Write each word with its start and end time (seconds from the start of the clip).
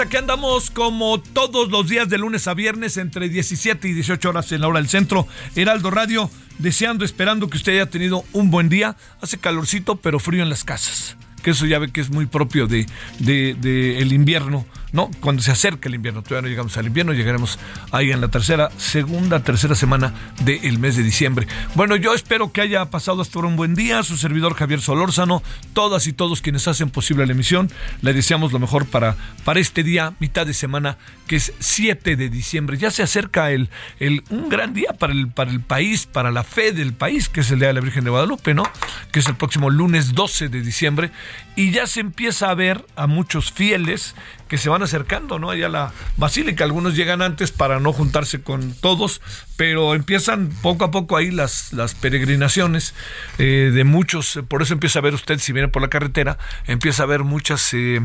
Aquí 0.00 0.16
andamos 0.16 0.70
como 0.70 1.20
todos 1.20 1.70
los 1.70 1.88
días 1.88 2.08
de 2.08 2.18
lunes 2.18 2.46
a 2.48 2.54
viernes 2.54 2.96
entre 2.96 3.28
17 3.28 3.88
y 3.88 3.92
18 3.92 4.28
horas 4.28 4.50
en 4.52 4.60
la 4.62 4.68
hora 4.68 4.78
del 4.80 4.88
centro. 4.88 5.26
Heraldo 5.54 5.90
Radio, 5.90 6.30
deseando, 6.58 7.04
esperando 7.04 7.48
que 7.48 7.56
usted 7.58 7.72
haya 7.72 7.86
tenido 7.90 8.24
un 8.32 8.50
buen 8.50 8.68
día. 8.68 8.96
Hace 9.20 9.38
calorcito, 9.38 9.96
pero 9.96 10.18
frío 10.18 10.42
en 10.42 10.48
las 10.48 10.64
casas. 10.64 11.16
Que 11.42 11.50
eso 11.52 11.66
ya 11.66 11.78
ve 11.78 11.90
que 11.90 12.00
es 12.00 12.10
muy 12.10 12.26
propio 12.26 12.66
de- 12.66 12.86
de 13.18 13.98
el 13.98 14.12
invierno, 14.12 14.66
¿no? 14.92 15.10
Cuando 15.20 15.42
se 15.42 15.50
acerca 15.50 15.88
el 15.88 15.94
invierno, 15.94 16.22
todavía 16.22 16.42
no 16.42 16.48
llegamos 16.48 16.76
al 16.76 16.86
invierno, 16.86 17.12
llegaremos 17.12 17.58
ahí 17.92 18.10
en 18.10 18.20
la 18.20 18.28
tercera, 18.28 18.70
segunda, 18.76 19.40
tercera 19.40 19.74
semana 19.74 20.14
del 20.44 20.78
mes 20.78 20.96
de 20.96 21.02
diciembre. 21.02 21.46
Bueno, 21.74 21.96
yo 21.96 22.14
espero 22.14 22.52
que 22.52 22.60
haya 22.60 22.84
pasado 22.86 23.22
hasta 23.22 23.38
ahora 23.38 23.48
un 23.48 23.56
buen 23.56 23.74
día. 23.74 24.02
Su 24.02 24.16
servidor 24.16 24.54
Javier 24.54 24.80
Solórzano, 24.80 25.42
todas 25.72 26.06
y 26.06 26.12
todos 26.12 26.40
quienes 26.42 26.66
hacen 26.68 26.90
posible 26.90 27.26
la 27.26 27.32
emisión, 27.32 27.70
le 28.02 28.12
deseamos 28.12 28.52
lo 28.52 28.58
mejor 28.58 28.86
para, 28.86 29.16
para 29.44 29.60
este 29.60 29.82
día, 29.82 30.14
mitad 30.20 30.46
de 30.46 30.54
semana, 30.54 30.98
que 31.26 31.36
es 31.36 31.52
7 31.58 32.16
de 32.16 32.28
diciembre. 32.28 32.76
Ya 32.76 32.90
se 32.90 33.02
acerca 33.02 33.50
el, 33.50 33.70
el, 33.98 34.22
un 34.30 34.48
gran 34.48 34.74
día 34.74 34.92
para 34.98 35.12
el, 35.12 35.28
para 35.28 35.50
el 35.50 35.60
país, 35.60 36.06
para 36.06 36.30
la 36.30 36.44
fe 36.44 36.72
del 36.72 36.92
país, 36.92 37.28
que 37.28 37.40
es 37.40 37.50
el 37.50 37.58
Día 37.58 37.68
de 37.68 37.74
la 37.74 37.80
Virgen 37.80 38.04
de 38.04 38.10
Guadalupe, 38.10 38.54
¿no? 38.54 38.64
Que 39.12 39.20
es 39.20 39.26
el 39.26 39.36
próximo 39.36 39.70
lunes 39.70 40.14
12 40.14 40.48
de 40.48 40.60
diciembre. 40.62 41.10
Y 41.56 41.70
ya 41.70 41.86
se 41.86 42.00
empieza 42.00 42.50
a 42.50 42.54
ver 42.54 42.84
a 42.96 43.06
muchos 43.06 43.52
fieles 43.52 44.14
que 44.50 44.58
se 44.58 44.68
van 44.68 44.82
acercando, 44.82 45.38
¿no? 45.38 45.50
Allá 45.50 45.66
a 45.66 45.68
la 45.68 45.92
basílica. 46.16 46.64
Algunos 46.64 46.96
llegan 46.96 47.22
antes 47.22 47.52
para 47.52 47.78
no 47.78 47.92
juntarse 47.92 48.42
con 48.42 48.74
todos, 48.74 49.22
pero 49.56 49.94
empiezan 49.94 50.48
poco 50.60 50.84
a 50.84 50.90
poco 50.90 51.16
ahí 51.16 51.30
las, 51.30 51.72
las 51.72 51.94
peregrinaciones 51.94 52.92
eh, 53.38 53.70
de 53.72 53.84
muchos. 53.84 54.40
Por 54.48 54.60
eso 54.60 54.74
empieza 54.74 54.98
a 54.98 55.02
ver 55.02 55.14
usted, 55.14 55.38
si 55.38 55.52
viene 55.52 55.68
por 55.68 55.80
la 55.80 55.88
carretera, 55.88 56.36
empieza 56.66 57.04
a 57.04 57.06
ver 57.06 57.22
muchas, 57.22 57.72
eh, 57.74 58.00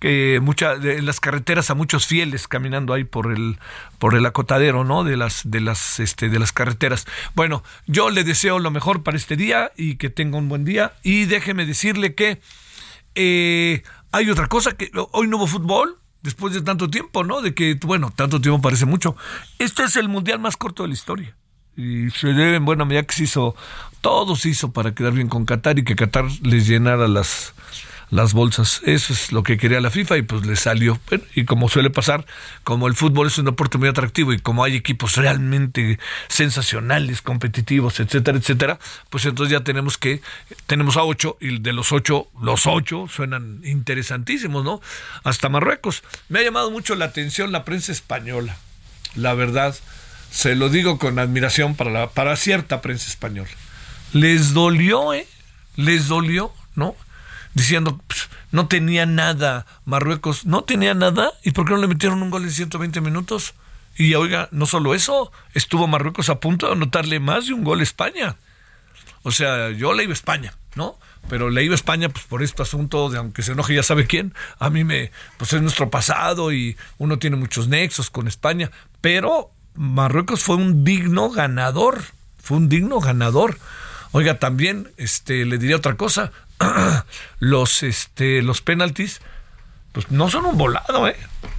de, 0.00 0.34
en 0.34 1.06
las 1.06 1.20
carreteras 1.20 1.70
a 1.70 1.76
muchos 1.76 2.08
fieles 2.08 2.48
caminando 2.48 2.92
ahí 2.92 3.04
por 3.04 3.30
el, 3.30 3.60
por 4.00 4.16
el 4.16 4.26
acotadero, 4.26 4.82
¿no? 4.82 5.04
De 5.04 5.16
las, 5.16 5.48
de 5.48 5.60
las, 5.60 6.00
este, 6.00 6.28
de 6.28 6.40
las 6.40 6.50
carreteras. 6.50 7.06
Bueno, 7.36 7.62
yo 7.86 8.10
le 8.10 8.24
deseo 8.24 8.58
lo 8.58 8.72
mejor 8.72 9.04
para 9.04 9.16
este 9.16 9.36
día 9.36 9.70
y 9.76 9.94
que 9.94 10.10
tenga 10.10 10.38
un 10.38 10.48
buen 10.48 10.64
día. 10.64 10.94
Y 11.04 11.26
déjeme 11.26 11.66
decirle 11.66 12.16
que 12.16 12.40
eh, 13.20 13.82
hay 14.12 14.30
otra 14.30 14.46
cosa 14.46 14.72
que 14.72 14.90
hoy 15.12 15.28
no 15.28 15.36
hubo 15.36 15.46
fútbol 15.46 15.98
después 16.22 16.54
de 16.54 16.62
tanto 16.62 16.88
tiempo, 16.88 17.24
¿no? 17.24 17.40
De 17.40 17.54
que, 17.54 17.78
bueno, 17.84 18.12
tanto 18.14 18.40
tiempo 18.40 18.60
parece 18.60 18.86
mucho. 18.86 19.16
Este 19.58 19.84
es 19.84 19.96
el 19.96 20.08
mundial 20.08 20.38
más 20.38 20.56
corto 20.56 20.82
de 20.82 20.88
la 20.88 20.94
historia. 20.94 21.36
Y 21.76 22.10
se 22.10 22.28
debe 22.28 22.56
en 22.56 22.64
buena 22.64 22.84
medida 22.84 23.04
que 23.04 23.14
se 23.14 23.24
hizo, 23.24 23.54
todo 24.00 24.34
se 24.34 24.48
hizo 24.48 24.72
para 24.72 24.94
quedar 24.94 25.12
bien 25.12 25.28
con 25.28 25.44
Qatar 25.44 25.78
y 25.78 25.84
que 25.84 25.94
Qatar 25.94 26.24
les 26.42 26.66
llenara 26.66 27.06
las, 27.06 27.54
las 28.10 28.32
bolsas. 28.32 28.80
Eso 28.84 29.12
es 29.12 29.32
lo 29.32 29.42
que 29.42 29.56
quería 29.56 29.80
la 29.80 29.90
FIFA 29.90 30.18
y 30.18 30.22
pues 30.22 30.46
le 30.46 30.56
salió. 30.56 30.98
Y 31.34 31.44
como 31.44 31.68
suele 31.68 31.90
pasar, 31.90 32.26
como 32.64 32.88
el 32.88 32.94
fútbol 32.94 33.26
es 33.26 33.38
un 33.38 33.46
deporte 33.46 33.78
muy 33.78 33.88
atractivo 33.88 34.32
y 34.32 34.38
como 34.38 34.64
hay 34.64 34.76
equipos 34.76 35.16
realmente 35.16 35.98
sensacionales, 36.28 37.22
competitivos, 37.22 38.00
etcétera, 38.00 38.38
etcétera, 38.38 38.78
pues 39.10 39.24
entonces 39.26 39.52
ya 39.52 39.64
tenemos 39.64 39.98
que, 39.98 40.22
tenemos 40.66 40.96
a 40.96 41.02
ocho 41.02 41.36
y 41.40 41.58
de 41.58 41.72
los 41.72 41.92
ocho, 41.92 42.28
los 42.40 42.66
ocho 42.66 43.06
suenan 43.08 43.60
interesantísimos, 43.64 44.64
¿no? 44.64 44.80
Hasta 45.24 45.48
Marruecos. 45.48 46.02
Me 46.28 46.40
ha 46.40 46.42
llamado 46.42 46.70
mucho 46.70 46.94
la 46.94 47.06
atención 47.06 47.52
la 47.52 47.64
prensa 47.64 47.92
española, 47.92 48.56
la 49.14 49.34
verdad. 49.34 49.76
Se 50.30 50.54
lo 50.54 50.68
digo 50.68 50.98
con 50.98 51.18
admiración 51.18 51.74
para, 51.74 51.90
la, 51.90 52.10
para 52.10 52.36
cierta 52.36 52.82
prensa 52.82 53.08
española. 53.08 53.50
Les 54.12 54.52
dolió, 54.52 55.14
¿eh? 55.14 55.26
Les 55.76 56.08
dolió, 56.08 56.52
¿no? 56.74 56.94
Diciendo 57.58 58.00
no 58.50 58.68
tenía 58.68 59.04
nada 59.04 59.66
Marruecos, 59.84 60.46
no 60.46 60.64
tenía 60.64 60.94
nada, 60.94 61.32
¿y 61.44 61.50
por 61.50 61.66
qué 61.66 61.72
no 61.72 61.78
le 61.78 61.88
metieron 61.88 62.22
un 62.22 62.30
gol 62.30 62.44
en 62.44 62.50
120 62.50 63.00
minutos? 63.00 63.54
Y 63.96 64.14
oiga, 64.14 64.48
no 64.52 64.66
solo 64.66 64.94
eso, 64.94 65.32
estuvo 65.54 65.86
Marruecos 65.86 66.28
a 66.28 66.40
punto 66.40 66.66
de 66.66 66.72
anotarle 66.72 67.20
más 67.20 67.46
de 67.46 67.52
un 67.52 67.64
gol 67.64 67.80
a 67.80 67.82
España. 67.82 68.36
O 69.22 69.32
sea, 69.32 69.70
yo 69.70 69.92
le 69.92 70.04
iba 70.04 70.12
a 70.12 70.14
España, 70.14 70.54
¿no? 70.76 70.98
Pero 71.28 71.50
le 71.50 71.64
iba 71.64 71.74
a 71.74 71.76
España 71.76 72.08
pues 72.08 72.24
por 72.24 72.42
este 72.42 72.62
asunto 72.62 73.10
de 73.10 73.18
aunque 73.18 73.42
se 73.42 73.52
enoje 73.52 73.74
ya 73.74 73.82
sabe 73.82 74.06
quién, 74.06 74.32
a 74.58 74.70
mí 74.70 74.84
me 74.84 75.10
pues 75.36 75.52
es 75.52 75.60
nuestro 75.60 75.90
pasado 75.90 76.52
y 76.52 76.76
uno 76.96 77.18
tiene 77.18 77.36
muchos 77.36 77.68
nexos 77.68 78.08
con 78.08 78.28
España, 78.28 78.70
pero 79.00 79.50
Marruecos 79.74 80.42
fue 80.42 80.56
un 80.56 80.84
digno 80.84 81.30
ganador, 81.30 82.02
fue 82.42 82.56
un 82.56 82.68
digno 82.68 83.00
ganador. 83.00 83.58
Oiga, 84.12 84.38
también 84.38 84.90
este 84.96 85.44
le 85.44 85.58
diría 85.58 85.76
otra 85.76 85.96
cosa, 85.96 86.32
los 87.38 87.82
este 87.82 88.42
los 88.42 88.60
penaltis 88.62 89.20
pues 89.92 90.10
no 90.10 90.28
son 90.28 90.44
un 90.44 90.58
volado, 90.58 91.08
¿eh? 91.08 91.16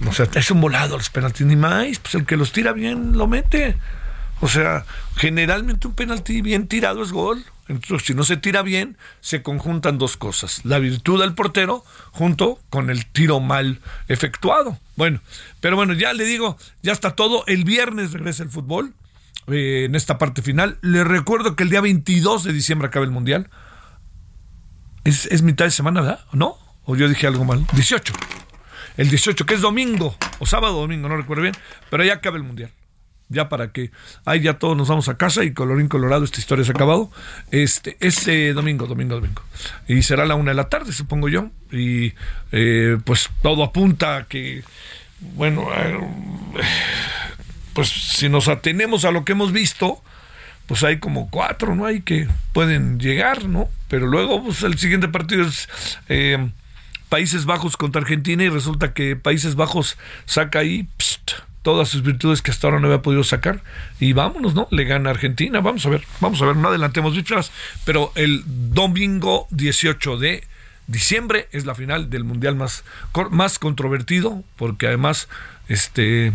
O 0.08 0.12
sea, 0.12 0.28
es 0.34 0.50
un 0.50 0.60
volado 0.60 0.96
los 0.96 1.10
penaltis 1.10 1.46
ni 1.46 1.56
más, 1.56 1.98
pues 1.98 2.14
el 2.14 2.26
que 2.26 2.36
los 2.36 2.52
tira 2.52 2.72
bien 2.72 3.18
lo 3.18 3.26
mete. 3.26 3.76
O 4.40 4.48
sea, 4.48 4.86
generalmente 5.16 5.86
un 5.86 5.94
penalti 5.94 6.40
bien 6.40 6.66
tirado 6.66 7.02
es 7.02 7.12
gol. 7.12 7.44
Entonces, 7.68 8.06
si 8.06 8.14
no 8.14 8.24
se 8.24 8.36
tira 8.36 8.62
bien, 8.62 8.96
se 9.20 9.42
conjuntan 9.42 9.98
dos 9.98 10.16
cosas. 10.16 10.64
La 10.64 10.78
virtud 10.78 11.20
del 11.20 11.34
portero 11.34 11.84
junto 12.10 12.58
con 12.68 12.90
el 12.90 13.06
tiro 13.06 13.38
mal 13.40 13.80
efectuado. 14.08 14.78
Bueno, 14.96 15.20
pero 15.60 15.76
bueno, 15.76 15.92
ya 15.92 16.12
le 16.12 16.24
digo, 16.24 16.56
ya 16.82 16.92
está 16.92 17.14
todo. 17.14 17.44
El 17.46 17.64
viernes 17.64 18.12
regresa 18.12 18.42
el 18.42 18.50
fútbol 18.50 18.94
eh, 19.46 19.84
en 19.84 19.94
esta 19.94 20.18
parte 20.18 20.42
final. 20.42 20.78
Le 20.80 21.04
recuerdo 21.04 21.54
que 21.54 21.62
el 21.62 21.70
día 21.70 21.80
22 21.80 22.42
de 22.42 22.52
diciembre 22.52 22.88
acaba 22.88 23.04
el 23.04 23.12
Mundial. 23.12 23.50
Es, 25.04 25.26
es 25.26 25.42
mitad 25.42 25.64
de 25.64 25.70
semana, 25.70 26.00
¿verdad? 26.00 26.24
¿O 26.32 26.36
no? 26.36 26.58
¿O 26.84 26.96
yo 26.96 27.08
dije 27.08 27.26
algo 27.26 27.44
mal? 27.44 27.66
18. 27.72 28.12
El 28.96 29.08
18, 29.08 29.46
que 29.46 29.54
es 29.54 29.60
domingo, 29.60 30.16
o 30.38 30.46
sábado 30.46 30.78
o 30.78 30.80
domingo, 30.82 31.08
no 31.08 31.16
recuerdo 31.16 31.42
bien, 31.42 31.54
pero 31.90 32.04
ya 32.04 32.14
acaba 32.14 32.36
el 32.36 32.42
Mundial 32.42 32.70
ya 33.30 33.48
para 33.48 33.70
que 33.72 33.92
ahí 34.24 34.40
ya 34.40 34.58
todos 34.58 34.76
nos 34.76 34.88
vamos 34.88 35.08
a 35.08 35.16
casa 35.16 35.44
y 35.44 35.54
colorín 35.54 35.88
colorado 35.88 36.24
esta 36.24 36.40
historia 36.40 36.64
se 36.64 36.72
ha 36.72 36.74
acabado 36.74 37.10
este 37.52 37.96
ese 38.00 38.52
domingo 38.52 38.86
domingo 38.86 39.14
domingo 39.14 39.42
y 39.86 40.02
será 40.02 40.26
la 40.26 40.34
una 40.34 40.50
de 40.50 40.56
la 40.56 40.68
tarde 40.68 40.92
supongo 40.92 41.28
yo 41.28 41.48
y 41.70 42.12
eh, 42.50 42.98
pues 43.04 43.30
todo 43.40 43.62
apunta 43.62 44.16
a 44.16 44.24
que 44.24 44.64
bueno 45.20 45.68
eh, 45.76 45.98
pues 47.72 47.88
si 47.88 48.28
nos 48.28 48.48
atenemos 48.48 49.04
a 49.04 49.12
lo 49.12 49.24
que 49.24 49.32
hemos 49.32 49.52
visto 49.52 50.02
pues 50.66 50.82
hay 50.82 50.98
como 50.98 51.30
cuatro 51.30 51.76
no 51.76 51.86
hay 51.86 52.00
que 52.00 52.28
pueden 52.52 52.98
llegar 52.98 53.44
no 53.44 53.68
pero 53.90 54.06
luego 54.06 54.42
pues 54.42 54.62
el 54.62 54.78
siguiente 54.78 55.08
partido 55.08 55.44
es 55.44 55.68
eh, 56.08 56.50
Países 57.10 57.44
Bajos 57.44 57.76
contra 57.76 58.00
Argentina 58.00 58.44
y 58.44 58.48
resulta 58.48 58.94
que 58.94 59.16
Países 59.16 59.56
Bajos 59.56 59.98
saca 60.26 60.60
ahí 60.60 60.88
todas 61.62 61.88
sus 61.88 62.02
virtudes 62.02 62.40
que 62.40 62.52
hasta 62.52 62.68
ahora 62.68 62.78
no 62.78 62.86
había 62.86 63.02
podido 63.02 63.24
sacar. 63.24 63.62
Y 63.98 64.12
vámonos, 64.12 64.54
¿no? 64.54 64.68
Le 64.70 64.84
gana 64.84 65.10
Argentina, 65.10 65.60
vamos 65.60 65.84
a 65.84 65.90
ver, 65.90 66.04
vamos 66.20 66.40
a 66.40 66.46
ver, 66.46 66.56
no 66.56 66.68
adelantemos 66.68 67.16
vísperas, 67.16 67.50
pero 67.84 68.12
el 68.14 68.44
domingo 68.46 69.48
18 69.50 70.18
de 70.18 70.44
diciembre 70.86 71.48
es 71.50 71.66
la 71.66 71.74
final 71.74 72.10
del 72.10 72.22
mundial 72.22 72.54
más, 72.54 72.84
más 73.30 73.58
controvertido, 73.58 74.44
porque 74.56 74.86
además, 74.86 75.28
este, 75.68 76.32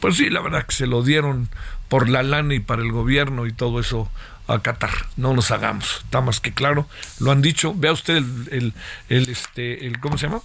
pues 0.00 0.16
sí, 0.16 0.28
la 0.28 0.40
verdad 0.40 0.66
que 0.66 0.74
se 0.74 0.88
lo 0.88 1.04
dieron 1.04 1.48
por 1.88 2.08
la 2.08 2.24
lana 2.24 2.54
y 2.54 2.60
para 2.60 2.82
el 2.82 2.90
gobierno 2.90 3.46
y 3.46 3.52
todo 3.52 3.78
eso 3.78 4.10
a 4.54 4.62
Qatar. 4.62 4.90
No 5.16 5.34
nos 5.34 5.50
hagamos. 5.50 6.02
Está 6.04 6.20
más 6.20 6.40
que 6.40 6.52
claro. 6.52 6.88
Lo 7.18 7.30
han 7.30 7.42
dicho. 7.42 7.74
Vea 7.74 7.92
usted 7.92 8.16
el, 8.16 8.74
el, 9.08 9.28
este, 9.28 9.86
el 9.86 10.00
¿cómo 10.00 10.18
se 10.18 10.26
llama? 10.26 10.40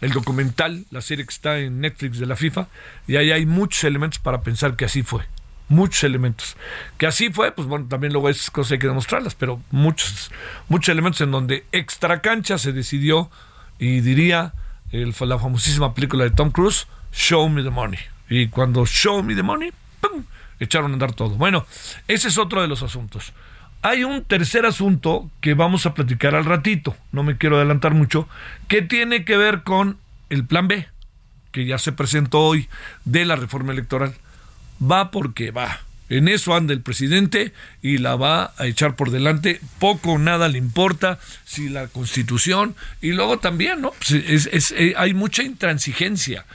El 0.00 0.12
documental, 0.12 0.84
la 0.90 1.00
serie 1.00 1.24
que 1.24 1.32
está 1.32 1.58
en 1.58 1.80
Netflix 1.80 2.18
de 2.18 2.26
la 2.26 2.36
FIFA. 2.36 2.68
Y 3.06 3.16
ahí 3.16 3.30
hay 3.32 3.46
muchos 3.46 3.84
elementos 3.84 4.18
para 4.18 4.42
pensar 4.42 4.76
que 4.76 4.84
así 4.84 5.02
fue. 5.02 5.24
Muchos 5.68 6.04
elementos. 6.04 6.56
Que 6.98 7.06
así 7.06 7.30
fue, 7.30 7.52
pues 7.52 7.66
bueno, 7.66 7.86
también 7.88 8.12
luego 8.12 8.28
esas 8.28 8.50
cosas 8.50 8.72
hay 8.72 8.78
que 8.78 8.86
demostrarlas, 8.86 9.34
pero 9.34 9.62
muchos, 9.70 10.30
muchos 10.68 10.90
elementos 10.90 11.22
en 11.22 11.30
donde 11.30 11.64
extra 11.72 12.20
cancha 12.20 12.58
se 12.58 12.72
decidió, 12.72 13.30
y 13.78 14.00
diría 14.00 14.52
el, 14.92 15.14
la 15.18 15.38
famosísima 15.38 15.94
película 15.94 16.24
de 16.24 16.30
Tom 16.30 16.50
Cruise, 16.50 16.86
Show 17.12 17.48
Me 17.48 17.62
the 17.62 17.70
Money. 17.70 17.98
Y 18.28 18.48
cuando 18.48 18.84
Show 18.84 19.22
Me 19.22 19.34
the 19.34 19.42
Money, 19.42 19.72
¡pum! 20.00 20.24
echaron 20.60 20.90
a 20.90 20.94
andar 20.94 21.12
todo. 21.12 21.30
Bueno, 21.30 21.66
ese 22.08 22.28
es 22.28 22.38
otro 22.38 22.62
de 22.62 22.68
los 22.68 22.82
asuntos. 22.82 23.32
Hay 23.84 24.02
un 24.02 24.24
tercer 24.24 24.64
asunto 24.64 25.30
que 25.42 25.52
vamos 25.52 25.84
a 25.84 25.92
platicar 25.92 26.34
al 26.34 26.46
ratito, 26.46 26.96
no 27.12 27.22
me 27.22 27.36
quiero 27.36 27.56
adelantar 27.56 27.92
mucho, 27.92 28.26
que 28.66 28.80
tiene 28.80 29.26
que 29.26 29.36
ver 29.36 29.62
con 29.62 29.98
el 30.30 30.46
plan 30.46 30.68
B, 30.68 30.88
que 31.52 31.66
ya 31.66 31.76
se 31.76 31.92
presentó 31.92 32.40
hoy 32.40 32.70
de 33.04 33.26
la 33.26 33.36
reforma 33.36 33.74
electoral. 33.74 34.14
Va 34.82 35.10
porque 35.10 35.50
va. 35.50 35.80
En 36.08 36.28
eso 36.28 36.54
anda 36.54 36.72
el 36.72 36.80
presidente 36.80 37.52
y 37.82 37.98
la 37.98 38.16
va 38.16 38.54
a 38.56 38.66
echar 38.66 38.96
por 38.96 39.10
delante. 39.10 39.60
Poco 39.78 40.12
o 40.12 40.18
nada 40.18 40.48
le 40.48 40.56
importa 40.56 41.18
si 41.44 41.68
la 41.68 41.86
constitución 41.88 42.74
y 43.02 43.12
luego 43.12 43.38
también, 43.38 43.82
¿no? 43.82 43.92
Pues 43.98 44.72
eh, 44.72 44.94
hay 44.96 45.12
mucha 45.12 45.42
intransigencia 45.42 46.46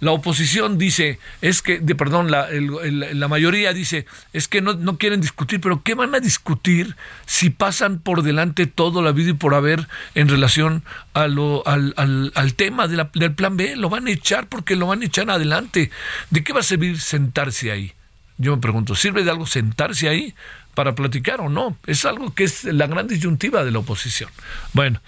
la 0.00 0.12
oposición 0.12 0.78
dice, 0.78 1.18
es 1.40 1.62
que, 1.62 1.80
de, 1.80 1.94
perdón, 1.94 2.30
la, 2.30 2.48
la 2.50 3.28
mayoría 3.28 3.72
dice, 3.72 4.06
es 4.32 4.46
que 4.48 4.60
no, 4.60 4.74
no, 4.74 4.96
quieren 4.96 5.20
discutir, 5.20 5.60
pero 5.60 5.82
¿qué 5.82 5.94
van 5.94 6.14
a 6.14 6.20
discutir 6.20 6.96
si 7.26 7.50
pasan 7.50 7.98
por 7.98 8.22
delante 8.22 8.66
todo 8.66 9.02
la 9.02 9.12
vida 9.12 9.30
y 9.30 9.34
por 9.34 9.54
haber 9.54 9.88
en 10.14 10.28
relación 10.28 10.84
a 11.14 11.26
lo, 11.26 11.66
al, 11.66 11.94
al, 11.96 12.32
al 12.34 12.54
tema 12.54 12.86
del 12.86 13.34
plan 13.34 13.56
B? 13.56 13.76
Lo 13.76 13.88
van 13.88 14.06
a 14.06 14.10
echar 14.10 14.48
porque 14.48 14.76
lo 14.76 14.86
van 14.86 15.02
a 15.02 15.06
echar 15.06 15.28
adelante. 15.30 15.90
¿De 16.30 16.44
qué 16.44 16.52
va 16.52 16.60
a 16.60 16.64
servir 16.64 17.00
sentarse 17.00 17.72
ahí? 17.72 17.92
Yo 18.36 18.54
me 18.54 18.62
pregunto, 18.62 18.94
¿sirve 18.94 19.24
de 19.24 19.30
algo 19.30 19.46
sentarse 19.46 20.08
ahí? 20.08 20.34
para 20.78 20.94
platicar 20.94 21.40
o 21.40 21.48
no. 21.48 21.76
Es 21.88 22.04
algo 22.04 22.32
que 22.32 22.44
es 22.44 22.62
la 22.62 22.86
gran 22.86 23.08
disyuntiva 23.08 23.64
de 23.64 23.72
la 23.72 23.80
oposición. 23.80 24.30
Bueno, 24.74 25.02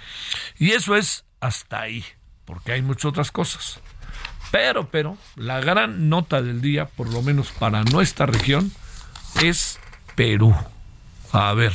y 0.59 0.73
eso 0.73 0.97
es 0.97 1.25
hasta 1.39 1.83
ahí, 1.83 2.05
porque 2.45 2.73
hay 2.73 2.83
muchas 2.83 3.05
otras 3.05 3.31
cosas. 3.31 3.79
Pero, 4.51 4.89
pero, 4.91 5.17
la 5.37 5.61
gran 5.61 6.09
nota 6.09 6.43
del 6.43 6.61
día, 6.61 6.87
por 6.87 7.13
lo 7.13 7.23
menos 7.23 7.51
para 7.53 7.85
nuestra 7.85 8.27
región, 8.27 8.73
es 9.43 9.79
Perú. 10.17 10.55
A 11.33 11.53
ver, 11.55 11.73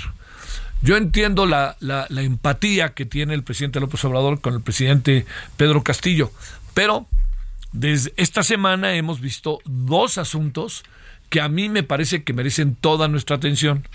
yo 0.81 0.98
entiendo 0.98 1.45
la, 1.45 1.77
la, 1.80 2.07
empatía 2.22 2.94
que 2.94 3.06
tiene 3.06 3.33
el 3.33 3.44
presidente 3.44 3.80
López 3.80 4.04
Obrador 4.06 4.42
con 4.42 4.54
el 4.54 4.62
presidente 4.62 5.25
Pedro 5.57 5.83
Castillo, 5.83 6.31
pero 6.74 7.07
desde 7.72 8.13
esta 8.18 8.44
semana 8.44 8.94
hemos 8.94 9.22
visto 9.22 9.60
dos 9.66 10.18
asuntos 10.18 10.83
que 11.30 11.42
a 11.42 11.50
mí 11.50 11.69
me 11.69 11.83
parece 11.83 12.24
que 12.24 12.33
merecen 12.33 12.75
toda 12.75 13.07
nuestra 13.07 13.36
atención. 13.36 13.88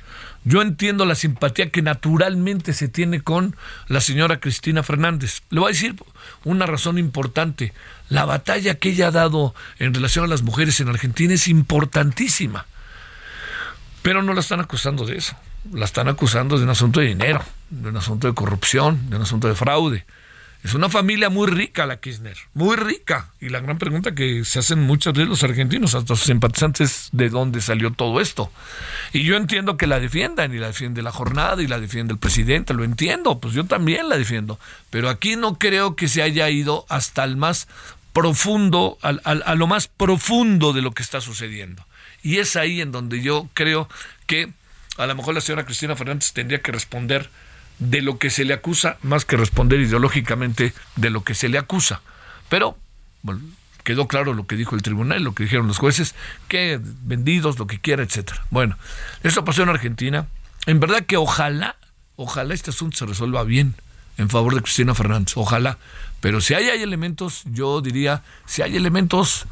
Yo 0.44 0.62
entiendo 0.62 1.04
la 1.04 1.14
simpatía 1.14 1.70
que 1.70 1.82
naturalmente 1.82 2.72
se 2.72 2.88
tiene 2.88 3.20
con 3.20 3.56
la 3.88 4.00
señora 4.00 4.40
Cristina 4.40 4.82
Fernández. 4.82 5.42
Le 5.50 5.60
voy 5.60 5.70
a 5.70 5.72
decir 5.72 5.96
una 6.44 6.66
razón 6.66 6.98
importante. 6.98 7.72
La 8.08 8.24
batalla 8.24 8.74
que 8.76 8.90
ella 8.90 9.08
ha 9.08 9.12
dado 9.12 9.54
en 9.78 9.94
relación 9.94 10.24
a 10.24 10.28
las 10.28 10.42
mujeres 10.42 10.80
en 10.80 10.88
Argentina 10.88 11.34
es 11.34 11.48
importantísima. 11.48 12.66
Pero 14.02 14.22
no 14.22 14.32
la 14.32 14.40
están 14.40 14.60
acusando 14.60 15.04
de 15.04 15.18
eso. 15.18 15.36
La 15.72 15.84
están 15.84 16.08
acusando 16.08 16.56
de 16.56 16.64
un 16.64 16.70
asunto 16.70 17.00
de 17.00 17.06
dinero, 17.06 17.44
de 17.68 17.90
un 17.90 17.96
asunto 17.98 18.26
de 18.26 18.34
corrupción, 18.34 19.10
de 19.10 19.16
un 19.16 19.22
asunto 19.22 19.46
de 19.46 19.54
fraude. 19.54 20.06
Es 20.62 20.74
una 20.74 20.90
familia 20.90 21.30
muy 21.30 21.48
rica 21.48 21.86
la 21.86 22.00
Kirchner, 22.00 22.36
muy 22.52 22.76
rica. 22.76 23.30
Y 23.40 23.48
la 23.48 23.60
gran 23.60 23.78
pregunta 23.78 24.14
que 24.14 24.44
se 24.44 24.58
hacen 24.58 24.80
muchos 24.80 25.14
de 25.14 25.24
los 25.24 25.42
argentinos, 25.42 25.94
hasta 25.94 26.14
sus 26.16 26.26
simpatizantes, 26.26 27.08
¿de 27.12 27.30
dónde 27.30 27.62
salió 27.62 27.92
todo 27.92 28.20
esto? 28.20 28.52
Y 29.12 29.24
yo 29.24 29.36
entiendo 29.36 29.78
que 29.78 29.86
la 29.86 30.00
defiendan, 30.00 30.54
y 30.54 30.58
la 30.58 30.66
defiende 30.66 31.00
la 31.00 31.12
jornada, 31.12 31.62
y 31.62 31.66
la 31.66 31.80
defiende 31.80 32.12
el 32.12 32.18
presidente, 32.18 32.74
lo 32.74 32.84
entiendo, 32.84 33.40
pues 33.40 33.54
yo 33.54 33.64
también 33.64 34.10
la 34.10 34.18
defiendo. 34.18 34.60
Pero 34.90 35.08
aquí 35.08 35.36
no 35.36 35.58
creo 35.58 35.96
que 35.96 36.08
se 36.08 36.22
haya 36.22 36.50
ido 36.50 36.84
hasta 36.90 37.24
el 37.24 37.38
más 37.38 37.66
profundo, 38.12 38.98
a 39.02 39.54
lo 39.54 39.66
más 39.66 39.88
profundo 39.88 40.74
de 40.74 40.82
lo 40.82 40.92
que 40.92 41.02
está 41.02 41.22
sucediendo. 41.22 41.86
Y 42.22 42.36
es 42.36 42.56
ahí 42.56 42.82
en 42.82 42.92
donde 42.92 43.22
yo 43.22 43.48
creo 43.54 43.88
que 44.26 44.52
a 44.98 45.06
lo 45.06 45.14
mejor 45.14 45.34
la 45.34 45.40
señora 45.40 45.64
Cristina 45.64 45.96
Fernández 45.96 46.32
tendría 46.32 46.60
que 46.60 46.72
responder 46.72 47.30
de 47.80 48.02
lo 48.02 48.18
que 48.18 48.30
se 48.30 48.44
le 48.44 48.54
acusa 48.54 48.98
más 49.02 49.24
que 49.24 49.36
responder 49.36 49.80
ideológicamente 49.80 50.72
de 50.96 51.10
lo 51.10 51.24
que 51.24 51.34
se 51.34 51.48
le 51.48 51.58
acusa. 51.58 52.02
Pero 52.48 52.78
bueno, 53.22 53.40
quedó 53.82 54.06
claro 54.06 54.34
lo 54.34 54.46
que 54.46 54.56
dijo 54.56 54.76
el 54.76 54.82
tribunal, 54.82 55.24
lo 55.24 55.34
que 55.34 55.44
dijeron 55.44 55.66
los 55.66 55.78
jueces, 55.78 56.14
que 56.46 56.78
vendidos, 56.82 57.58
lo 57.58 57.66
que 57.66 57.80
quiera, 57.80 58.02
etcétera. 58.02 58.44
Bueno, 58.50 58.76
eso 59.22 59.44
pasó 59.44 59.62
en 59.62 59.70
Argentina. 59.70 60.28
En 60.66 60.78
verdad 60.78 61.04
que 61.06 61.16
ojalá, 61.16 61.76
ojalá 62.16 62.54
este 62.54 62.70
asunto 62.70 62.98
se 62.98 63.06
resuelva 63.06 63.42
bien 63.44 63.74
en 64.18 64.28
favor 64.28 64.54
de 64.54 64.60
Cristina 64.60 64.94
Fernández, 64.94 65.36
ojalá. 65.36 65.78
Pero 66.20 66.42
si 66.42 66.52
hay, 66.52 66.68
hay 66.68 66.82
elementos, 66.82 67.42
yo 67.46 67.80
diría, 67.80 68.22
si 68.44 68.60
hay 68.60 68.76
elementos, 68.76 69.46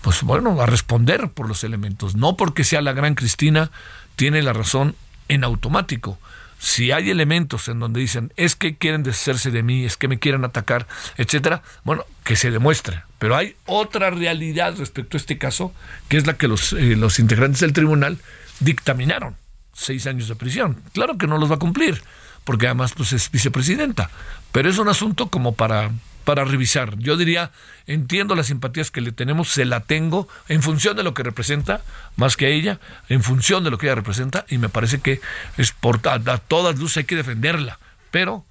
pues 0.00 0.22
bueno, 0.22 0.58
a 0.62 0.66
responder 0.66 1.30
por 1.30 1.46
los 1.46 1.62
elementos. 1.62 2.14
No 2.16 2.38
porque 2.38 2.64
sea 2.64 2.80
la 2.80 2.94
gran 2.94 3.14
Cristina, 3.14 3.70
tiene 4.16 4.42
la 4.42 4.54
razón 4.54 4.96
en 5.28 5.44
automático 5.44 6.18
si 6.58 6.92
hay 6.92 7.10
elementos 7.10 7.68
en 7.68 7.78
donde 7.80 8.00
dicen 8.00 8.32
es 8.36 8.56
que 8.56 8.76
quieren 8.76 9.02
deshacerse 9.02 9.50
de 9.50 9.62
mí, 9.62 9.84
es 9.84 9.96
que 9.96 10.08
me 10.08 10.18
quieren 10.18 10.44
atacar, 10.44 10.86
etcétera, 11.16 11.62
bueno, 11.84 12.04
que 12.24 12.36
se 12.36 12.50
demuestre. 12.50 13.02
Pero 13.18 13.36
hay 13.36 13.56
otra 13.66 14.10
realidad 14.10 14.74
respecto 14.76 15.16
a 15.16 15.20
este 15.20 15.38
caso, 15.38 15.72
que 16.08 16.16
es 16.16 16.26
la 16.26 16.36
que 16.36 16.48
los, 16.48 16.72
eh, 16.72 16.96
los 16.96 17.18
integrantes 17.18 17.60
del 17.60 17.72
tribunal 17.72 18.18
dictaminaron. 18.60 19.36
Seis 19.72 20.06
años 20.06 20.28
de 20.28 20.36
prisión. 20.36 20.82
Claro 20.92 21.18
que 21.18 21.26
no 21.26 21.38
los 21.38 21.50
va 21.50 21.56
a 21.56 21.58
cumplir, 21.58 22.02
porque 22.46 22.66
además 22.66 22.94
pues, 22.96 23.12
es 23.12 23.30
vicepresidenta. 23.30 24.08
Pero 24.52 24.70
es 24.70 24.78
un 24.78 24.88
asunto 24.88 25.28
como 25.28 25.54
para 25.54 25.90
para 26.26 26.44
revisar. 26.44 26.98
Yo 26.98 27.16
diría, 27.16 27.52
entiendo 27.86 28.34
las 28.34 28.48
simpatías 28.48 28.90
que 28.90 29.00
le 29.00 29.12
tenemos, 29.12 29.48
se 29.48 29.64
la 29.64 29.78
tengo 29.80 30.26
en 30.48 30.60
función 30.60 30.96
de 30.96 31.04
lo 31.04 31.14
que 31.14 31.22
representa, 31.22 31.82
más 32.16 32.36
que 32.36 32.46
a 32.46 32.48
ella, 32.48 32.80
en 33.08 33.22
función 33.22 33.62
de 33.62 33.70
lo 33.70 33.78
que 33.78 33.86
ella 33.86 33.94
representa, 33.94 34.44
y 34.48 34.58
me 34.58 34.68
parece 34.68 34.98
que 34.98 35.20
es 35.56 35.70
por 35.70 36.00
a, 36.08 36.18
todas 36.38 36.80
luces 36.80 36.96
hay 36.96 37.04
que 37.04 37.14
defenderla. 37.14 37.78
Pero, 38.10 38.44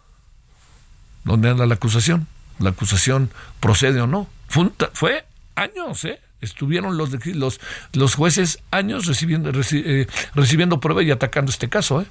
¿dónde 1.26 1.50
anda 1.50 1.66
la 1.66 1.76
acusación? 1.76 2.28
¿La 2.60 2.70
acusación 2.70 3.30
procede 3.60 4.00
o 4.00 4.08
no? 4.08 4.30
Fue, 4.48 5.26
años, 5.56 6.06
¿eh? 6.06 6.22
Estuvieron 6.40 6.96
los, 6.96 7.10
los, 7.26 7.60
los 7.92 8.16
jueces 8.16 8.60
años 8.72 9.06
recibiendo, 9.06 9.52
eh, 9.52 10.08
recibiendo 10.34 10.80
prueba 10.80 11.04
y 11.04 11.12
atacando 11.12 11.52
este 11.52 11.68
caso. 11.68 12.02
¿eh? 12.02 12.06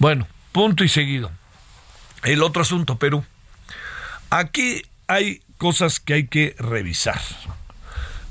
Bueno, 0.00 0.26
punto 0.54 0.84
y 0.84 0.88
seguido. 0.88 1.32
El 2.22 2.40
otro 2.44 2.62
asunto, 2.62 2.96
Perú. 2.96 3.24
Aquí 4.30 4.82
hay 5.08 5.42
cosas 5.58 5.98
que 5.98 6.14
hay 6.14 6.28
que 6.28 6.54
revisar. 6.60 7.20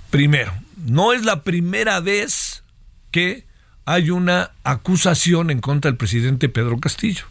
Primero, 0.09 0.53
no 0.77 1.11
es 1.11 1.25
la 1.25 1.43
primera 1.43 1.99
vez 1.99 2.63
que 3.11 3.45
hay 3.83 4.09
una 4.09 4.51
acusación 4.63 5.51
en 5.51 5.59
contra 5.59 5.91
del 5.91 5.97
presidente 5.97 6.47
Pedro 6.47 6.79
Castillo. 6.79 7.25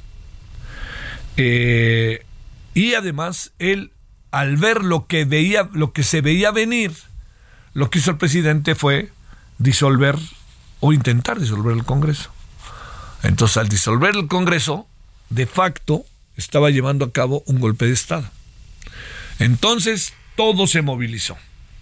Eh, 1.38 2.22
y 2.74 2.92
además, 2.92 3.52
él, 3.58 3.92
al 4.30 4.58
ver 4.58 4.84
lo 4.84 5.06
que 5.06 5.24
veía, 5.24 5.70
lo 5.72 5.94
que 5.94 6.02
se 6.02 6.20
veía 6.20 6.50
venir, 6.50 6.92
lo 7.72 7.88
que 7.88 7.98
hizo 7.98 8.10
el 8.10 8.18
presidente 8.18 8.74
fue 8.74 9.10
disolver 9.56 10.18
o 10.80 10.92
intentar 10.92 11.40
disolver 11.40 11.74
el 11.74 11.84
Congreso. 11.84 12.30
Entonces, 13.22 13.56
al 13.56 13.68
disolver 13.68 14.16
el 14.16 14.26
Congreso, 14.26 14.86
de 15.30 15.46
facto, 15.46 16.04
estaba 16.36 16.70
llevando 16.70 17.04
a 17.04 17.12
cabo 17.12 17.42
un 17.46 17.60
golpe 17.60 17.86
de 17.86 17.92
Estado. 17.92 18.28
Entonces, 19.38 20.14
todo 20.36 20.66
se 20.66 20.82
movilizó. 20.82 21.36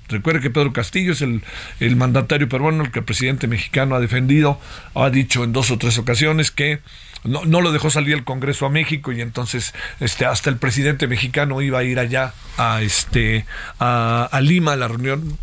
Recuerde 0.08 0.40
que 0.40 0.50
Pedro 0.50 0.72
Castillo 0.72 1.12
es 1.12 1.22
el, 1.22 1.96
mandatario 1.96 2.48
peruano, 2.48 2.84
el 2.84 2.90
que 2.90 2.98
el 2.98 3.04
presidente 3.04 3.46
mexicano 3.46 3.94
ha 3.94 4.00
defendido, 4.00 4.60
ha 4.94 5.08
dicho 5.08 5.44
en 5.44 5.52
dos 5.52 5.70
o 5.70 5.78
tres 5.78 5.98
ocasiones 5.98 6.50
que 6.50 6.80
no, 7.22 7.44
lo 7.44 7.70
dejó 7.70 7.90
salir 7.90 8.14
el 8.14 8.24
Congreso 8.24 8.66
a 8.66 8.70
México 8.70 9.12
y 9.12 9.20
entonces 9.20 9.74
este, 10.00 10.24
hasta 10.26 10.50
el 10.50 10.56
presidente 10.56 11.06
mexicano 11.06 11.60
iba 11.62 11.78
a 11.78 11.84
ir 11.84 11.98
allá 11.98 12.34
a, 12.56 12.82
este, 12.82 13.44
a, 13.78 14.40
Lima 14.42 14.72
a 14.72 14.76
la 14.76 14.88
reunión 14.88 15.38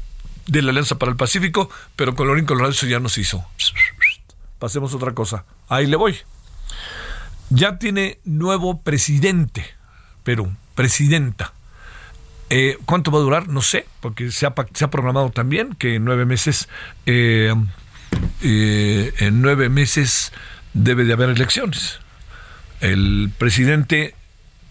de 0.47 0.61
la 0.61 0.71
Alianza 0.71 0.97
para 0.97 1.11
el 1.11 1.17
Pacífico, 1.17 1.69
pero 1.95 2.15
colorín 2.15 2.45
colorado 2.45 2.71
eso 2.71 2.87
ya 2.87 2.99
no 2.99 3.09
se 3.09 3.21
hizo. 3.21 3.45
Pasemos 4.59 4.93
a 4.93 4.97
otra 4.97 5.13
cosa. 5.13 5.45
Ahí 5.69 5.87
le 5.87 5.95
voy. 5.95 6.17
Ya 7.49 7.77
tiene 7.77 8.19
nuevo 8.25 8.81
presidente 8.81 9.77
Perú, 10.27 10.53
presidenta. 10.75 11.53
Eh, 12.49 12.77
¿Cuánto 12.83 13.11
va 13.11 13.19
a 13.19 13.21
durar? 13.21 13.47
No 13.47 13.61
sé, 13.61 13.87
porque 14.01 14.29
se 14.29 14.45
ha, 14.45 14.53
programado 14.53 15.29
también 15.29 15.73
que 15.73 15.95
en 15.95 16.03
nueve 16.03 16.25
meses, 16.25 16.67
eh, 17.05 17.55
eh, 18.41 19.13
en 19.19 19.41
nueve 19.41 19.69
meses 19.69 20.33
debe 20.73 21.05
de 21.05 21.13
haber 21.13 21.29
elecciones. 21.29 21.99
El 22.81 23.31
presidente 23.37 24.15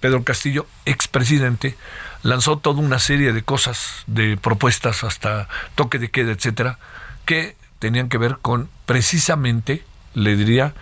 Pedro 0.01 0.25
Castillo, 0.25 0.67
expresidente, 0.85 1.75
lanzó 2.23 2.59
toda 2.59 2.83
una 2.83 2.99
serie 2.99 3.33
de 3.33 3.43
cosas, 3.43 4.05
de 4.07 4.37
propuestas 4.37 5.05
hasta 5.05 5.49
toque 5.75 5.99
de 5.99 6.11
queda, 6.11 6.33
etcétera, 6.33 6.79
que 7.25 7.57
tenían 7.79 8.09
que 8.09 8.19
ver 8.19 8.39
con 8.41 8.69
precisamente, 8.87 9.85
le 10.15 10.37
diría, 10.37 10.75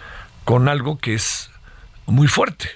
con 0.44 0.68
algo 0.68 0.98
que 0.98 1.14
es 1.14 1.50
muy 2.06 2.28
fuerte. 2.28 2.70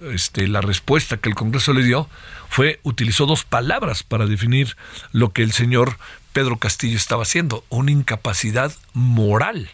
Este, 0.00 0.46
la 0.46 0.60
respuesta 0.60 1.16
que 1.16 1.28
el 1.28 1.34
Congreso 1.34 1.72
le 1.72 1.82
dio 1.82 2.08
fue, 2.48 2.78
utilizó 2.84 3.26
dos 3.26 3.44
palabras 3.44 4.04
para 4.04 4.26
definir 4.26 4.76
lo 5.12 5.32
que 5.32 5.42
el 5.42 5.52
señor 5.52 5.98
Pedro 6.32 6.58
Castillo 6.58 6.96
estaba 6.96 7.24
haciendo, 7.24 7.64
una 7.68 7.90
incapacidad 7.90 8.72
moral. 8.92 9.70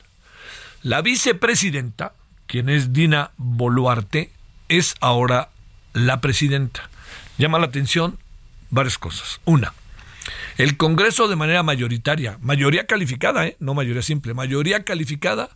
La 0.83 1.03
vicepresidenta, 1.03 2.15
quien 2.47 2.69
es 2.69 2.93
Dina 2.93 3.33
Boluarte, 3.37 4.31
es 4.69 4.95
ahora 5.01 5.51
la 5.93 6.21
presidenta. 6.21 6.89
Llama 7.37 7.59
la 7.59 7.67
atención 7.67 8.19
varias 8.71 8.99
cosas. 8.99 9.41
Una, 9.45 9.75
el 10.57 10.77
Congreso 10.77 11.29
de 11.29 11.37
manera 11.37 11.63
mayoritaria, 11.63 12.39
mayoría 12.41 12.87
calificada, 12.87 13.47
¿eh? 13.47 13.57
no 13.61 13.75
mayoría 13.75 14.03
simple, 14.03 14.35
mayoría 14.35 14.85
calificada, 14.85 15.51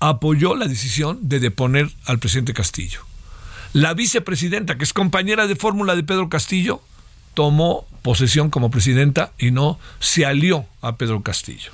apoyó 0.00 0.54
la 0.54 0.66
decisión 0.66 1.28
de 1.28 1.40
deponer 1.40 1.90
al 2.06 2.18
presidente 2.18 2.52
Castillo. 2.52 3.00
La 3.72 3.94
vicepresidenta, 3.94 4.76
que 4.76 4.84
es 4.84 4.92
compañera 4.92 5.46
de 5.46 5.56
fórmula 5.56 5.96
de 5.96 6.04
Pedro 6.04 6.28
Castillo, 6.28 6.82
tomó 7.34 7.86
posesión 8.02 8.50
como 8.50 8.70
presidenta 8.70 9.32
y 9.38 9.50
no 9.50 9.78
se 9.98 10.26
alió 10.26 10.66
a 10.80 10.96
Pedro 10.96 11.22
Castillo. 11.22 11.72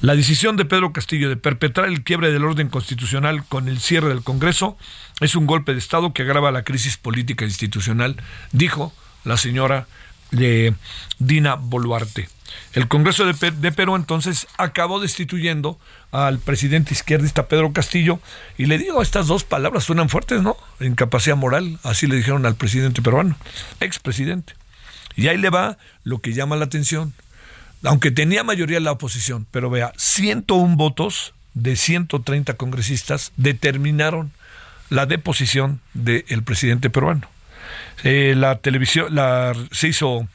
La 0.00 0.16
decisión 0.16 0.56
de 0.56 0.64
Pedro 0.64 0.92
Castillo 0.92 1.28
de 1.28 1.36
perpetrar 1.36 1.88
el 1.88 2.02
quiebre 2.02 2.30
del 2.30 2.44
orden 2.44 2.68
constitucional 2.68 3.44
con 3.44 3.68
el 3.68 3.78
cierre 3.78 4.08
del 4.08 4.22
Congreso 4.22 4.76
es 5.20 5.34
un 5.34 5.46
golpe 5.46 5.72
de 5.72 5.78
Estado 5.78 6.12
que 6.12 6.22
agrava 6.22 6.50
la 6.50 6.64
crisis 6.64 6.96
política 6.96 7.44
e 7.44 7.48
institucional, 7.48 8.16
dijo 8.52 8.92
la 9.24 9.36
señora 9.36 9.86
de 10.34 10.74
Dina 11.18 11.54
Boluarte. 11.54 12.28
El 12.72 12.88
Congreso 12.88 13.24
de, 13.24 13.72
Perú 13.72 13.94
entonces 13.94 14.46
acabó 14.58 15.00
destituyendo 15.00 15.78
al 16.10 16.38
presidente 16.38 16.92
izquierdista 16.92 17.46
Pedro 17.46 17.72
Castillo 17.72 18.20
y 18.58 18.66
le 18.66 18.78
digo, 18.78 19.00
estas 19.00 19.28
dos 19.28 19.44
palabras 19.44 19.84
suenan 19.84 20.08
fuertes, 20.08 20.42
¿no? 20.42 20.56
Incapacidad 20.80 21.36
moral, 21.36 21.78
así 21.84 22.06
le 22.06 22.16
dijeron 22.16 22.46
al 22.46 22.56
presidente 22.56 23.00
peruano, 23.00 23.36
expresidente. 23.80 24.54
Y 25.16 25.28
ahí 25.28 25.38
le 25.38 25.50
va 25.50 25.78
lo 26.02 26.18
que 26.18 26.32
llama 26.32 26.56
la 26.56 26.64
atención. 26.64 27.12
Aunque 27.84 28.10
tenía 28.10 28.42
mayoría 28.42 28.80
la 28.80 28.92
oposición, 28.92 29.46
pero 29.50 29.70
vea, 29.70 29.92
101 29.96 30.76
votos 30.76 31.34
de 31.54 31.76
130 31.76 32.54
congresistas 32.54 33.32
determinaron 33.36 34.32
la 34.90 35.06
deposición 35.06 35.80
del 35.92 36.42
presidente 36.42 36.90
peruano. 36.90 37.28
Eh, 38.02 38.34
la 38.36 38.58
televisión 38.58 39.14
se 39.70 39.88
hizo 39.88 40.28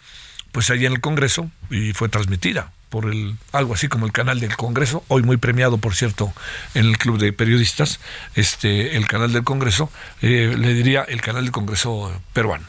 pues 0.51 0.69
allí 0.69 0.85
en 0.85 0.93
el 0.93 1.01
Congreso 1.01 1.49
y 1.69 1.93
fue 1.93 2.09
transmitida 2.09 2.71
por 2.89 3.05
el 3.05 3.35
algo 3.51 3.75
así 3.75 3.87
como 3.87 4.05
el 4.05 4.11
canal 4.11 4.39
del 4.39 4.55
Congreso, 4.55 5.03
hoy 5.07 5.21
muy 5.23 5.37
premiado 5.37 5.77
por 5.77 5.95
cierto 5.95 6.33
en 6.73 6.87
el 6.87 6.97
club 6.97 7.19
de 7.19 7.31
periodistas, 7.31 7.99
este 8.35 8.97
el 8.97 9.07
canal 9.07 9.31
del 9.31 9.43
Congreso, 9.43 9.91
eh, 10.21 10.55
le 10.57 10.73
diría 10.73 11.03
el 11.03 11.21
canal 11.21 11.43
del 11.43 11.51
Congreso 11.51 12.11
peruano. 12.33 12.65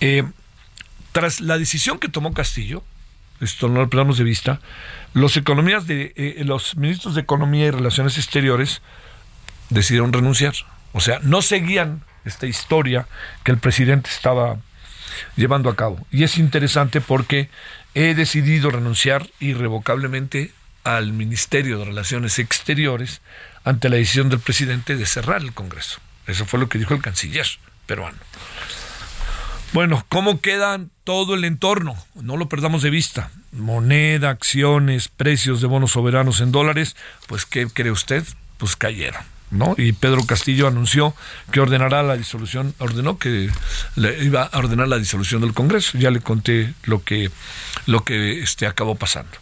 Eh, 0.00 0.24
tras 1.12 1.40
la 1.40 1.58
decisión 1.58 1.98
que 1.98 2.08
tomó 2.08 2.32
Castillo, 2.32 2.84
esto 3.40 3.68
no 3.68 3.80
lo 3.80 3.90
perdamos 3.90 4.18
de 4.18 4.24
vista, 4.24 4.60
los 5.12 5.36
economías 5.36 5.86
de 5.86 6.42
los 6.44 6.76
ministros 6.76 7.14
de 7.14 7.22
Economía 7.22 7.66
y 7.66 7.70
Relaciones 7.70 8.18
Exteriores 8.18 8.80
decidieron 9.70 10.12
renunciar, 10.12 10.54
o 10.92 11.00
sea, 11.00 11.18
no 11.22 11.42
seguían 11.42 12.04
esta 12.26 12.46
historia 12.46 13.06
que 13.44 13.52
el 13.52 13.58
presidente 13.58 14.10
estaba 14.10 14.58
llevando 15.36 15.70
a 15.70 15.76
cabo. 15.76 16.06
Y 16.10 16.24
es 16.24 16.38
interesante 16.38 17.00
porque 17.00 17.48
he 17.94 18.14
decidido 18.14 18.70
renunciar 18.70 19.28
irrevocablemente 19.40 20.52
al 20.84 21.12
Ministerio 21.12 21.78
de 21.78 21.86
Relaciones 21.86 22.38
Exteriores 22.38 23.20
ante 23.64 23.88
la 23.88 23.96
decisión 23.96 24.28
del 24.28 24.40
presidente 24.40 24.96
de 24.96 25.06
cerrar 25.06 25.42
el 25.42 25.52
Congreso. 25.52 25.98
Eso 26.26 26.44
fue 26.46 26.60
lo 26.60 26.68
que 26.68 26.78
dijo 26.78 26.94
el 26.94 27.02
canciller 27.02 27.46
peruano. 27.86 28.18
Bueno, 29.72 30.06
¿cómo 30.08 30.40
queda 30.40 30.80
todo 31.04 31.34
el 31.34 31.44
entorno? 31.44 31.96
No 32.14 32.36
lo 32.36 32.48
perdamos 32.48 32.82
de 32.82 32.90
vista. 32.90 33.30
Moneda, 33.52 34.30
acciones, 34.30 35.08
precios 35.08 35.60
de 35.60 35.66
bonos 35.66 35.92
soberanos 35.92 36.40
en 36.40 36.52
dólares, 36.52 36.96
pues 37.26 37.44
¿qué 37.46 37.66
cree 37.66 37.90
usted? 37.90 38.24
Pues 38.58 38.76
cayeron. 38.76 39.35
¿No? 39.50 39.74
Y 39.76 39.92
Pedro 39.92 40.24
Castillo 40.26 40.66
anunció 40.66 41.14
que 41.52 41.60
ordenará 41.60 42.02
la 42.02 42.16
disolución, 42.16 42.74
ordenó 42.78 43.18
que 43.18 43.50
le 43.94 44.24
iba 44.24 44.42
a 44.42 44.58
ordenar 44.58 44.88
la 44.88 44.98
disolución 44.98 45.40
del 45.40 45.54
Congreso. 45.54 45.98
Ya 45.98 46.10
le 46.10 46.20
conté 46.20 46.74
lo 46.84 47.02
que, 47.04 47.30
lo 47.86 48.04
que 48.04 48.42
este, 48.42 48.66
acabó 48.66 48.94
pasando. 48.96 49.38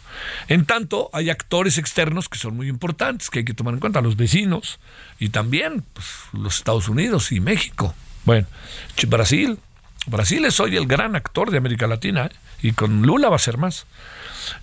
En 0.47 0.65
tanto, 0.65 1.09
hay 1.13 1.29
actores 1.29 1.77
externos 1.77 2.29
que 2.29 2.37
son 2.37 2.55
muy 2.55 2.69
importantes, 2.69 3.29
que 3.29 3.39
hay 3.39 3.45
que 3.45 3.53
tomar 3.53 3.73
en 3.73 3.79
cuenta, 3.79 4.01
los 4.01 4.15
vecinos 4.15 4.79
y 5.19 5.29
también 5.29 5.83
pues, 5.93 6.07
los 6.33 6.57
Estados 6.57 6.87
Unidos 6.87 7.31
y 7.31 7.39
México. 7.39 7.93
Bueno, 8.25 8.47
Brasil, 9.07 9.59
Brasil 10.07 10.45
es 10.45 10.59
hoy 10.59 10.77
el 10.77 10.87
gran 10.87 11.15
actor 11.15 11.51
de 11.51 11.57
América 11.57 11.87
Latina 11.87 12.27
¿eh? 12.27 12.31
y 12.61 12.71
con 12.71 13.01
Lula 13.01 13.29
va 13.29 13.35
a 13.35 13.39
ser 13.39 13.57
más. 13.57 13.85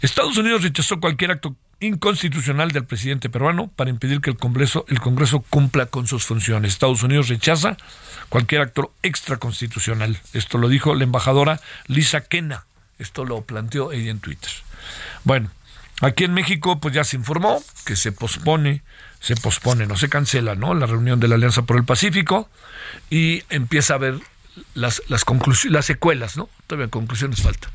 Estados 0.01 0.37
Unidos 0.37 0.63
rechazó 0.63 1.01
cualquier 1.01 1.33
acto 1.33 1.57
inconstitucional 1.83 2.71
del 2.71 2.85
presidente 2.85 3.29
peruano 3.29 3.69
para 3.75 3.91
impedir 3.91 4.21
que 4.21 4.31
el 4.31 4.37
Congreso, 4.37 4.85
el 4.89 5.01
Congreso 5.01 5.41
cumpla 5.41 5.87
con 5.87 6.07
sus 6.07 6.25
funciones. 6.25 6.73
Estados 6.73 7.03
Unidos 7.03 7.29
rechaza 7.29 7.77
cualquier 8.29 8.63
acto 8.63 8.95
extraconstitucional. 9.03 10.19
Esto 10.33 10.59
lo 10.59 10.69
dijo 10.69 10.95
la 10.95 11.05
embajadora 11.05 11.61
Lisa 11.89 12.23
Kena. 12.23 12.65
Esto 12.99 13.25
lo 13.25 13.43
planteó 13.43 13.93
ella 13.93 14.11
en 14.11 14.21
Twitter. 14.21 14.51
Bueno, 15.25 15.51
aquí 16.01 16.25
en 16.25 16.35
México 16.35 16.79
pues 16.81 16.95
ya 16.95 17.05
se 17.05 17.17
informó 17.17 17.63
que 17.85 17.97
se 17.97 18.13
pospone, 18.13 18.83
se 19.21 19.35
pospone, 19.35 19.87
no 19.87 19.97
se 19.97 20.09
cancela, 20.09 20.55
¿no? 20.55 20.75
La 20.75 20.87
reunión 20.87 21.19
de 21.19 21.29
la 21.29 21.35
Alianza 21.35 21.63
por 21.63 21.77
el 21.77 21.85
Pacífico 21.85 22.49
y 23.11 23.43
empieza 23.51 23.95
a 23.95 23.97
haber 23.97 24.21
las, 24.75 25.03
las 25.09 25.25
las 25.65 25.87
secuelas, 25.87 26.37
¿no? 26.37 26.49
Todavía 26.67 26.91
conclusiones 26.91 27.43
falta, 27.43 27.71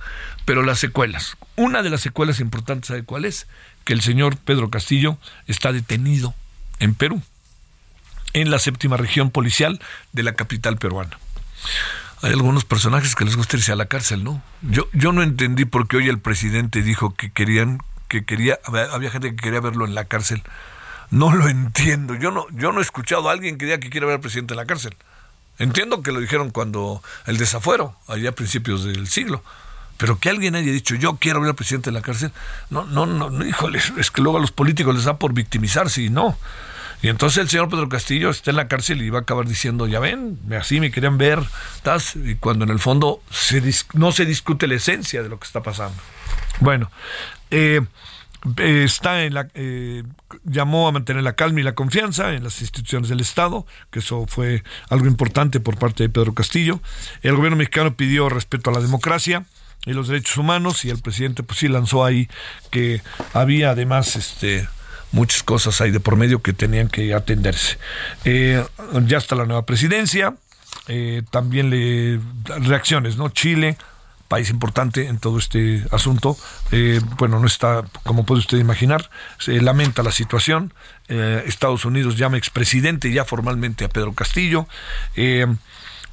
pero 0.46 0.64
las 0.64 0.80
secuelas. 0.80 1.38
Una 1.56 1.82
de 1.82 1.90
las 1.90 2.02
secuelas 2.02 2.40
importantes, 2.40 2.88
¿sabe 2.88 3.04
cuál 3.04 3.26
es? 3.26 3.48
que 3.88 3.94
el 3.94 4.02
señor 4.02 4.36
Pedro 4.36 4.70
Castillo 4.70 5.18
está 5.46 5.72
detenido 5.72 6.36
en 6.80 6.94
Perú, 6.94 7.22
en 8.34 8.52
la 8.52 8.60
séptima 8.60 8.98
región 8.98 9.32
policial 9.32 9.80
de 10.12 10.24
la 10.24 10.34
capital 10.34 10.76
peruana. 10.76 11.18
Hay 12.22 12.32
algunos 12.32 12.66
personajes 12.66 13.16
que 13.16 13.24
les 13.24 13.38
gusta 13.38 13.56
irse 13.56 13.72
a 13.72 13.78
la 13.78 13.86
cárcel, 13.86 14.26
¿no? 14.26 14.44
Yo, 14.62 14.90
yo 14.92 15.14
no 15.14 15.24
entendí 15.24 15.64
por 15.64 15.88
qué 15.88 15.96
hoy 15.96 16.10
el 16.10 16.20
presidente 16.20 16.82
dijo 16.82 17.16
que 17.16 17.32
querían, 17.32 17.80
que 18.10 18.26
quería, 18.26 18.60
había 18.92 19.10
gente 19.10 19.30
que 19.30 19.38
quería 19.38 19.62
verlo 19.62 19.86
en 19.86 19.96
la 19.96 20.04
cárcel. 20.04 20.44
No 21.10 21.34
lo 21.34 21.48
entiendo. 21.48 22.14
Yo 22.14 22.32
no, 22.32 22.46
yo 22.52 22.74
no 22.74 22.80
he 22.80 22.84
escuchado 22.84 23.30
a 23.30 23.32
alguien 23.32 23.58
que 23.58 23.68
diga 23.68 23.78
que 23.78 23.90
quiere 23.90 24.06
ver 24.06 24.16
al 24.16 24.22
presidente 24.22 24.54
en 24.54 24.58
la 24.58 24.66
cárcel. 24.66 24.98
Entiendo 25.60 26.02
que 26.02 26.12
lo 26.12 26.20
dijeron 26.20 26.52
cuando 26.52 27.02
el 27.26 27.38
desafuero, 27.38 27.96
allá 28.08 28.30
a 28.30 28.34
principios 28.34 28.84
del 28.84 29.08
siglo. 29.08 29.44
Pero 29.98 30.20
que 30.20 30.30
alguien 30.30 30.56
haya 30.56 30.72
dicho, 30.72 30.94
yo 30.96 31.18
quiero 31.18 31.42
ver 31.42 31.50
al 31.50 31.56
presidente 31.56 31.90
en 31.90 31.96
la 31.96 32.02
cárcel, 32.02 32.32
no, 32.70 32.86
no, 32.86 33.08
no, 33.08 33.46
híjole, 33.46 33.80
es 33.98 34.12
que 34.12 34.22
luego 34.22 34.38
a 34.38 34.42
los 34.42 34.52
políticos 34.52 34.96
les 34.96 35.06
da 35.06 35.18
por 35.18 35.34
victimizarse 35.34 36.04
y 36.04 36.10
no. 36.10 36.38
Y 37.02 37.10
entonces 37.10 37.38
el 37.38 37.50
señor 37.50 37.70
Pedro 37.70 37.90
Castillo 37.90 38.32
está 38.32 38.50
en 38.50 38.58
la 38.58 38.68
cárcel 38.68 39.02
y 39.02 39.10
va 39.10 39.20
a 39.20 39.22
acabar 39.22 39.48
diciendo, 39.48 39.86
ya 39.88 40.00
ven, 40.00 40.40
así 40.60 40.80
me 40.80 40.90
querían 40.90 41.18
ver, 41.18 41.44
y 42.16 42.36
cuando 42.36 42.66
en 42.66 42.72
el 42.72 42.80
fondo 42.80 43.22
se 43.30 43.62
no 43.94 44.12
se 44.12 44.26
discute 44.26 44.68
la 44.68 44.76
esencia 44.76 45.22
de 45.22 45.30
lo 45.30 45.40
que 45.40 45.46
está 45.46 45.62
pasando. 45.62 45.98
Bueno, 46.60 46.90
eh, 47.52 47.82
está 48.58 49.24
en 49.24 49.34
la 49.34 49.48
eh, 49.54 50.04
llamó 50.44 50.88
a 50.88 50.92
mantener 50.92 51.24
la 51.24 51.34
calma 51.34 51.60
y 51.60 51.64
la 51.64 51.76
confianza 51.76 52.34
en 52.34 52.44
las 52.44 52.62
instituciones 52.62 53.10
del 53.10 53.20
Estado, 53.20 53.66
que 53.92 54.00
eso 54.00 54.26
fue 54.28 54.64
algo 54.90 55.08
importante 55.08 55.60
por 55.60 55.78
parte 55.78 56.04
de 56.04 56.10
Pedro 56.10 56.34
Castillo. 56.34 56.80
El 57.22 57.36
gobierno 57.36 57.58
mexicano 57.58 57.96
pidió 57.96 58.30
respeto 58.30 58.70
a 58.70 58.74
la 58.74 58.80
democracia 58.80 59.46
y 59.86 59.94
los 59.94 60.08
derechos 60.08 60.38
humanos 60.38 60.86
y 60.86 60.90
el 60.90 61.00
presidente 61.00 61.44
pues 61.44 61.60
sí 61.60 61.68
lanzó 61.68 62.06
ahí 62.06 62.30
que 62.72 63.02
había 63.34 63.72
además 63.72 64.16
este 64.16 64.68
muchas 65.12 65.44
cosas 65.44 65.80
ahí 65.82 65.92
de 65.92 66.00
por 66.00 66.16
medio 66.18 66.42
que 66.42 66.54
tenían 66.54 66.90
que 66.90 67.14
atenderse. 67.14 67.78
Eh, 68.26 68.64
ya 69.06 69.18
está 69.18 69.36
la 69.36 69.46
nueva 69.46 69.66
presidencia, 69.66 70.36
eh, 70.88 71.24
también 71.32 71.70
le 71.70 72.20
reacciones, 72.46 73.18
¿no? 73.18 73.30
Chile, 73.30 73.78
país 74.28 74.50
importante 74.50 75.08
en 75.08 75.20
todo 75.20 75.38
este 75.38 75.84
asunto, 75.92 76.38
eh, 76.72 77.02
bueno, 77.18 77.40
no 77.40 77.48
está, 77.48 77.84
como 78.04 78.26
puede 78.26 78.40
usted 78.40 78.58
imaginar, 78.58 79.10
se 79.40 79.62
lamenta 79.62 80.04
la 80.04 80.12
situación. 80.12 80.74
Estados 81.10 81.86
Unidos 81.86 82.18
llama 82.18 82.36
expresidente 82.38 83.14
ya 83.14 83.24
formalmente 83.24 83.86
a 83.86 83.90
Pedro 83.90 84.12
Castillo. 84.12 84.68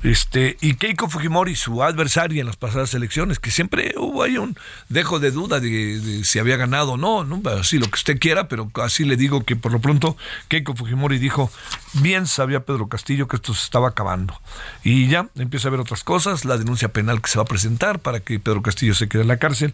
Este, 0.04 0.58
y 0.60 0.74
Keiko 0.74 1.08
Fujimori, 1.08 1.56
su 1.56 1.82
adversaria 1.82 2.42
en 2.42 2.46
las 2.46 2.56
pasadas 2.56 2.92
elecciones, 2.92 3.38
que 3.38 3.50
siempre 3.50 3.94
hubo 3.96 4.22
ahí 4.22 4.36
un 4.36 4.54
dejo 4.90 5.18
de 5.18 5.30
duda 5.30 5.60
de, 5.60 6.20
si 6.24 6.38
había 6.38 6.58
ganado 6.58 6.92
o 6.92 6.96
no, 6.98 7.24
¿no? 7.24 7.40
Así 7.48 7.78
lo 7.78 7.86
que 7.86 7.94
usted 7.94 8.18
quiera, 8.18 8.46
pero 8.46 8.70
así 8.82 9.06
le 9.06 9.16
digo 9.16 9.44
que 9.46 9.56
por 9.56 9.72
lo 9.72 9.80
pronto 9.80 10.14
Keiko 10.48 10.74
Fujimori 10.74 11.18
dijo, 11.18 11.50
bien 11.94 12.26
sabía 12.26 12.60
Pedro 12.60 12.86
Castillo 12.88 13.28
que 13.28 13.36
esto 13.36 13.54
se 13.54 13.64
estaba 13.64 13.88
acabando. 13.88 14.38
Y 14.82 15.08
ya 15.08 15.30
empieza 15.36 15.68
a 15.68 15.70
ver 15.70 15.80
otras 15.80 16.04
cosas, 16.04 16.44
la 16.44 16.58
denuncia 16.58 16.88
penal 16.88 17.22
que 17.22 17.30
se 17.30 17.38
va 17.38 17.44
a 17.44 17.46
presentar 17.46 18.00
para 18.00 18.20
que 18.20 18.38
Pedro 18.38 18.60
Castillo 18.60 18.94
se 18.94 19.08
quede 19.08 19.22
en 19.22 19.28
la 19.28 19.38
cárcel. 19.38 19.72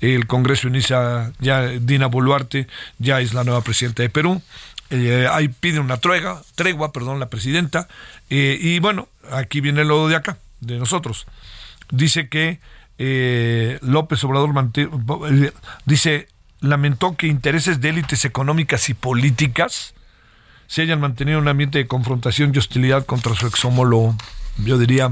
El 0.00 0.28
Congreso 0.28 0.68
inicia 0.68 1.32
ya, 1.40 1.62
Dina 1.66 2.06
Boluarte 2.06 2.68
ya 3.00 3.20
es 3.20 3.34
la 3.34 3.42
nueva 3.42 3.62
presidenta 3.62 4.04
de 4.04 4.10
Perú. 4.10 4.42
Eh, 4.90 5.26
ahí 5.28 5.48
pide 5.48 5.80
una 5.80 5.96
tregua, 5.96 6.42
tregua, 6.54 6.92
perdón, 6.92 7.18
la 7.18 7.30
presidenta, 7.30 7.88
eh, 8.28 8.58
y 8.60 8.78
bueno, 8.78 9.08
aquí 9.30 9.60
viene 9.60 9.84
lo 9.84 10.08
de 10.08 10.16
acá, 10.16 10.38
de 10.60 10.78
nosotros. 10.78 11.26
Dice 11.90 12.28
que 12.28 12.60
eh, 12.98 13.78
López 13.82 14.22
Obrador 14.24 14.52
dice, 15.84 16.28
lamentó 16.60 17.16
que 17.16 17.26
intereses 17.26 17.80
de 17.80 17.90
élites 17.90 18.24
económicas 18.24 18.88
y 18.88 18.94
políticas 18.94 19.94
se 20.66 20.82
hayan 20.82 21.00
mantenido 21.00 21.38
en 21.38 21.42
un 21.42 21.48
ambiente 21.48 21.78
de 21.78 21.86
confrontación 21.86 22.52
y 22.54 22.58
hostilidad 22.58 23.04
contra 23.04 23.34
su 23.34 23.46
exhomólogo. 23.46 24.16
Yo 24.58 24.78
diría, 24.78 25.10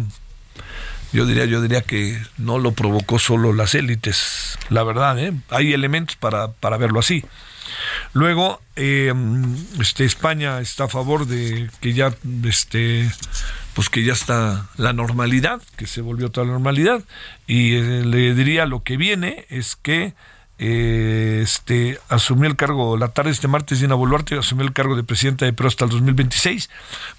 yo 1.12 1.26
diría, 1.26 1.44
yo 1.44 1.60
diría 1.60 1.82
que 1.82 2.18
no 2.38 2.58
lo 2.58 2.72
provocó 2.72 3.18
solo 3.18 3.52
las 3.52 3.74
élites, 3.74 4.58
la 4.68 4.84
verdad, 4.84 5.18
hay 5.50 5.72
elementos 5.72 6.16
para, 6.16 6.52
para 6.52 6.76
verlo 6.76 7.00
así. 7.00 7.24
Luego, 8.12 8.60
eh, 8.76 9.12
este, 9.80 10.04
España 10.04 10.60
está 10.60 10.84
a 10.84 10.88
favor 10.88 11.26
de 11.26 11.70
que 11.80 11.92
ya, 11.92 12.14
este, 12.44 13.10
pues 13.74 13.88
que 13.88 14.02
ya 14.02 14.12
está 14.12 14.68
la 14.76 14.92
normalidad, 14.92 15.62
que 15.76 15.86
se 15.86 16.00
volvió 16.00 16.30
toda 16.30 16.46
la 16.46 16.52
normalidad. 16.52 17.02
Y 17.46 17.74
eh, 17.74 18.04
le 18.04 18.34
diría 18.34 18.66
lo 18.66 18.82
que 18.82 18.96
viene 18.96 19.46
es 19.48 19.76
que 19.76 20.14
eh, 20.58 21.40
este, 21.42 21.98
asumió 22.08 22.48
el 22.48 22.56
cargo 22.56 22.98
la 22.98 23.08
tarde 23.08 23.30
de 23.30 23.34
este 23.34 23.48
martes, 23.48 23.80
Dina 23.80 23.94
Boluarte 23.94 24.36
asumió 24.38 24.66
el 24.66 24.72
cargo 24.72 24.94
de 24.94 25.04
presidenta 25.04 25.46
de 25.46 25.52
Perú 25.52 25.68
hasta 25.68 25.86
el 25.86 25.90
2026, 25.90 26.68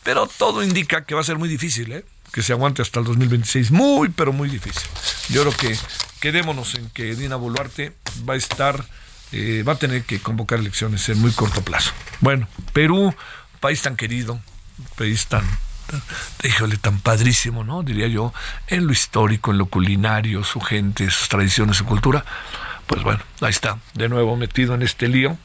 pero 0.04 0.28
todo 0.28 0.64
indica 0.64 1.06
que 1.06 1.16
va 1.16 1.22
a 1.22 1.24
ser 1.24 1.38
muy 1.38 1.50
difícil, 1.50 2.04
que 2.32 2.44
se 2.44 2.54
aguante 2.54 2.82
hasta 2.82 3.00
el 3.00 3.06
2026, 3.06 3.72
muy, 3.72 4.10
pero 4.10 4.32
muy 4.32 4.48
difícil. 4.50 4.88
Yo 5.30 5.42
creo 5.42 5.58
que 5.58 5.78
quedémonos 6.20 6.76
en 6.76 6.90
que 6.92 7.16
Dina 7.16 7.36
Boluarte 7.36 7.94
va 8.30 8.36
a 8.36 8.38
estar 8.38 8.86
eh, 9.32 9.64
va 9.68 9.74
a 9.74 9.80
tener 9.80 10.04
que 10.04 10.20
convocar 10.20 10.60
elecciones 10.60 11.08
en 11.08 11.20
muy 11.20 11.32
corto 11.32 11.62
plazo. 11.62 11.92
Bueno, 12.20 12.48
Perú, 12.74 13.16
país 13.62 13.82
tan 13.82 13.96
querido, 13.96 14.42
país 14.98 15.28
tan, 15.28 15.46
híjole, 16.44 16.78
tan 16.78 17.00
padrísimo, 17.00 17.64
¿no? 17.64 17.84
Diría 17.84 18.08
yo, 18.08 18.34
en 18.68 18.88
lo 18.88 18.94
histórico, 18.94 19.52
en 19.52 19.58
lo 19.58 19.66
culinario, 19.66 20.44
su 20.44 20.60
gente, 20.60 21.10
sus 21.10 21.30
tradiciones, 21.30 21.78
su 21.78 21.86
cultura. 21.86 22.26
Pues 22.88 23.04
bueno, 23.04 23.22
ahí 23.42 23.50
está, 23.50 23.78
de 23.94 24.10
nuevo 24.10 24.36
metido 24.36 24.76
en 24.76 24.82
este 24.82 25.08
lío, 25.08 25.38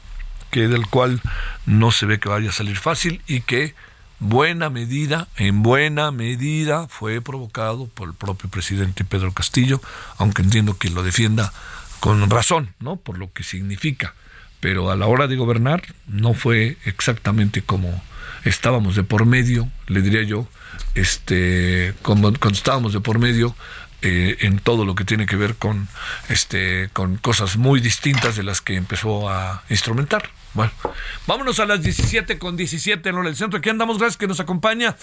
que 0.51 0.67
del 0.67 0.87
cual 0.87 1.21
no 1.65 1.91
se 1.91 2.05
ve 2.05 2.19
que 2.19 2.29
vaya 2.29 2.49
a 2.49 2.53
salir 2.53 2.77
fácil 2.77 3.21
y 3.27 3.41
que 3.41 3.75
buena 4.19 4.69
medida, 4.69 5.27
en 5.37 5.63
buena 5.63 6.11
medida, 6.11 6.87
fue 6.87 7.21
provocado 7.21 7.87
por 7.87 8.09
el 8.09 8.15
propio 8.15 8.49
presidente 8.49 9.05
Pedro 9.05 9.33
Castillo, 9.33 9.81
aunque 10.17 10.41
entiendo 10.41 10.77
que 10.77 10.89
lo 10.89 11.03
defienda 11.03 11.53
con 11.99 12.29
razón, 12.29 12.73
¿no? 12.79 12.95
Por 12.97 13.17
lo 13.17 13.31
que 13.31 13.43
significa. 13.43 14.13
Pero 14.59 14.89
a 14.89 14.95
la 14.95 15.05
hora 15.05 15.27
de 15.27 15.35
gobernar 15.35 15.83
no 16.07 16.33
fue 16.33 16.77
exactamente 16.85 17.61
como 17.61 18.01
estábamos 18.47 18.95
de 18.95 19.03
por 19.03 19.25
medio, 19.25 19.69
le 19.87 20.01
diría 20.01 20.23
yo, 20.23 20.47
este, 20.95 21.93
como, 22.01 22.33
cuando 22.33 22.57
estábamos 22.57 22.93
de 22.93 22.99
por 22.99 23.19
medio 23.19 23.55
eh, 24.01 24.37
en 24.41 24.59
todo 24.59 24.85
lo 24.85 24.95
que 24.95 25.05
tiene 25.05 25.25
que 25.25 25.35
ver 25.35 25.55
con, 25.55 25.87
este, 26.29 26.89
con 26.93 27.17
cosas 27.17 27.57
muy 27.57 27.79
distintas 27.79 28.35
de 28.35 28.43
las 28.43 28.61
que 28.61 28.75
empezó 28.75 29.29
a 29.29 29.63
instrumentar. 29.69 30.29
Bueno, 30.57 30.71
vámonos 31.27 31.59
a 31.59 31.67
las 31.67 31.83
17 31.83 32.39
con 32.39 32.57
17 32.57 33.07
en 33.07 33.15
hora 33.15 33.27
del 33.27 33.35
centro. 33.35 33.59
Aquí 33.59 33.69
andamos, 33.69 33.99
gracias 33.99 34.17
que 34.17 34.25
nos 34.25 34.39
acompaña. 34.39 34.95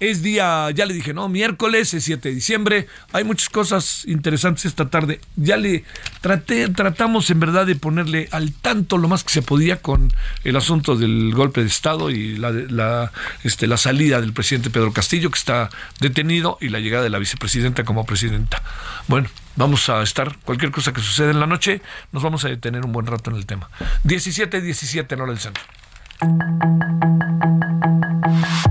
Es 0.00 0.22
día, 0.22 0.70
ya 0.70 0.86
le 0.86 0.94
dije, 0.94 1.12
¿no? 1.12 1.28
Miércoles, 1.28 1.92
es 1.92 2.04
7 2.04 2.30
de 2.30 2.34
diciembre. 2.34 2.86
Hay 3.12 3.22
muchas 3.22 3.50
cosas 3.50 4.06
interesantes 4.06 4.64
esta 4.64 4.88
tarde. 4.88 5.20
Ya 5.36 5.58
le 5.58 5.84
traté, 6.22 6.66
tratamos 6.70 7.28
en 7.28 7.40
verdad 7.40 7.66
de 7.66 7.76
ponerle 7.76 8.30
al 8.30 8.54
tanto 8.54 8.96
lo 8.96 9.06
más 9.06 9.22
que 9.22 9.34
se 9.34 9.42
podía 9.42 9.82
con 9.82 10.10
el 10.44 10.56
asunto 10.56 10.96
del 10.96 11.34
golpe 11.34 11.60
de 11.60 11.66
Estado 11.66 12.08
y 12.08 12.38
la, 12.38 12.50
la, 12.50 13.12
este, 13.44 13.66
la 13.66 13.76
salida 13.76 14.18
del 14.18 14.32
presidente 14.32 14.70
Pedro 14.70 14.94
Castillo, 14.94 15.30
que 15.30 15.38
está 15.38 15.68
detenido, 16.00 16.56
y 16.62 16.70
la 16.70 16.80
llegada 16.80 17.04
de 17.04 17.10
la 17.10 17.18
vicepresidenta 17.18 17.84
como 17.84 18.06
presidenta. 18.06 18.62
Bueno, 19.08 19.28
Vamos 19.56 19.88
a 19.88 20.02
estar, 20.02 20.36
cualquier 20.44 20.70
cosa 20.70 20.92
que 20.92 21.00
suceda 21.00 21.30
en 21.30 21.40
la 21.40 21.46
noche, 21.46 21.82
nos 22.10 22.22
vamos 22.22 22.44
a 22.44 22.48
detener 22.48 22.84
un 22.84 22.92
buen 22.92 23.06
rato 23.06 23.30
en 23.30 23.36
el 23.36 23.46
tema. 23.46 23.70
17-17 24.04 25.12
en 25.12 25.20
hora 25.20 25.32
del 25.32 25.40
centro. 25.40 25.62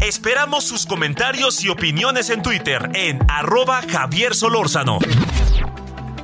Esperamos 0.02 0.63
sus 0.63 0.86
comentarios 0.86 1.63
y 1.63 1.70
opiniones 1.70 2.30
en 2.30 2.41
Twitter 2.41 2.89
en 2.96 3.20
arroba 3.30 3.82
Javier 3.88 4.34
Solórzano. 4.34 5.00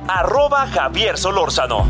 Arroba 0.08 0.66
Javier 0.66 1.16
Solórzano. 1.16 1.86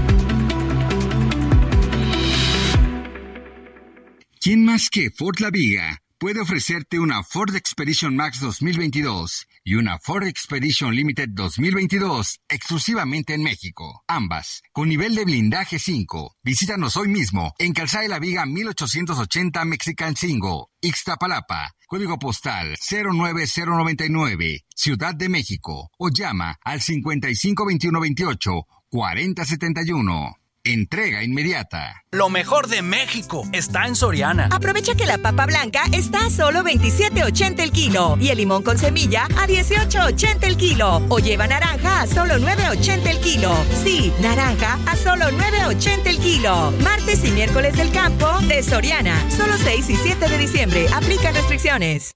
¿Quién 4.40 4.64
más 4.64 4.88
que 4.90 5.10
Ford 5.10 5.40
La 5.40 5.50
Viga 5.50 6.00
puede 6.18 6.40
ofrecerte 6.40 6.98
una 6.98 7.22
Ford 7.22 7.54
Expedition 7.54 8.16
Max 8.16 8.40
2022? 8.40 9.48
y 9.68 9.74
una 9.74 9.98
Ford 9.98 10.24
Expedition 10.24 10.94
Limited 10.94 11.28
2022 11.32 12.40
exclusivamente 12.48 13.34
en 13.34 13.42
México. 13.42 14.02
Ambas 14.06 14.62
con 14.72 14.88
nivel 14.88 15.14
de 15.14 15.26
blindaje 15.26 15.78
5. 15.78 16.36
Visítanos 16.42 16.96
hoy 16.96 17.08
mismo 17.08 17.52
en 17.58 17.74
Calzada 17.74 18.04
de 18.04 18.08
la 18.08 18.18
Viga 18.18 18.46
1880 18.46 19.66
Mexican 19.66 20.16
Single, 20.16 20.68
Ixtapalapa. 20.80 21.74
Código 21.86 22.18
postal 22.18 22.78
09099, 22.78 24.64
Ciudad 24.74 25.14
de 25.14 25.28
México. 25.28 25.90
O 25.98 26.08
llama 26.08 26.58
al 26.64 26.80
552128 26.80 28.66
4071. 28.88 30.47
Entrega 30.68 31.24
inmediata. 31.24 32.04
Lo 32.12 32.28
mejor 32.28 32.68
de 32.68 32.82
México 32.82 33.42
está 33.54 33.86
en 33.86 33.96
Soriana. 33.96 34.50
Aprovecha 34.52 34.94
que 34.94 35.06
la 35.06 35.16
papa 35.16 35.46
blanca 35.46 35.84
está 35.92 36.26
a 36.26 36.30
solo 36.30 36.62
27.80 36.62 37.60
el 37.60 37.72
kilo 37.72 38.18
y 38.20 38.28
el 38.28 38.36
limón 38.36 38.62
con 38.62 38.76
semilla 38.76 39.24
a 39.38 39.46
18.80 39.46 40.42
el 40.42 40.58
kilo. 40.58 41.00
O 41.08 41.20
lleva 41.20 41.46
naranja 41.46 42.02
a 42.02 42.06
solo 42.06 42.34
9.80 42.34 43.06
el 43.06 43.18
kilo. 43.20 43.56
Sí, 43.82 44.12
naranja 44.20 44.78
a 44.86 44.94
solo 44.94 45.24
9.80 45.30 46.06
el 46.06 46.18
kilo. 46.18 46.70
Martes 46.84 47.24
y 47.24 47.30
miércoles 47.30 47.74
del 47.74 47.90
campo 47.90 48.38
de 48.46 48.62
Soriana. 48.62 49.18
Solo 49.30 49.56
6 49.56 49.88
y 49.88 49.96
7 49.96 50.28
de 50.28 50.36
diciembre. 50.36 50.86
Aplica 50.92 51.32
restricciones. 51.32 52.12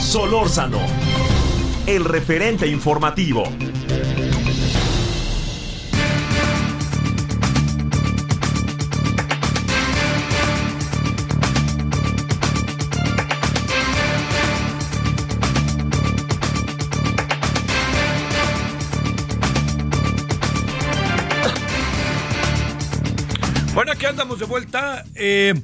Solórzano, 0.00 0.80
el 1.86 2.06
referente 2.06 2.66
informativo. 2.66 3.44
Aquí 24.06 24.12
andamos 24.12 24.38
de 24.38 24.44
vuelta. 24.46 25.04
Eh, 25.14 25.54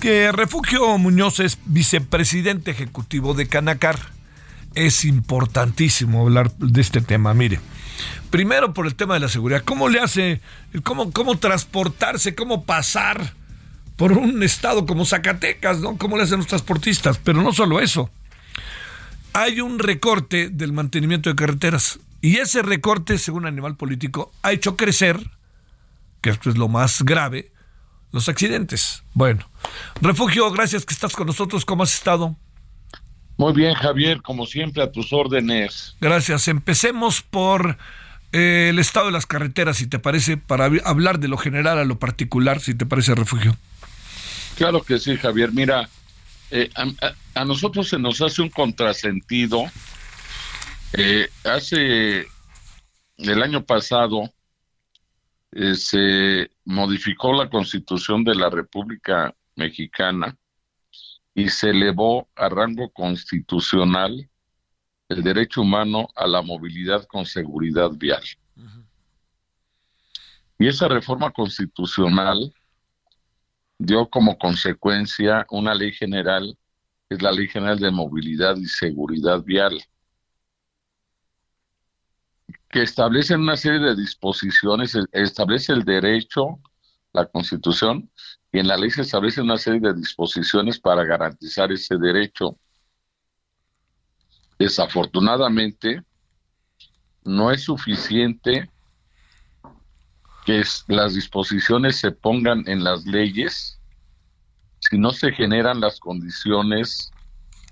que 0.00 0.32
Refugio 0.32 0.98
Muñoz 0.98 1.40
es 1.40 1.58
vicepresidente 1.64 2.72
ejecutivo 2.72 3.34
de 3.34 3.46
Canacar. 3.46 3.98
Es 4.74 5.04
importantísimo 5.04 6.22
hablar 6.22 6.52
de 6.56 6.80
este 6.80 7.00
tema. 7.00 7.34
Mire, 7.34 7.60
primero 8.30 8.74
por 8.74 8.86
el 8.86 8.94
tema 8.94 9.14
de 9.14 9.20
la 9.20 9.28
seguridad. 9.28 9.62
¿Cómo 9.64 9.88
le 9.88 10.00
hace, 10.00 10.40
cómo, 10.82 11.12
cómo 11.12 11.38
transportarse, 11.38 12.34
cómo 12.34 12.64
pasar 12.64 13.34
por 13.96 14.12
un 14.12 14.42
estado 14.42 14.84
como 14.86 15.04
Zacatecas. 15.04 15.78
¿Cómo 15.98 16.16
le 16.16 16.24
hacen 16.24 16.38
los 16.38 16.48
transportistas? 16.48 17.18
Pero 17.18 17.42
no 17.42 17.52
solo 17.52 17.80
eso. 17.80 18.10
Hay 19.34 19.60
un 19.60 19.78
recorte 19.78 20.48
del 20.48 20.72
mantenimiento 20.72 21.30
de 21.30 21.36
carreteras. 21.36 22.00
Y 22.20 22.38
ese 22.38 22.62
recorte, 22.62 23.18
según 23.18 23.46
Animal 23.46 23.76
Político, 23.76 24.32
ha 24.42 24.52
hecho 24.52 24.76
crecer 24.76 25.20
que 26.22 26.30
esto 26.30 26.48
es 26.48 26.56
lo 26.56 26.68
más 26.68 27.02
grave, 27.02 27.51
los 28.12 28.28
accidentes. 28.28 29.02
Bueno, 29.14 29.50
Refugio, 30.00 30.50
gracias 30.50 30.84
que 30.84 30.94
estás 30.94 31.14
con 31.14 31.26
nosotros. 31.26 31.64
¿Cómo 31.64 31.82
has 31.82 31.94
estado? 31.94 32.36
Muy 33.38 33.54
bien, 33.54 33.74
Javier, 33.74 34.22
como 34.22 34.46
siempre, 34.46 34.82
a 34.82 34.92
tus 34.92 35.12
órdenes. 35.12 35.96
Gracias. 36.00 36.46
Empecemos 36.48 37.22
por 37.22 37.78
eh, 38.32 38.68
el 38.70 38.78
estado 38.78 39.06
de 39.06 39.12
las 39.12 39.26
carreteras, 39.26 39.78
si 39.78 39.86
te 39.86 39.98
parece, 39.98 40.36
para 40.36 40.66
hablar 40.84 41.18
de 41.18 41.28
lo 41.28 41.38
general 41.38 41.78
a 41.78 41.84
lo 41.84 41.98
particular, 41.98 42.60
si 42.60 42.74
te 42.74 42.86
parece, 42.86 43.14
Refugio. 43.14 43.56
Claro 44.56 44.82
que 44.82 44.98
sí, 44.98 45.16
Javier. 45.16 45.52
Mira, 45.52 45.88
eh, 46.50 46.70
a, 47.34 47.44
nosotros 47.44 47.88
se 47.88 47.98
nos 47.98 48.20
hace 48.20 48.42
un 48.42 48.50
contrasentido. 48.50 49.64
Eh, 50.92 51.28
hace 51.44 52.26
el 53.16 53.42
año 53.42 53.64
pasado 53.64 54.30
eh, 55.52 55.74
se 55.74 56.50
modificó 56.64 57.32
la 57.32 57.50
constitución 57.50 58.24
de 58.24 58.34
la 58.34 58.48
República 58.48 59.34
Mexicana 59.54 60.36
y 61.34 61.48
se 61.48 61.70
elevó 61.70 62.28
a 62.34 62.48
rango 62.48 62.90
constitucional 62.90 64.28
el 65.08 65.22
derecho 65.22 65.60
humano 65.60 66.08
a 66.16 66.26
la 66.26 66.40
movilidad 66.42 67.04
con 67.06 67.26
seguridad 67.26 67.90
vial. 67.90 68.22
Y 70.58 70.68
esa 70.68 70.88
reforma 70.88 71.30
constitucional 71.30 72.54
dio 73.78 74.08
como 74.08 74.38
consecuencia 74.38 75.46
una 75.50 75.74
ley 75.74 75.92
general, 75.92 76.56
que 77.08 77.16
es 77.16 77.22
la 77.22 77.32
Ley 77.32 77.48
General 77.48 77.78
de 77.78 77.90
Movilidad 77.90 78.56
y 78.56 78.66
Seguridad 78.66 79.42
Vial, 79.42 79.82
que 82.72 82.82
establece 82.82 83.36
una 83.36 83.56
serie 83.58 83.80
de 83.80 83.94
disposiciones, 83.94 84.98
establece 85.12 85.74
el 85.74 85.84
derecho, 85.84 86.58
la 87.12 87.26
Constitución, 87.26 88.10
y 88.50 88.60
en 88.60 88.66
la 88.66 88.78
ley 88.78 88.90
se 88.90 89.02
establece 89.02 89.42
una 89.42 89.58
serie 89.58 89.80
de 89.80 89.92
disposiciones 89.92 90.80
para 90.80 91.04
garantizar 91.04 91.70
ese 91.70 91.98
derecho. 91.98 92.58
Desafortunadamente, 94.58 96.02
no 97.24 97.50
es 97.50 97.62
suficiente 97.62 98.70
que 100.46 100.64
las 100.88 101.14
disposiciones 101.14 101.96
se 101.96 102.10
pongan 102.10 102.64
en 102.66 102.82
las 102.82 103.04
leyes 103.04 103.78
si 104.78 104.96
no 104.96 105.12
se 105.12 105.30
generan 105.32 105.78
las 105.78 106.00
condiciones 106.00 107.12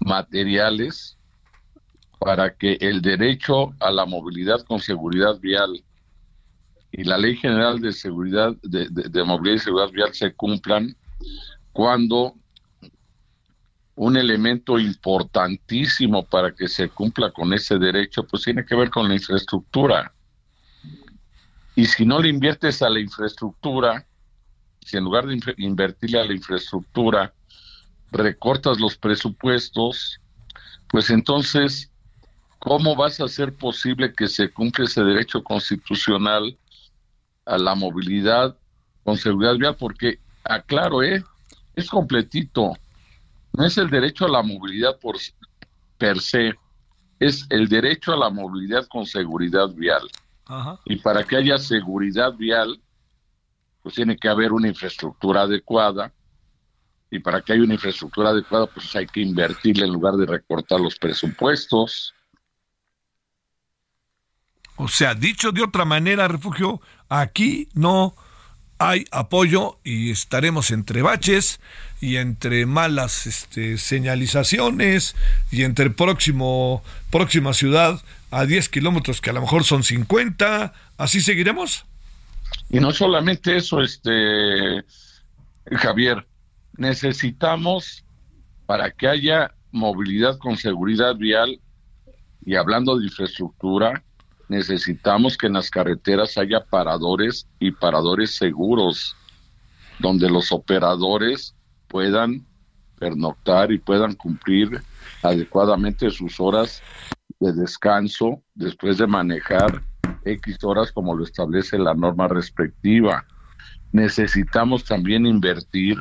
materiales 0.00 1.16
para 2.20 2.54
que 2.54 2.76
el 2.80 3.00
derecho 3.00 3.72
a 3.80 3.90
la 3.90 4.04
movilidad 4.04 4.60
con 4.66 4.78
seguridad 4.78 5.40
vial 5.40 5.82
y 6.92 7.04
la 7.04 7.16
ley 7.16 7.34
general 7.34 7.80
de 7.80 7.92
seguridad 7.92 8.54
de, 8.62 9.24
movilidad 9.24 9.56
y 9.56 9.58
seguridad 9.58 9.90
vial 9.90 10.12
se 10.12 10.34
cumplan 10.34 10.94
cuando 11.72 12.34
un 13.94 14.18
elemento 14.18 14.78
importantísimo 14.78 16.22
para 16.26 16.54
que 16.54 16.68
se 16.68 16.90
cumpla 16.90 17.30
con 17.30 17.54
ese 17.54 17.78
derecho 17.78 18.26
pues 18.26 18.42
tiene 18.42 18.66
que 18.66 18.76
ver 18.76 18.90
con 18.90 19.08
la 19.08 19.14
infraestructura. 19.14 20.12
Y 21.74 21.86
si 21.86 22.04
no 22.04 22.20
le 22.20 22.28
inviertes 22.28 22.82
a 22.82 22.90
la 22.90 23.00
infraestructura, 23.00 24.06
si 24.84 24.98
en 24.98 25.04
lugar 25.04 25.26
de 25.26 25.40
invertirle 25.56 26.20
a 26.20 26.24
la 26.24 26.34
infraestructura, 26.34 27.32
recortas 28.10 28.78
los 28.78 28.98
presupuestos, 28.98 30.20
pues 30.90 31.10
entonces, 31.10 31.89
¿cómo 32.60 32.94
vas 32.94 33.18
a 33.20 33.24
hacer 33.24 33.54
posible 33.56 34.12
que 34.14 34.28
se 34.28 34.50
cumpla 34.50 34.84
ese 34.84 35.02
derecho 35.02 35.42
constitucional 35.42 36.56
a 37.46 37.58
la 37.58 37.74
movilidad 37.74 38.56
con 39.02 39.16
seguridad 39.16 39.56
vial? 39.56 39.76
Porque, 39.76 40.20
aclaro, 40.44 41.02
¿eh? 41.02 41.24
es 41.74 41.88
completito. 41.90 42.74
No 43.52 43.64
es 43.64 43.76
el 43.78 43.90
derecho 43.90 44.26
a 44.26 44.28
la 44.28 44.42
movilidad 44.42 44.98
por 45.00 45.16
per 45.98 46.20
se, 46.20 46.54
es 47.18 47.46
el 47.50 47.68
derecho 47.68 48.12
a 48.12 48.16
la 48.16 48.30
movilidad 48.30 48.86
con 48.86 49.04
seguridad 49.04 49.68
vial. 49.70 50.08
Y 50.84 50.96
para 50.96 51.22
que 51.24 51.36
haya 51.36 51.58
seguridad 51.58 52.34
vial, 52.34 52.80
pues 53.82 53.94
tiene 53.94 54.16
que 54.16 54.28
haber 54.28 54.52
una 54.52 54.68
infraestructura 54.68 55.42
adecuada. 55.42 56.12
Y 57.10 57.18
para 57.20 57.40
que 57.40 57.52
haya 57.52 57.62
una 57.62 57.74
infraestructura 57.74 58.30
adecuada, 58.30 58.66
pues 58.66 58.94
hay 58.96 59.06
que 59.06 59.20
invertirle 59.20 59.84
en 59.84 59.92
lugar 59.92 60.14
de 60.14 60.26
recortar 60.26 60.80
los 60.80 60.96
presupuestos. 60.96 62.14
O 64.80 64.88
sea, 64.88 65.14
dicho 65.14 65.52
de 65.52 65.62
otra 65.62 65.84
manera, 65.84 66.26
refugio, 66.26 66.80
aquí 67.10 67.68
no 67.74 68.14
hay 68.78 69.04
apoyo 69.10 69.78
y 69.84 70.10
estaremos 70.10 70.70
entre 70.70 71.02
baches 71.02 71.60
y 72.00 72.16
entre 72.16 72.64
malas 72.64 73.26
este, 73.26 73.76
señalizaciones 73.76 75.16
y 75.50 75.64
entre 75.64 75.90
próximo 75.90 76.82
próxima 77.10 77.52
ciudad 77.52 78.00
a 78.30 78.46
10 78.46 78.70
kilómetros 78.70 79.20
que 79.20 79.28
a 79.28 79.32
lo 79.34 79.42
mejor 79.42 79.64
son 79.64 79.82
50, 79.82 80.72
¿así 80.96 81.20
seguiremos? 81.20 81.84
Y 82.70 82.80
no 82.80 82.92
solamente 82.92 83.58
eso, 83.58 83.82
este 83.82 84.82
Javier, 85.72 86.26
necesitamos 86.78 88.02
para 88.64 88.90
que 88.92 89.08
haya 89.08 89.52
movilidad 89.72 90.38
con 90.38 90.56
seguridad 90.56 91.16
vial 91.16 91.60
y 92.46 92.56
hablando 92.56 92.98
de 92.98 93.04
infraestructura, 93.04 94.02
necesitamos 94.50 95.38
que 95.38 95.46
en 95.46 95.52
las 95.52 95.70
carreteras 95.70 96.36
haya 96.36 96.64
paradores 96.64 97.46
y 97.60 97.70
paradores 97.70 98.34
seguros, 98.34 99.16
donde 100.00 100.28
los 100.28 100.50
operadores 100.50 101.54
puedan 101.86 102.44
pernoctar 102.98 103.70
y 103.70 103.78
puedan 103.78 104.14
cumplir 104.14 104.82
adecuadamente 105.22 106.10
sus 106.10 106.40
horas 106.40 106.82
de 107.38 107.52
descanso 107.52 108.42
después 108.54 108.98
de 108.98 109.06
manejar 109.06 109.84
X 110.24 110.58
horas 110.64 110.90
como 110.90 111.14
lo 111.14 111.22
establece 111.22 111.78
la 111.78 111.94
norma 111.94 112.26
respectiva. 112.26 113.24
Necesitamos 113.92 114.84
también 114.84 115.26
invertir 115.26 115.96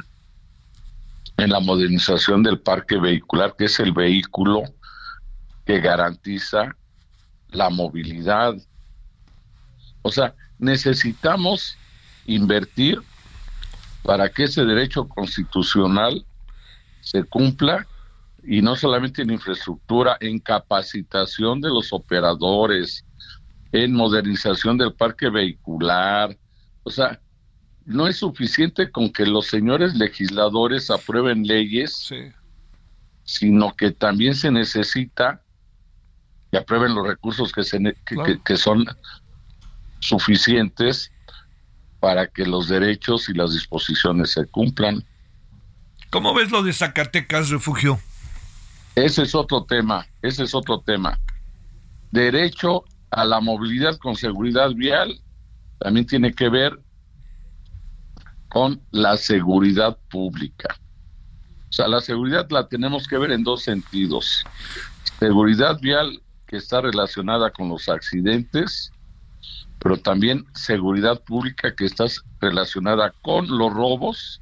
en 1.37 1.51
la 1.51 1.59
modernización 1.59 2.41
del 2.41 2.59
parque 2.59 2.97
vehicular, 2.97 3.55
que 3.55 3.65
es 3.65 3.79
el 3.79 3.93
vehículo 3.93 4.63
que 5.65 5.79
garantiza 5.79 6.75
la 7.51 7.69
movilidad. 7.69 8.55
O 10.01 10.11
sea, 10.11 10.35
necesitamos 10.57 11.77
invertir 12.25 13.01
para 14.03 14.29
que 14.29 14.43
ese 14.43 14.63
derecho 14.63 15.07
constitucional 15.07 16.25
se 17.01 17.23
cumpla 17.23 17.87
y 18.43 18.61
no 18.61 18.75
solamente 18.75 19.21
en 19.21 19.31
infraestructura, 19.31 20.17
en 20.19 20.39
capacitación 20.39 21.61
de 21.61 21.69
los 21.69 21.91
operadores, 21.91 23.05
en 23.71 23.93
modernización 23.93 24.77
del 24.77 24.93
parque 24.93 25.29
vehicular. 25.29 26.37
O 26.83 26.89
sea, 26.89 27.19
no 27.85 28.07
es 28.07 28.17
suficiente 28.17 28.91
con 28.91 29.11
que 29.11 29.25
los 29.25 29.47
señores 29.47 29.95
legisladores 29.95 30.89
aprueben 30.89 31.43
leyes, 31.45 32.09
sino 33.23 33.75
que 33.75 33.91
también 33.91 34.35
se 34.35 34.51
necesita 34.51 35.41
que 36.51 36.57
aprueben 36.57 36.95
los 36.95 37.07
recursos 37.07 37.51
que, 37.51 37.63
se, 37.63 37.79
que 38.43 38.57
son 38.57 38.85
suficientes 39.99 41.11
para 41.99 42.27
que 42.27 42.45
los 42.45 42.67
derechos 42.67 43.29
y 43.29 43.33
las 43.33 43.53
disposiciones 43.53 44.31
se 44.31 44.45
cumplan. 44.45 45.03
¿Cómo 46.09 46.33
ves 46.33 46.49
lo 46.51 46.63
de 46.63 46.73
Zacatecas, 46.73 47.49
refugio? 47.49 47.99
Ese 48.95 49.23
es 49.23 49.35
otro 49.35 49.63
tema, 49.65 50.07
ese 50.21 50.43
es 50.43 50.55
otro 50.55 50.79
tema. 50.79 51.19
Derecho 52.11 52.83
a 53.11 53.25
la 53.25 53.39
movilidad 53.39 53.97
con 53.97 54.15
seguridad 54.15 54.71
vial 54.73 55.21
también 55.79 56.05
tiene 56.05 56.33
que 56.33 56.49
ver 56.49 56.79
con 58.49 58.81
la 58.91 59.15
seguridad 59.17 59.97
pública. 60.09 60.75
O 61.69 61.71
sea, 61.71 61.87
la 61.87 62.01
seguridad 62.01 62.47
la 62.49 62.67
tenemos 62.67 63.07
que 63.07 63.17
ver 63.17 63.31
en 63.31 63.43
dos 63.43 63.63
sentidos. 63.63 64.43
Seguridad 65.19 65.79
vial 65.79 66.21
que 66.49 66.57
está 66.57 66.81
relacionada 66.81 67.51
con 67.51 67.69
los 67.69 67.87
accidentes, 67.87 68.91
pero 69.77 69.97
también 69.97 70.45
seguridad 70.55 71.21
pública 71.23 71.75
que 71.75 71.85
está 71.85 72.05
relacionada 72.41 73.13
con 73.21 73.47
los 73.47 73.71
robos, 73.71 74.41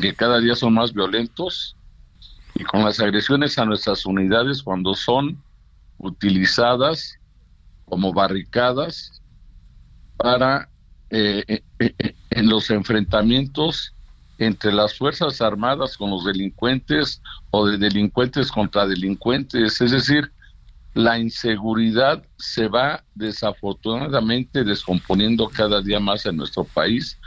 que 0.00 0.14
cada 0.14 0.40
día 0.40 0.56
son 0.56 0.72
más 0.72 0.94
violentos, 0.94 1.76
y 2.54 2.64
con 2.64 2.82
las 2.82 3.00
agresiones 3.00 3.58
a 3.58 3.66
nuestras 3.66 4.06
unidades 4.06 4.62
cuando 4.62 4.94
son 4.94 5.42
utilizadas 5.98 7.18
como 7.84 8.14
barricadas 8.14 9.20
para 10.16 10.70
eh, 11.10 11.44
eh, 11.48 11.62
eh, 11.78 12.14
en 12.30 12.48
los 12.48 12.70
enfrentamientos 12.70 13.92
entre 14.38 14.72
las 14.72 14.96
Fuerzas 14.96 15.42
Armadas 15.42 15.98
con 15.98 16.10
los 16.10 16.24
delincuentes 16.24 17.20
o 17.50 17.66
de 17.66 17.76
delincuentes 17.76 18.50
contra 18.50 18.86
delincuentes. 18.86 19.80
Es 19.82 19.90
decir, 19.90 20.32
la 20.96 21.18
inseguridad 21.18 22.24
se 22.38 22.68
va 22.68 23.04
desafortunadamente 23.14 24.64
descomponiendo 24.64 25.46
cada 25.46 25.82
día 25.82 26.00
más 26.00 26.24
en 26.24 26.38
nuestro 26.38 26.64
país, 26.64 27.18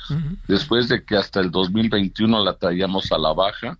después 0.47 0.89
de 0.89 1.03
que 1.03 1.15
hasta 1.15 1.39
el 1.39 1.51
2021 1.51 2.43
la 2.43 2.57
traíamos 2.57 3.11
a 3.11 3.19
la 3.19 3.31
baja 3.31 3.77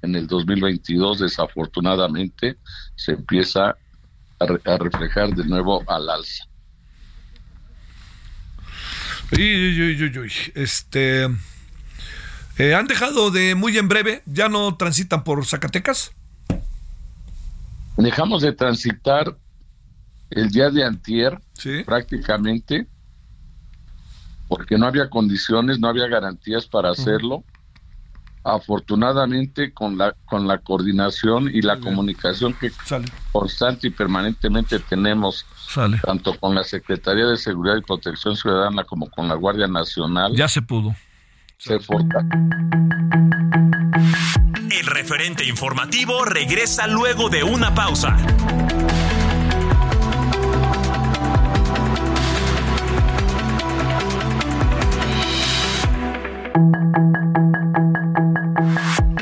en 0.00 0.14
el 0.14 0.26
2022 0.26 1.18
desafortunadamente 1.18 2.56
se 2.94 3.12
empieza 3.12 3.76
a, 4.38 4.78
reflejar 4.78 5.34
de 5.34 5.44
nuevo 5.44 5.84
al 5.86 6.08
alza. 6.08 6.44
Este 10.54 11.28
Eh, 12.58 12.74
¿Han 12.74 12.86
dejado 12.86 13.30
de 13.30 13.54
muy 13.54 13.76
en 13.76 13.86
breve? 13.86 14.22
¿Ya 14.24 14.48
no 14.48 14.78
transitan 14.78 15.24
por 15.24 15.44
Zacatecas? 15.44 16.12
Dejamos 17.96 18.42
de 18.42 18.52
transitar 18.52 19.36
el 20.30 20.50
día 20.50 20.70
de 20.70 20.84
antier, 20.84 21.40
prácticamente, 21.84 22.86
porque 24.48 24.76
no 24.78 24.86
había 24.86 25.08
condiciones, 25.08 25.78
no 25.78 25.88
había 25.88 26.06
garantías 26.06 26.66
para 26.66 26.90
hacerlo. 26.90 27.44
Afortunadamente, 28.44 29.72
con 29.72 29.98
la, 29.98 30.14
con 30.24 30.46
la 30.46 30.58
coordinación 30.58 31.50
y 31.52 31.62
la 31.62 31.80
comunicación 31.80 32.54
que 32.54 32.70
constante 33.32 33.88
y 33.88 33.90
permanentemente 33.90 34.78
tenemos, 34.78 35.44
tanto 36.04 36.38
con 36.38 36.54
la 36.54 36.62
Secretaría 36.62 37.26
de 37.26 37.36
Seguridad 37.36 37.76
y 37.76 37.82
Protección 37.82 38.36
Ciudadana 38.36 38.84
como 38.84 39.10
con 39.10 39.26
la 39.26 39.34
Guardia 39.34 39.66
Nacional. 39.66 40.36
Ya 40.36 40.46
se 40.46 40.62
pudo. 40.62 40.94
Se 41.58 41.78
forta. 41.80 42.20
El 44.70 44.86
referente 44.86 45.44
informativo 45.44 46.24
regresa 46.24 46.86
luego 46.86 47.28
de 47.28 47.42
una 47.42 47.74
pausa. 47.74 48.16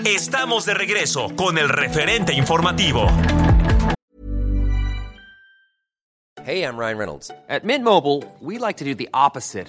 Estamos 0.04 0.66
de 0.66 0.74
regreso 0.74 1.28
con 1.36 1.56
el 1.58 1.68
referente 1.68 2.32
informativo. 2.34 3.06
Hey, 6.44 6.62
I'm 6.62 6.76
Ryan 6.76 6.98
Reynolds. 6.98 7.30
At 7.48 7.64
Mint 7.64 7.84
Mobile, 7.84 8.22
we 8.40 8.58
like 8.58 8.76
to 8.78 8.84
do 8.84 8.94
the 8.94 9.08
opposite 9.14 9.68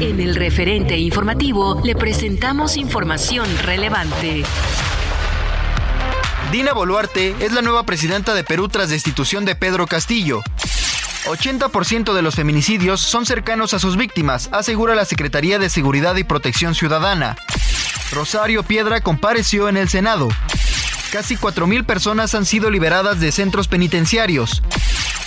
En 0.00 0.18
el 0.20 0.34
referente 0.34 0.98
informativo 0.98 1.80
le 1.84 1.94
presentamos 1.94 2.76
información 2.76 3.46
relevante. 3.62 4.42
Dina 6.50 6.72
Boluarte 6.72 7.36
es 7.38 7.52
la 7.52 7.62
nueva 7.62 7.84
presidenta 7.84 8.34
de 8.34 8.42
Perú 8.42 8.68
tras 8.68 8.90
destitución 8.90 9.44
de 9.44 9.54
Pedro 9.54 9.86
Castillo. 9.86 10.42
80% 11.26 12.12
de 12.12 12.22
los 12.22 12.34
feminicidios 12.34 13.00
son 13.00 13.24
cercanos 13.24 13.72
a 13.72 13.78
sus 13.78 13.96
víctimas, 13.96 14.48
asegura 14.52 14.96
la 14.96 15.04
Secretaría 15.04 15.60
de 15.60 15.70
Seguridad 15.70 16.16
y 16.16 16.24
Protección 16.24 16.74
Ciudadana. 16.74 17.36
Rosario 18.12 18.64
Piedra 18.64 19.00
compareció 19.00 19.68
en 19.68 19.76
el 19.76 19.88
Senado. 19.88 20.28
Casi 21.12 21.36
4.000 21.36 21.86
personas 21.86 22.34
han 22.34 22.46
sido 22.46 22.68
liberadas 22.68 23.20
de 23.20 23.30
centros 23.30 23.68
penitenciarios. 23.68 24.60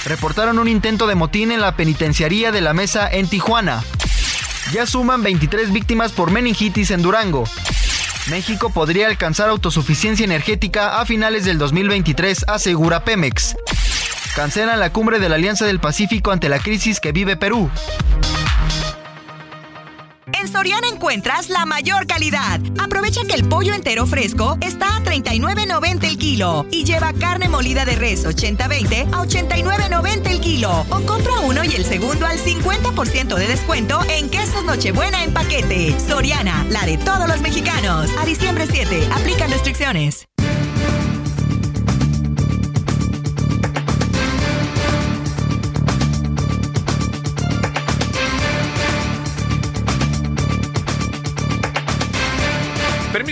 Reportaron 0.05 0.59
un 0.59 0.67
intento 0.67 1.07
de 1.07 1.15
motín 1.15 1.53
en 1.53 1.61
la 1.61 1.77
penitenciaría 1.77 2.51
de 2.51 2.59
la 2.59 2.73
Mesa 2.73 3.09
en 3.09 3.29
Tijuana. 3.29 3.83
Ya 4.73 4.85
suman 4.85 5.23
23 5.23 5.71
víctimas 5.71 6.11
por 6.11 6.29
meningitis 6.31 6.91
en 6.91 7.01
Durango. 7.01 7.45
México 8.29 8.69
podría 8.69 9.07
alcanzar 9.07 9.49
autosuficiencia 9.49 10.25
energética 10.25 10.99
a 10.99 11.05
finales 11.05 11.45
del 11.45 11.57
2023, 11.57 12.45
asegura 12.49 13.05
Pemex. 13.05 13.55
Cancelan 14.35 14.79
la 14.79 14.91
cumbre 14.91 15.19
de 15.19 15.29
la 15.29 15.35
Alianza 15.35 15.65
del 15.65 15.79
Pacífico 15.79 16.31
ante 16.31 16.49
la 16.49 16.59
crisis 16.59 16.99
que 16.99 17.13
vive 17.13 17.37
Perú. 17.37 17.71
Soriana 20.47 20.87
encuentras 20.87 21.49
la 21.49 21.65
mayor 21.65 22.07
calidad. 22.07 22.59
Aprovecha 22.79 23.21
que 23.27 23.35
el 23.35 23.47
pollo 23.47 23.73
entero 23.73 24.05
fresco 24.05 24.57
está 24.61 24.97
a 24.97 25.03
39.90 25.03 26.05
el 26.05 26.17
kilo 26.17 26.65
y 26.71 26.83
lleva 26.83 27.13
carne 27.13 27.49
molida 27.49 27.85
de 27.85 27.95
res 27.95 28.25
80-20 28.25 29.13
a 29.13 29.25
89.90 29.25 30.31
el 30.31 30.41
kilo. 30.41 30.85
O 30.89 31.01
compra 31.01 31.39
uno 31.41 31.63
y 31.63 31.75
el 31.75 31.85
segundo 31.85 32.25
al 32.25 32.37
50% 32.37 33.35
de 33.35 33.47
descuento 33.47 33.99
en 34.09 34.29
quesos 34.29 34.63
Nochebuena 34.63 35.23
en 35.23 35.33
paquete. 35.33 35.95
Soriana, 35.99 36.65
la 36.69 36.85
de 36.85 36.97
todos 36.97 37.27
los 37.27 37.41
mexicanos. 37.41 38.09
A 38.19 38.25
diciembre 38.25 38.67
7, 38.69 39.09
aplican 39.13 39.51
restricciones. 39.51 40.27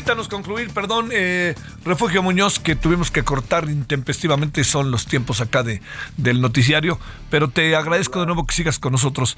Permítanos 0.05 0.27
concluir, 0.27 0.69
perdón, 0.69 1.09
eh, 1.11 1.55
Refugio 1.83 2.21
Muñoz, 2.21 2.59
que 2.59 2.75
tuvimos 2.75 3.09
que 3.09 3.23
cortar 3.23 3.67
intempestivamente, 3.71 4.63
son 4.63 4.91
los 4.91 5.07
tiempos 5.07 5.41
acá 5.41 5.63
de, 5.63 5.81
del 6.15 6.41
noticiario, 6.41 6.99
pero 7.31 7.49
te 7.49 7.75
agradezco 7.75 8.19
de 8.19 8.27
nuevo 8.27 8.45
que 8.45 8.53
sigas 8.53 8.77
con 8.77 8.91
nosotros. 8.91 9.35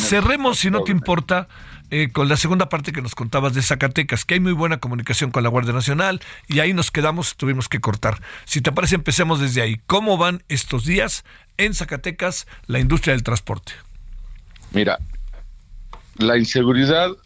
cerremos, 0.00 0.58
si 0.58 0.70
no 0.70 0.82
te 0.82 0.92
importa, 0.92 1.48
eh, 1.90 2.10
con 2.12 2.28
la 2.28 2.36
segunda 2.36 2.68
parte 2.68 2.92
que 2.92 3.00
nos 3.00 3.14
contabas 3.14 3.54
de 3.54 3.62
Zacatecas, 3.62 4.26
que 4.26 4.34
hay 4.34 4.40
muy 4.40 4.52
buena 4.52 4.76
comunicación 4.76 5.30
con 5.30 5.42
la 5.42 5.48
Guardia 5.48 5.72
Nacional, 5.72 6.20
y 6.46 6.60
ahí 6.60 6.74
nos 6.74 6.90
quedamos, 6.90 7.34
tuvimos 7.36 7.70
que 7.70 7.80
cortar. 7.80 8.20
Si 8.44 8.60
te 8.60 8.72
parece, 8.72 8.96
empecemos 8.96 9.40
desde 9.40 9.62
ahí. 9.62 9.80
¿Cómo 9.86 10.18
van 10.18 10.42
estos 10.50 10.84
días 10.84 11.24
en 11.56 11.72
Zacatecas 11.72 12.46
la 12.66 12.78
industria 12.78 13.14
del 13.14 13.22
transporte? 13.22 13.72
Mira, 14.70 14.98
la 16.18 16.36
inseguridad 16.36 17.16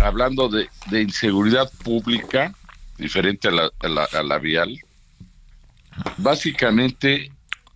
hablando 0.00 0.48
de, 0.48 0.68
inseguridad 0.90 1.70
pública, 1.84 2.54
diferente 2.96 3.48
a 3.48 3.50
la, 3.50 3.70
a 3.80 4.22
la, 4.22 4.38
vial, 4.38 4.78
básicamente 6.16 7.32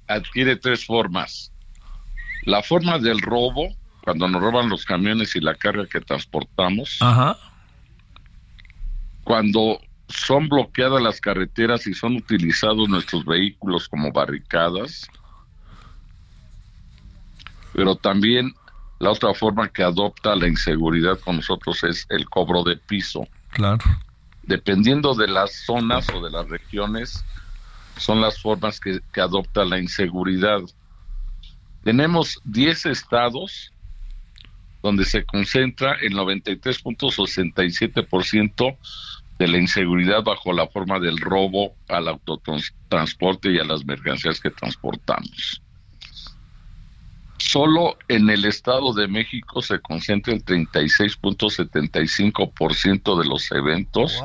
adquiere 0.09 0.57
tres 0.57 0.85
formas. 0.85 1.53
La 2.45 2.63
forma 2.63 2.99
del 2.99 3.21
robo, 3.21 3.69
cuando 4.03 4.29
nos 4.29 4.43
roban 4.43 4.69
los 4.69 4.85
camiones 4.85 5.37
y 5.37 5.41
la 5.41 5.55
carga 5.55 5.87
que 5.87 6.01
transportamos. 6.01 6.99
Cuando 9.25 9.81
son 10.09 10.49
bloqueadas 10.49 11.01
las 11.01 11.21
carreteras 11.21 11.87
y 11.87 11.95
son 11.95 12.17
utilizados 12.17 12.89
nuestros 12.89 13.25
vehículos 13.25 13.89
como 13.89 14.13
barricadas. 14.13 15.09
Pero 17.73 17.97
también 17.97 18.53
la 19.03 19.11
otra 19.11 19.35
forma 19.35 19.69
que 19.69 19.83
adopta 19.83 20.35
la 20.37 20.47
inseguridad 20.47 21.19
con 21.19 21.35
nosotros 21.37 21.83
es 21.83 22.07
el 22.09 22.31
cobro 22.31 22.63
de 22.63 22.77
piso. 22.77 23.27
Claro. 23.51 23.83
Dependiendo 24.45 25.17
de 25.17 25.27
las 25.27 25.65
zonas 25.67 26.09
o 26.11 26.23
de 26.23 26.31
las 26.31 26.49
regiones, 26.49 27.25
son 27.97 28.21
las 28.21 28.41
formas 28.41 28.79
que, 28.79 29.01
adopta 29.21 29.65
la 29.65 29.81
inseguridad. 29.81 30.61
Tenemos 31.83 32.39
10 32.45 32.87
estados 32.87 33.73
donde 34.85 35.05
se 35.05 35.25
concentra 35.25 35.97
el 36.01 36.13
93.67% 36.13 38.77
de 39.41 39.49
la 39.49 39.59
inseguridad 39.59 40.23
bajo 40.23 40.53
la 40.53 40.69
forma 40.69 41.01
del 41.01 41.19
robo 41.19 41.75
al 41.89 42.07
autotransporte 42.07 43.51
y 43.51 43.59
a 43.59 43.65
las 43.65 43.85
mercancías 43.85 44.39
que 44.39 44.51
transportamos. 44.51 45.62
Solo 47.49 47.97
en 48.07 48.31
el 48.31 48.45
Estado 48.45 48.95
de 48.95 49.09
México 49.09 49.61
se 49.61 49.81
concentra 49.81 50.33
el 50.33 50.45
36.75% 50.45 53.19
de 53.19 53.25
los 53.29 53.51
eventos 53.51 54.23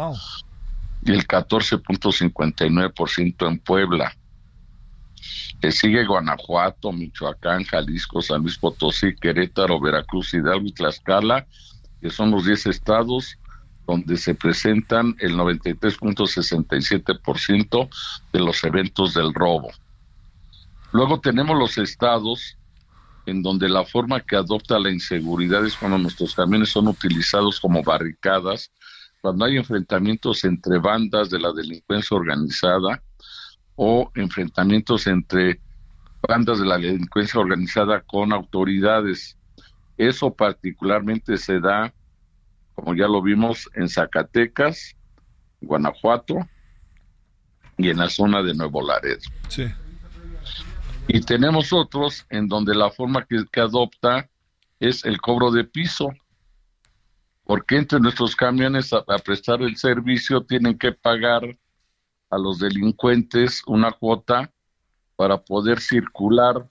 y 1.04 1.14
el 1.14 1.28
14.59% 1.28 3.48
en 3.48 3.58
Puebla. 3.58 4.16
Le 5.62 5.72
sigue 5.72 6.06
Guanajuato, 6.06 6.92
Michoacán, 6.92 7.64
Jalisco, 7.64 8.22
San 8.22 8.44
Luis 8.44 8.60
Potosí, 8.60 9.16
Querétaro, 9.16 9.80
Veracruz, 9.80 10.36
Hidalgo 10.36 10.68
y 10.68 10.74
Tlaxcala, 10.74 11.48
que 12.00 12.12
son 12.12 12.30
los 12.30 12.46
10 12.46 12.68
estados 12.68 13.40
donde 13.88 14.18
se 14.18 14.36
presentan 14.36 15.16
el 15.20 15.36
93.67% 15.36 17.90
de 18.32 18.40
los 18.40 18.64
eventos 18.64 19.16
del 19.16 19.34
robo. 19.34 19.72
Luego 20.92 21.20
tenemos 21.20 21.58
los 21.58 21.80
estados 21.80 22.57
en 23.28 23.44
donde 23.44 23.68
la 23.68 23.84
forma 23.84 24.22
que 24.22 24.38
adopta 24.38 24.80
la 24.80 24.90
inseguridad 24.90 25.66
es 25.66 25.76
cuando 25.76 25.98
nuestros 25.98 26.34
camiones 26.34 26.70
son 26.70 26.88
utilizados 26.88 27.60
como 27.60 27.84
barricadas, 27.84 28.72
cuando 29.22 29.44
hay 29.44 29.58
enfrentamientos 29.58 30.46
entre 30.46 30.80
bandas 30.80 31.30
de 31.30 31.40
la 31.40 31.52
delincuencia 31.52 32.16
organizada 32.16 33.04
o 33.76 34.10
enfrentamientos 34.16 35.08
entre 35.08 35.60
bandas 36.26 36.60
de 36.60 36.66
la 36.68 36.78
delincuencia 36.78 37.42
organizada 37.42 38.00
con 38.02 38.32
autoridades. 38.32 39.38
Eso 39.98 40.34
particularmente 40.34 41.36
se 41.38 41.60
da, 41.60 41.94
como 42.76 42.96
ya 42.96 43.10
lo 43.10 43.22
vimos, 43.22 43.70
en 43.76 43.90
Zacatecas, 43.90 44.96
Guanajuato 45.60 46.48
y 47.78 47.90
en 47.90 47.98
la 47.98 48.10
zona 48.10 48.42
de 48.42 48.54
Nuevo 48.54 48.82
Laredo. 48.88 49.20
Sí. 49.50 49.66
Y 51.08 51.22
tenemos 51.22 51.72
otros 51.72 52.26
en 52.30 52.50
donde 52.50 52.76
la 52.76 52.92
forma 52.92 53.26
que, 53.26 53.62
adopta 53.62 54.30
es 54.80 55.06
el 55.06 55.22
cobro 55.22 55.52
de 55.52 55.64
piso, 55.64 56.10
porque 57.46 57.78
entre 57.78 58.00
nuestros 58.00 58.36
camiones 58.36 58.92
a, 58.92 59.04
a 59.08 59.18
prestar 59.20 59.62
el 59.62 59.78
servicio 59.78 60.42
tienen 60.42 60.78
que 60.78 60.92
pagar 60.92 61.58
a 62.30 62.38
los 62.38 62.60
delincuentes 62.60 63.64
una 63.68 63.92
cuota 63.92 64.52
para 65.16 65.38
poder 65.38 65.80
circular 65.80 66.70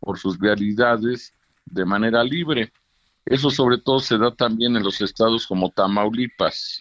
por 0.00 0.18
sus 0.18 0.38
vialidades 0.38 1.32
de 1.64 1.84
manera 1.86 2.22
libre. 2.22 2.72
Eso 3.24 3.50
sobre 3.50 3.78
todo 3.78 4.00
se 4.00 4.18
da 4.18 4.30
también 4.30 4.76
en 4.76 4.82
los 4.82 5.00
estados 5.00 5.46
como 5.46 5.70
Tamaulipas. 5.70 6.78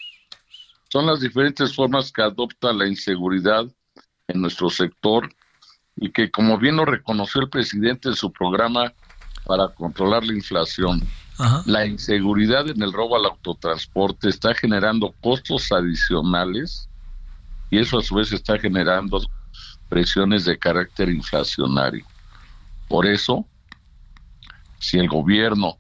Son 0.90 1.06
las 1.06 1.22
diferentes 1.22 1.74
formas 1.74 2.12
que 2.12 2.22
adopta 2.22 2.74
la 2.74 2.86
inseguridad 2.86 3.66
en 4.28 4.42
nuestro 4.42 4.70
sector 4.70 5.30
y 5.96 6.12
que 6.12 6.30
como 6.30 6.58
bien 6.58 6.76
lo 6.76 6.86
reconoció 6.86 7.42
el 7.42 7.50
presidente 7.50 8.10
en 8.10 8.16
su 8.16 8.32
programa 8.32 8.94
para 9.46 9.70
controlar 9.70 10.24
la 10.26 10.34
inflación, 10.34 11.02
la 11.66 11.86
inseguridad 11.86 12.70
en 12.70 12.82
el 12.82 12.94
robo 12.94 13.18
al 13.18 13.26
autotransporte 13.26 14.30
está 14.30 14.54
generando 14.54 15.14
costos 15.22 15.72
adicionales 15.72 16.90
y 17.70 17.80
eso 17.80 18.00
a 18.00 18.04
su 18.04 18.16
vez 18.16 18.32
está 18.32 18.58
generando 18.58 19.22
presiones 19.90 20.46
de 20.46 20.58
carácter 20.58 21.10
inflacionario. 21.10 22.06
Por 22.88 23.06
eso, 23.06 23.46
si 24.80 24.98
el 24.98 25.08
gobierno 25.08 25.78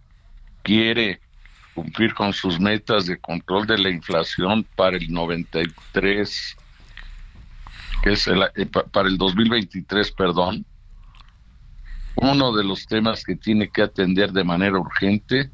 quiere 0.62 1.21
cumplir 1.73 2.13
con 2.13 2.34
sus 2.34 2.60
metas 2.60 3.06
de 3.06 3.19
control 3.19 3.67
de 3.67 3.78
la 3.78 3.89
inflación 3.89 4.65
para 4.75 4.97
el 4.97 5.12
93, 5.12 6.58
que 8.06 8.13
es 8.13 8.28
el, 8.28 8.44
eh, 8.56 8.68
para 8.68 9.10
el 9.10 9.18
2023, 9.18 10.12
perdón, 10.12 10.63
uno 12.18 12.56
de 12.56 12.63
los 12.63 12.86
temas 12.86 13.24
que 13.24 13.36
tiene 13.36 13.68
que 13.70 13.82
atender 13.82 14.32
de 14.32 14.44
manera 14.44 14.78
urgente 14.78 15.50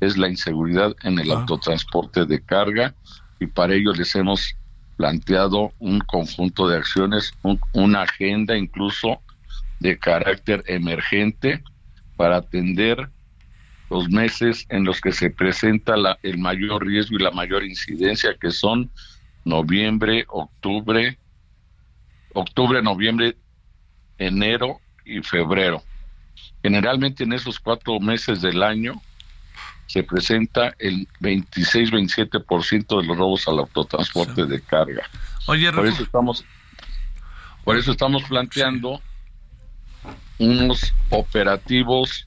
es 0.00 0.18
la 0.18 0.28
inseguridad 0.28 0.96
en 1.04 1.20
el 1.20 1.30
autotransporte 1.30 2.26
de 2.26 2.42
carga 2.42 2.92
y 3.38 3.46
para 3.46 3.74
ello 3.74 3.92
les 3.92 4.16
hemos 4.16 4.56
planteado 4.96 5.72
un 5.78 6.00
conjunto 6.00 6.66
de 6.66 6.78
acciones, 6.78 7.34
una 7.72 8.02
agenda 8.02 8.56
incluso 8.58 9.20
de 9.78 9.96
carácter 9.96 10.64
emergente 10.66 11.62
para 12.16 12.38
atender 12.38 13.10
los 13.90 14.10
meses 14.10 14.66
en 14.70 14.82
los 14.82 15.00
que 15.00 15.12
se 15.12 15.30
presenta 15.30 15.96
la, 15.96 16.18
el 16.24 16.38
mayor 16.38 16.84
riesgo 16.84 17.16
y 17.16 17.22
la 17.22 17.30
mayor 17.30 17.62
incidencia, 17.62 18.34
que 18.40 18.50
son 18.50 18.90
noviembre, 19.44 20.24
octubre, 20.28 21.16
octubre, 22.34 22.82
noviembre, 22.82 23.36
enero 24.18 24.80
y 25.04 25.22
febrero. 25.22 25.82
Generalmente 26.62 27.24
en 27.24 27.32
esos 27.32 27.58
cuatro 27.58 27.98
meses 28.00 28.40
del 28.40 28.62
año 28.62 29.00
se 29.86 30.02
presenta 30.02 30.74
el 30.78 31.06
26-27% 31.20 33.00
de 33.00 33.06
los 33.06 33.16
robos 33.16 33.46
al 33.48 33.58
autotransporte 33.58 34.46
de 34.46 34.60
carga. 34.62 35.02
Oye, 35.46 35.72
por 35.72 35.86
eso 35.86 36.02
estamos, 36.02 36.44
por 37.64 37.76
eso 37.76 37.92
estamos 37.92 38.22
planteando 38.24 39.02
unos 40.38 40.94
operativos 41.10 42.26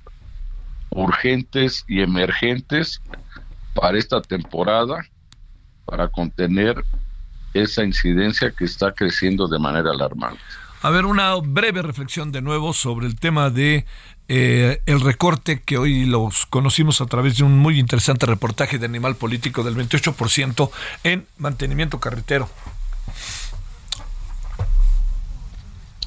urgentes 0.90 1.84
y 1.88 2.02
emergentes 2.02 3.02
para 3.74 3.98
esta 3.98 4.22
temporada 4.22 5.06
para 5.86 6.08
contener 6.08 6.84
esa 7.56 7.84
incidencia 7.84 8.52
que 8.52 8.66
está 8.66 8.92
creciendo 8.92 9.48
de 9.48 9.60
manera 9.60 9.92
alarmante. 9.92 10.40
A 10.82 10.90
ver, 10.90 11.06
una 11.06 11.34
breve 11.36 11.82
reflexión 11.82 12.32
de 12.32 12.42
nuevo 12.42 12.74
sobre 12.74 13.08
el 13.08 13.20
tema 13.20 13.50
de 13.50 13.86
eh, 14.28 14.82
el 14.86 15.02
recorte 15.02 15.62
que 15.62 15.78
hoy 15.78 16.06
los 16.06 16.46
conocimos 16.46 17.00
a 17.02 17.06
través 17.06 17.38
de 17.38 17.44
un 17.44 17.58
muy 17.58 17.80
interesante 17.80 18.26
reportaje 18.26 18.78
de 18.78 18.86
Animal 18.86 19.16
Político 19.16 19.64
del 19.64 19.76
28% 19.76 20.70
en 21.04 21.26
mantenimiento 21.38 22.00
carretero. 22.00 22.50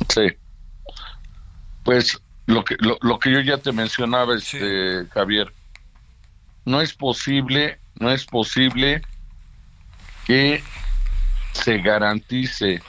Sí. 0.09 0.37
Pues 1.83 2.21
lo 2.47 2.65
que, 2.65 2.77
lo, 2.79 3.19
que 3.19 3.33
yo 3.33 3.41
ya 3.41 3.59
te 3.59 3.73
mencionaba, 3.73 4.37
este, 4.37 5.07
Javier, 5.13 5.53
no 6.65 6.81
es 6.81 6.93
posible, 6.93 7.79
no 7.99 8.11
es 8.11 8.27
posible 8.27 9.03
que 10.27 10.63
se 11.63 11.79
garantice 11.79 12.81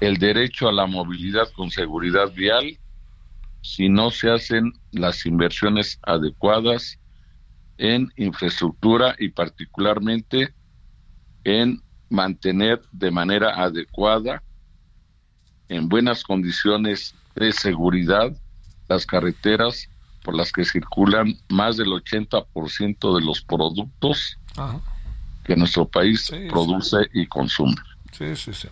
el 0.00 0.16
derecho 0.16 0.68
a 0.68 0.72
la 0.72 0.86
movilidad 0.86 1.48
con 1.52 1.70
seguridad 1.70 2.32
vial 2.32 2.78
si 3.62 3.88
no 3.88 4.10
se 4.10 4.30
hacen 4.30 4.72
las 4.90 5.26
inversiones 5.26 5.98
adecuadas 6.02 6.98
en 7.78 8.12
infraestructura 8.16 9.14
y 9.18 9.28
particularmente 9.28 10.54
en 11.44 11.82
mantener 12.08 12.82
de 12.92 13.10
manera 13.10 13.62
adecuada 13.62 14.42
en 15.68 15.88
buenas 15.88 16.24
condiciones 16.24 17.14
de 17.36 17.52
seguridad 17.52 18.32
las 18.88 19.06
carreteras 19.06 19.88
por 20.24 20.34
las 20.34 20.52
que 20.52 20.64
circulan 20.64 21.34
más 21.48 21.76
del 21.76 21.88
80% 21.88 23.14
de 23.14 23.24
los 23.24 23.40
productos 23.42 24.36
que 25.44 25.56
nuestro 25.56 25.88
país 25.88 26.30
produce 26.50 27.08
y 27.14 27.26
consume. 27.26 27.76
Sí, 28.12 28.36
sí, 28.36 28.52
sí. 28.52 28.68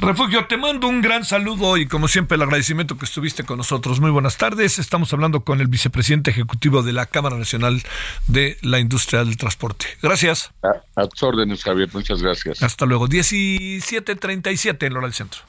Refugio, 0.00 0.46
te 0.46 0.56
mando 0.56 0.86
un 0.86 1.02
gran 1.02 1.24
saludo 1.24 1.76
y 1.76 1.86
como 1.86 2.06
siempre 2.06 2.36
el 2.36 2.42
agradecimiento 2.42 2.96
que 2.96 3.04
estuviste 3.04 3.42
con 3.42 3.58
nosotros. 3.58 3.98
Muy 3.98 4.12
buenas 4.12 4.36
tardes. 4.36 4.78
Estamos 4.78 5.12
hablando 5.12 5.40
con 5.40 5.60
el 5.60 5.66
vicepresidente 5.66 6.30
ejecutivo 6.30 6.84
de 6.84 6.92
la 6.92 7.06
Cámara 7.06 7.36
Nacional 7.36 7.82
de 8.28 8.58
la 8.62 8.78
Industria 8.78 9.24
del 9.24 9.36
Transporte. 9.36 9.86
Gracias. 10.00 10.52
A, 10.94 11.06
tus 11.08 11.22
órdenes, 11.24 11.64
Javier. 11.64 11.88
Muchas 11.92 12.22
gracias. 12.22 12.62
Hasta 12.62 12.86
luego. 12.86 13.08
17.37 13.08 14.86
en 14.86 14.94
Lora 14.94 15.06
del 15.08 15.14
Centro. 15.14 15.40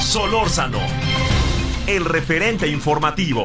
Solórzano, 0.00 0.78
el 1.88 2.04
referente 2.04 2.68
informativo. 2.68 3.44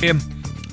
Bien. 0.00 0.20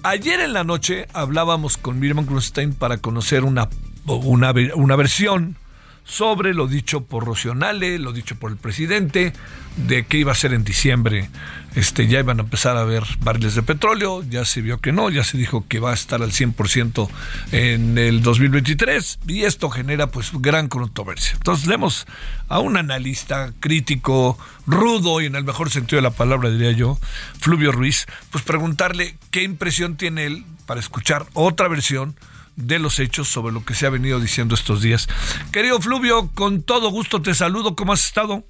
Ayer 0.04 0.40
en 0.42 0.54
la 0.54 0.64
noche 0.64 1.08
hablábamos 1.14 1.78
con 1.78 2.00
Miriam 2.00 2.26
Grunstein 2.26 2.74
para 2.74 2.98
conocer 2.98 3.44
una, 3.44 3.70
una, 4.06 4.54
una 4.76 4.96
versión 4.96 5.56
sobre 6.04 6.54
lo 6.54 6.68
dicho 6.68 7.02
por 7.02 7.26
Rocionale, 7.26 7.98
lo 8.00 8.12
dicho 8.12 8.36
por 8.36 8.52
el 8.52 8.58
presidente, 8.58 9.34
de 9.78 10.06
que 10.06 10.18
iba 10.18 10.32
a 10.32 10.36
ser 10.36 10.54
en 10.54 10.64
diciembre. 10.64 11.30
Este, 11.76 12.08
ya 12.08 12.20
iban 12.20 12.40
a 12.40 12.44
empezar 12.44 12.78
a 12.78 12.84
ver 12.84 13.04
barriles 13.22 13.56
de 13.56 13.64
petróleo, 13.64 14.24
ya 14.30 14.46
se 14.46 14.62
vio 14.62 14.80
que 14.80 14.92
no, 14.92 15.10
ya 15.10 15.24
se 15.24 15.38
dijo 15.38 15.66
que 15.68 15.80
va 15.80 15.92
a 15.92 15.94
estar 15.96 16.22
al 16.22 16.32
100% 16.32 17.10
en 17.52 17.98
el 17.98 18.22
2023 18.22 19.20
y 19.28 19.44
esto 19.44 19.70
genera 19.70 20.08
pues 20.08 20.32
gran 20.34 20.68
controversia. 20.68 21.34
Entonces 21.34 21.66
leemos 21.66 22.06
a 22.48 22.60
un 22.60 22.78
analista 22.78 23.54
crítico, 23.60 24.38
rudo 24.68 25.22
y 25.22 25.26
en 25.26 25.36
el 25.36 25.44
mejor 25.44 25.72
sentido 25.72 25.98
de 25.98 26.04
la 26.04 26.12
palabra 26.12 26.52
diría 26.52 26.72
yo, 26.72 27.00
Fluvio 27.40 27.72
Ruiz, 27.72 28.06
pues 28.30 28.44
preguntarle 28.44 29.16
qué 29.32 29.42
impresión 29.42 29.98
tiene 29.98 30.26
él 30.26 30.46
para 30.68 30.80
escuchar 30.80 31.26
otra 31.34 31.68
versión 31.68 32.16
de 32.56 32.80
los 32.80 33.00
hechos 33.00 33.28
sobre 33.28 33.54
lo 33.54 33.64
que 33.66 33.74
se 33.74 33.86
ha 33.86 33.90
venido 33.90 34.20
diciendo 34.20 34.56
estos 34.56 34.82
días. 34.82 35.08
Querido 35.52 35.80
Fluvio, 35.80 36.30
con 36.34 36.64
todo 36.64 36.90
gusto 36.92 37.22
te 37.22 37.34
saludo, 37.34 37.76
¿cómo 37.76 37.94
has 37.94 38.06
estado? 38.06 38.44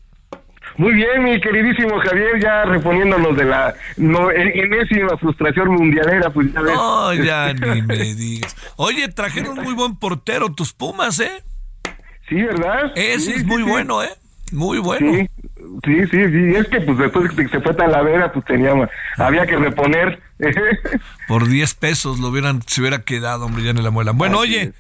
Muy 0.77 0.93
bien, 0.93 1.23
mi 1.23 1.39
queridísimo 1.39 1.99
Javier, 1.99 2.41
ya 2.41 2.63
reponiéndonos 2.65 3.37
de 3.37 3.45
la 3.45 3.75
no, 3.97 4.31
enésima 4.31 5.15
frustración 5.17 5.69
mundialera, 5.69 6.31
pues 6.31 6.51
ya 6.51 6.61
ves. 6.61 6.73
No, 6.73 7.13
ya 7.13 7.53
ni 7.73 7.81
me 7.83 8.15
digas. 8.15 8.55
Oye, 8.77 9.07
trajeron 9.09 9.55
muy 9.55 9.73
buen 9.73 9.97
portero 9.97 10.51
tus 10.53 10.73
Pumas, 10.73 11.19
¿eh? 11.19 11.43
Sí, 12.27 12.41
¿verdad? 12.41 12.91
Ese 12.95 13.35
es 13.35 13.45
muy 13.45 13.61
bueno, 13.61 14.01
¿eh? 14.01 14.09
Muy 14.53 14.77
bueno. 14.77 15.11
Sí, 15.13 15.29
sí, 15.83 16.05
sí, 16.11 16.25
sí. 16.29 16.55
Es 16.55 16.67
que 16.67 16.81
pues 16.81 16.97
después 16.97 17.31
que 17.31 17.47
se 17.47 17.59
fue 17.59 17.73
Talavera, 17.73 18.31
pues 18.31 18.45
teníamos, 18.45 18.87
había 19.17 19.47
que 19.47 19.57
reponer. 19.57 20.21
Por 21.27 21.47
10 21.47 21.73
pesos 21.73 22.19
lo 22.19 22.27
hubieran, 22.27 22.61
se 22.67 22.81
hubiera 22.81 23.01
quedado, 23.01 23.45
hombre, 23.45 23.63
ya 23.63 23.71
en 23.71 23.83
la 23.83 23.89
muela. 23.89 24.11
Bueno, 24.11 24.37
oye, 24.37 24.73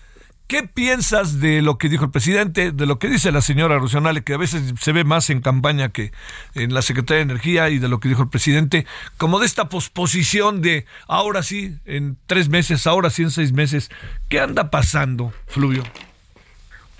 ¿qué 0.45 0.61
piensas 0.61 1.39
de 1.39 1.63
lo 1.63 1.79
que 1.79 1.89
dijo 1.89 2.05
el 2.05 2.11
presidente, 2.11 2.71
de 2.71 2.85
lo 2.85 2.99
que 2.99 3.09
dice 3.09 3.31
la 3.31 3.41
señora 3.41 3.79
Rosionale, 3.79 4.23
que 4.23 4.35
a 4.35 4.37
veces 4.37 4.75
se 4.79 4.91
ve 4.91 5.03
más 5.03 5.31
en 5.31 5.41
campaña 5.41 5.89
que 5.89 6.11
en 6.53 6.71
la 6.75 6.83
Secretaría 6.83 7.25
de 7.25 7.31
Energía, 7.31 7.69
y 7.71 7.79
de 7.79 7.87
lo 7.87 7.99
que 7.99 8.09
dijo 8.09 8.21
el 8.21 8.29
presidente, 8.29 8.85
como 9.17 9.39
de 9.39 9.47
esta 9.47 9.69
posposición 9.69 10.61
de 10.61 10.85
ahora 11.07 11.41
sí, 11.41 11.77
en 11.85 12.15
tres 12.27 12.47
meses, 12.47 12.85
ahora 12.85 13.09
sí, 13.09 13.23
en 13.23 13.31
seis 13.31 13.53
meses? 13.53 13.89
¿Qué 14.29 14.39
anda 14.39 14.69
pasando, 14.69 15.33
Fluvio? 15.47 15.83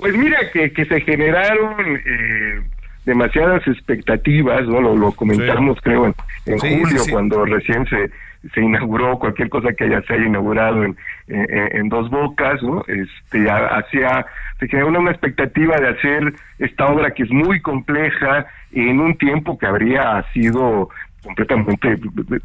Pues 0.03 0.17
mira, 0.17 0.37
que, 0.51 0.73
que 0.73 0.83
se 0.83 0.99
generaron 0.99 1.95
eh, 2.05 2.61
demasiadas 3.05 3.65
expectativas, 3.65 4.67
¿no? 4.67 4.81
Lo, 4.81 5.13
comentamos, 5.13 5.79
creo, 5.81 6.13
en, 6.45 6.59
julio, 6.59 7.03
cuando 7.09 7.45
recién 7.45 7.85
se, 7.85 8.11
se 8.53 8.61
inauguró 8.61 9.17
cualquier 9.17 9.47
cosa 9.47 9.71
que 9.71 9.85
haya 9.85 10.01
se 10.01 10.15
haya 10.15 10.25
inaugurado 10.25 10.83
en, 10.83 10.97
en, 11.29 11.87
dos 11.87 12.09
bocas, 12.09 12.61
¿no? 12.61 12.83
Este, 12.85 13.49
hacia, 13.49 14.25
se 14.59 14.67
generó 14.67 14.89
una 14.89 15.11
expectativa 15.11 15.77
de 15.77 15.87
hacer 15.87 16.33
esta 16.59 16.87
obra 16.87 17.11
que 17.11 17.23
es 17.23 17.31
muy 17.31 17.61
compleja 17.61 18.45
en 18.73 18.99
un 18.99 19.17
tiempo 19.17 19.57
que 19.57 19.67
habría 19.67 20.21
sido 20.33 20.89
completamente 21.23 21.97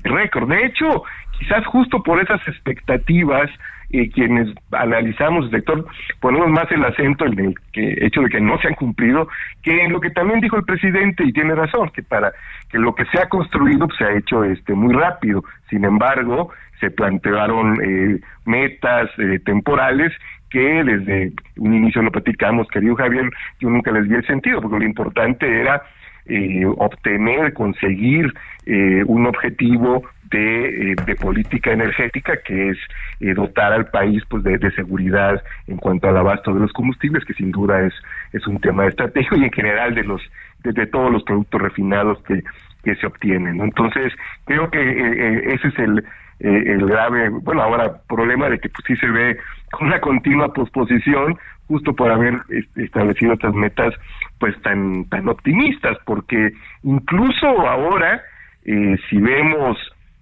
récord. 0.04 0.48
De 0.48 0.64
hecho, 0.64 1.02
quizás 1.36 1.66
justo 1.66 2.04
por 2.04 2.22
esas 2.22 2.40
expectativas, 2.46 3.50
y 3.90 4.10
quienes 4.10 4.48
analizamos 4.72 5.46
el 5.46 5.50
sector 5.50 5.86
ponemos 6.20 6.48
más 6.50 6.70
el 6.70 6.84
acento 6.84 7.24
en 7.24 7.38
el 7.38 7.54
que, 7.72 8.04
hecho 8.04 8.20
de 8.22 8.28
que 8.28 8.40
no 8.40 8.58
se 8.58 8.68
han 8.68 8.74
cumplido 8.74 9.28
que 9.62 9.82
en 9.82 9.92
lo 9.92 10.00
que 10.00 10.10
también 10.10 10.40
dijo 10.40 10.56
el 10.56 10.64
presidente 10.64 11.24
y 11.24 11.32
tiene 11.32 11.54
razón 11.54 11.90
que 11.90 12.02
para 12.02 12.32
que 12.70 12.78
lo 12.78 12.94
que 12.94 13.06
se 13.06 13.20
ha 13.20 13.28
construido 13.28 13.86
pues, 13.86 13.98
se 13.98 14.04
ha 14.04 14.16
hecho 14.16 14.44
este 14.44 14.74
muy 14.74 14.92
rápido. 14.92 15.42
Sin 15.70 15.84
embargo 15.84 16.50
se 16.80 16.90
plantearon 16.90 17.78
eh, 17.82 18.20
metas 18.44 19.10
eh, 19.18 19.40
temporales 19.44 20.12
que 20.50 20.84
desde 20.84 21.32
un 21.56 21.74
inicio 21.74 22.02
lo 22.02 22.10
platicamos 22.10 22.68
querido 22.68 22.94
Javier 22.96 23.30
yo 23.60 23.68
nunca 23.68 23.90
les 23.90 24.08
di 24.08 24.14
el 24.14 24.26
sentido 24.26 24.62
porque 24.62 24.78
lo 24.78 24.84
importante 24.84 25.60
era 25.60 25.82
eh, 26.30 26.66
obtener, 26.66 27.54
conseguir 27.54 28.34
eh, 28.66 29.02
un 29.06 29.26
objetivo 29.26 30.04
de, 30.30 30.92
eh, 30.92 30.96
de, 31.06 31.14
política 31.16 31.72
energética 31.72 32.36
que 32.44 32.70
es 32.70 32.78
eh, 33.20 33.34
dotar 33.34 33.72
al 33.72 33.86
país 33.86 34.22
pues 34.28 34.42
de, 34.42 34.58
seguridad 34.72 35.42
en 35.66 35.76
cuanto 35.76 36.08
al 36.08 36.16
abasto 36.16 36.52
de 36.52 36.60
los 36.60 36.72
combustibles 36.72 37.24
que 37.24 37.34
sin 37.34 37.50
duda 37.50 37.80
es 37.86 37.94
es 38.32 38.46
un 38.46 38.60
tema 38.60 38.86
estratégico 38.86 39.36
y 39.36 39.44
en 39.44 39.52
general 39.52 39.94
de 39.94 40.04
los 40.04 40.22
de, 40.62 40.86
todos 40.86 41.10
los 41.10 41.22
productos 41.22 41.62
refinados 41.62 42.22
que, 42.24 42.42
que 42.84 42.94
se 42.96 43.06
obtienen 43.06 43.60
entonces 43.60 44.12
creo 44.44 44.70
que 44.70 45.54
ese 45.54 45.68
es 45.68 45.78
el 45.78 46.04
el 46.40 46.86
grave 46.86 47.30
bueno 47.30 47.62
ahora 47.62 48.00
problema 48.08 48.48
de 48.48 48.58
que 48.58 48.68
pues 48.68 48.84
sí 48.86 48.96
se 48.96 49.08
ve 49.08 49.38
una 49.80 50.00
continua 50.00 50.52
posposición 50.52 51.36
justo 51.66 51.94
por 51.94 52.10
haber 52.10 52.34
establecido 52.76 53.34
estas 53.34 53.54
metas 53.54 53.94
pues 54.38 54.60
tan 54.62 55.04
tan 55.06 55.28
optimistas 55.28 55.98
porque 56.04 56.52
incluso 56.82 57.46
ahora 57.46 58.22
eh, 58.64 58.96
si 59.08 59.18
vemos 59.18 59.78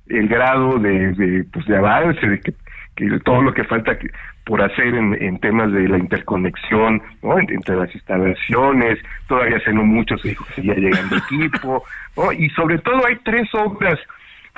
el 0.08 0.28
grado 0.28 0.78
de, 0.78 1.12
de, 1.12 1.44
pues 1.52 1.66
de 1.66 1.76
avance 1.76 2.26
de 2.26 2.40
que, 2.40 2.54
todo 3.24 3.42
lo 3.42 3.52
que 3.52 3.64
falta 3.64 3.98
por 4.44 4.62
hacer 4.62 4.94
en, 4.94 5.14
en, 5.22 5.38
temas 5.38 5.70
de 5.70 5.86
la 5.86 5.98
interconexión 5.98 7.02
entre 7.48 7.76
las 7.76 7.94
instalaciones 7.94 8.98
todavía 9.28 9.58
hace 9.58 9.72
no 9.72 9.84
mucho 9.84 10.16
se 10.16 10.30
dijo 10.30 10.46
que 10.46 10.54
seguía 10.54 10.76
llegando 10.76 11.16
equipo 11.16 11.84
y 12.38 12.48
sobre 12.50 12.78
todo 12.78 13.04
hay 13.04 13.16
tres 13.16 13.48
obras 13.54 13.98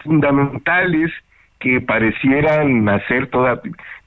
fundamentales 0.04 1.10
que 1.58 1.80
parecieran 1.80 2.88
hacer 2.88 3.26
toda 3.26 3.60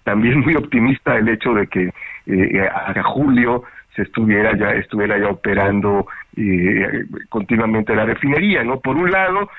también 0.03 0.39
muy 0.39 0.55
optimista 0.55 1.17
el 1.17 1.27
hecho 1.27 1.53
de 1.53 1.67
que 1.67 1.91
eh, 2.27 2.69
a 2.69 3.03
julio 3.03 3.63
se 3.95 4.03
estuviera 4.03 4.55
ya 4.57 4.71
estuviera 4.71 5.17
ya 5.19 5.27
operando 5.27 6.07
eh, 6.37 7.05
continuamente 7.27 7.93
la 7.95 8.05
refinería 8.05 8.63
no 8.63 8.79
por 8.79 8.95
un 8.95 9.11
lado 9.11 9.49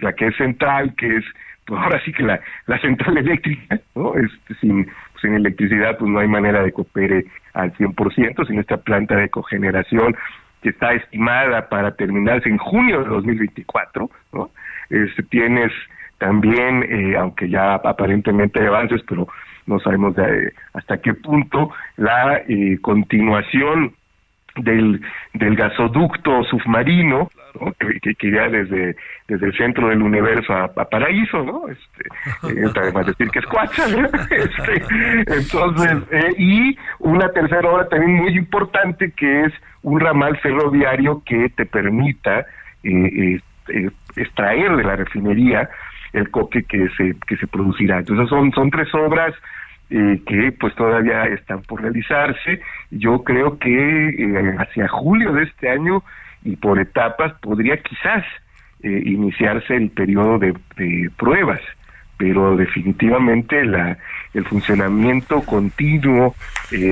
la 0.00 0.12
que 0.12 0.28
es 0.28 0.36
central 0.36 0.94
que 0.96 1.16
es 1.16 1.24
pues 1.66 1.80
ahora 1.80 2.00
sí 2.04 2.12
que 2.12 2.22
la, 2.22 2.40
la 2.66 2.78
central 2.80 3.18
eléctrica 3.18 3.78
no 3.94 4.14
este, 4.14 4.54
sin 4.60 4.86
sin 5.20 5.34
electricidad 5.34 5.98
pues 5.98 6.10
no 6.10 6.20
hay 6.20 6.28
manera 6.28 6.62
de 6.62 6.72
que 6.72 6.80
opere 6.80 7.24
al 7.54 7.72
100% 7.74 8.46
sin 8.46 8.58
esta 8.58 8.76
planta 8.78 9.16
de 9.16 9.28
cogeneración 9.28 10.16
que 10.62 10.70
está 10.70 10.92
estimada 10.92 11.68
para 11.68 11.94
terminarse 11.94 12.48
en 12.48 12.58
junio 12.58 13.02
de 13.02 13.08
2024 13.08 14.10
no 14.32 14.50
este, 14.90 15.22
tienes 15.24 15.72
también 16.18 16.84
eh, 16.84 17.16
aunque 17.16 17.48
ya 17.48 17.74
aparentemente 17.74 18.60
hay 18.60 18.66
avances 18.66 19.02
pero 19.08 19.28
no 19.66 19.78
sabemos 19.80 20.16
de, 20.16 20.52
hasta 20.72 20.98
qué 20.98 21.14
punto 21.14 21.70
la 21.96 22.42
eh, 22.48 22.78
continuación 22.80 23.94
del, 24.58 25.00
del 25.34 25.56
gasoducto 25.56 26.44
submarino 26.44 27.30
que, 27.78 28.14
que, 28.14 28.26
iría 28.26 28.48
desde, 28.48 28.96
desde 29.26 29.46
el 29.46 29.56
centro 29.56 29.88
del 29.88 30.02
universo 30.02 30.52
a, 30.52 30.68
Paraíso, 30.68 31.42
¿no? 31.42 31.68
Este, 31.68 32.60
eh, 32.60 32.70
además 32.74 33.06
decir 33.06 33.28
que 33.30 33.38
es 33.40 33.46
Cuacha, 33.46 33.84
este, 34.30 34.84
entonces, 35.26 35.98
eh, 36.10 36.34
y 36.38 36.78
una 37.00 37.28
tercera 37.30 37.68
obra 37.70 37.88
también 37.88 38.14
muy 38.14 38.36
importante 38.36 39.12
que 39.12 39.44
es 39.44 39.52
un 39.82 40.00
ramal 40.00 40.36
ferroviario 40.38 41.22
que 41.24 41.48
te 41.50 41.66
permita 41.66 42.40
eh, 42.82 43.40
eh 43.68 43.90
extraer 44.16 44.74
de 44.76 44.82
la 44.82 44.96
refinería 44.96 45.68
el 46.12 46.30
coque 46.30 46.64
que 46.64 46.88
se 46.96 47.14
que 47.26 47.36
se 47.36 47.46
producirá. 47.46 47.98
Entonces 47.98 48.28
son 48.28 48.50
son 48.52 48.70
tres 48.70 48.92
obras 48.94 49.34
eh, 49.90 50.20
que 50.26 50.52
pues 50.52 50.74
todavía 50.74 51.24
están 51.24 51.62
por 51.62 51.80
realizarse. 51.80 52.60
Yo 52.90 53.24
creo 53.24 53.58
que 53.58 54.08
eh, 54.08 54.56
hacia 54.58 54.86
julio 54.88 55.32
de 55.32 55.44
este 55.44 55.70
año 55.70 56.02
y 56.44 56.56
por 56.56 56.78
etapas 56.78 57.32
podría 57.40 57.78
quizás 57.78 58.24
eh, 58.82 59.02
iniciarse 59.06 59.74
el 59.74 59.90
periodo 59.90 60.38
de, 60.38 60.54
de, 60.76 61.10
pruebas, 61.16 61.60
pero 62.18 62.54
definitivamente 62.56 63.64
la, 63.64 63.96
el 64.34 64.44
funcionamiento 64.44 65.40
continuo 65.42 66.34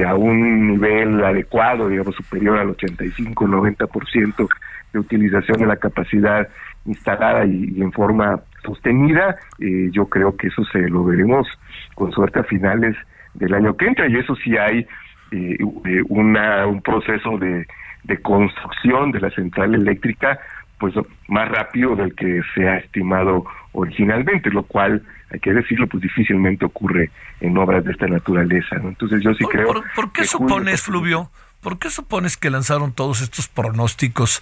a 0.06 0.14
un 0.14 0.72
nivel 0.72 1.22
adecuado, 1.22 1.88
digamos 1.88 2.14
superior 2.14 2.58
al 2.58 2.74
85-90% 2.76 4.48
de 4.92 4.98
utilización 4.98 5.58
de 5.58 5.66
la 5.66 5.76
capacidad 5.76 6.48
instalada 6.86 7.44
y, 7.44 7.80
en 7.80 7.92
forma 7.92 8.40
sostenida, 8.66 9.36
eh, 9.58 9.88
yo 9.92 10.06
creo 10.06 10.36
que 10.36 10.48
eso 10.48 10.64
se 10.66 10.88
lo 10.88 11.04
veremos 11.04 11.46
con 11.94 12.12
suerte 12.12 12.40
a 12.40 12.44
finales 12.44 12.96
del 13.34 13.54
año 13.54 13.76
que 13.76 13.86
entra 13.86 14.08
y 14.08 14.16
eso 14.16 14.34
sí 14.36 14.56
hay 14.56 14.86
eh, 15.30 15.56
eh, 15.84 16.02
una, 16.08 16.66
un 16.66 16.82
proceso 16.82 17.38
de, 17.38 17.66
de 18.04 18.22
construcción 18.22 19.12
de 19.12 19.20
la 19.20 19.30
central 19.30 19.74
eléctrica 19.74 20.38
pues 20.78 20.94
más 21.28 21.48
rápido 21.48 21.96
del 21.96 22.14
que 22.14 22.42
se 22.54 22.68
ha 22.68 22.76
estimado 22.78 23.46
originalmente, 23.72 24.50
lo 24.50 24.62
cual, 24.62 25.02
hay 25.30 25.40
que 25.40 25.52
decirlo, 25.52 25.86
pues 25.86 26.02
difícilmente 26.02 26.64
ocurre 26.64 27.10
en 27.40 27.56
obras 27.56 27.84
de 27.84 27.92
esta 27.92 28.06
naturaleza. 28.06 28.76
Entonces 28.76 29.22
yo 29.22 29.32
sí 29.34 29.44
creo... 29.50 29.82
¿Por, 29.94 30.12
qué 30.12 30.24
supones, 30.24 30.82
Fluvio, 30.82 31.30
¿Por 31.66 31.80
qué 31.80 31.90
supones 31.90 32.36
que 32.36 32.48
lanzaron 32.48 32.92
todos 32.92 33.20
estos 33.20 33.48
pronósticos 33.48 34.40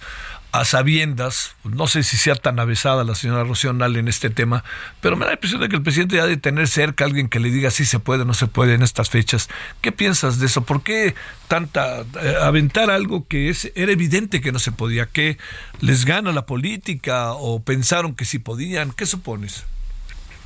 a 0.51 0.63
sabiendas? 0.63 1.55
No 1.63 1.87
sé 1.87 2.03
si 2.03 2.17
sea 2.17 2.35
tan 2.35 2.59
avesada 2.59 3.03
la 3.03 3.15
señora 3.15 3.43
Rocío 3.43 3.71
en 3.71 4.07
este 4.07 4.29
tema, 4.29 4.63
pero 5.01 5.15
me 5.15 5.25
da 5.25 5.31
la 5.31 5.33
impresión 5.33 5.59
de 5.59 5.67
que 5.67 5.75
el 5.75 5.81
presidente 5.81 6.21
ha 6.21 6.27
de 6.27 6.37
tener 6.37 6.67
cerca 6.67 7.03
a 7.03 7.07
alguien 7.07 7.27
que 7.27 7.39
le 7.39 7.49
diga 7.49 7.71
si 7.71 7.83
se 7.83 7.97
puede 7.97 8.21
o 8.21 8.25
no 8.25 8.35
se 8.35 8.45
puede 8.45 8.75
en 8.75 8.83
estas 8.83 9.09
fechas. 9.09 9.49
¿Qué 9.81 9.91
piensas 9.91 10.37
de 10.37 10.45
eso? 10.45 10.65
¿Por 10.65 10.83
qué 10.83 11.15
tanta 11.47 12.01
eh, 12.01 12.35
aventar 12.43 12.91
algo 12.91 13.27
que 13.27 13.49
es, 13.49 13.71
era 13.73 13.91
evidente 13.91 14.39
que 14.39 14.51
no 14.51 14.59
se 14.59 14.71
podía? 14.71 15.07
¿Que 15.07 15.39
les 15.81 16.05
gana 16.05 16.31
la 16.31 16.45
política 16.45 17.31
o 17.31 17.63
pensaron 17.63 18.13
que 18.13 18.25
sí 18.25 18.37
podían? 18.37 18.91
¿Qué 18.91 19.07
supones? 19.07 19.65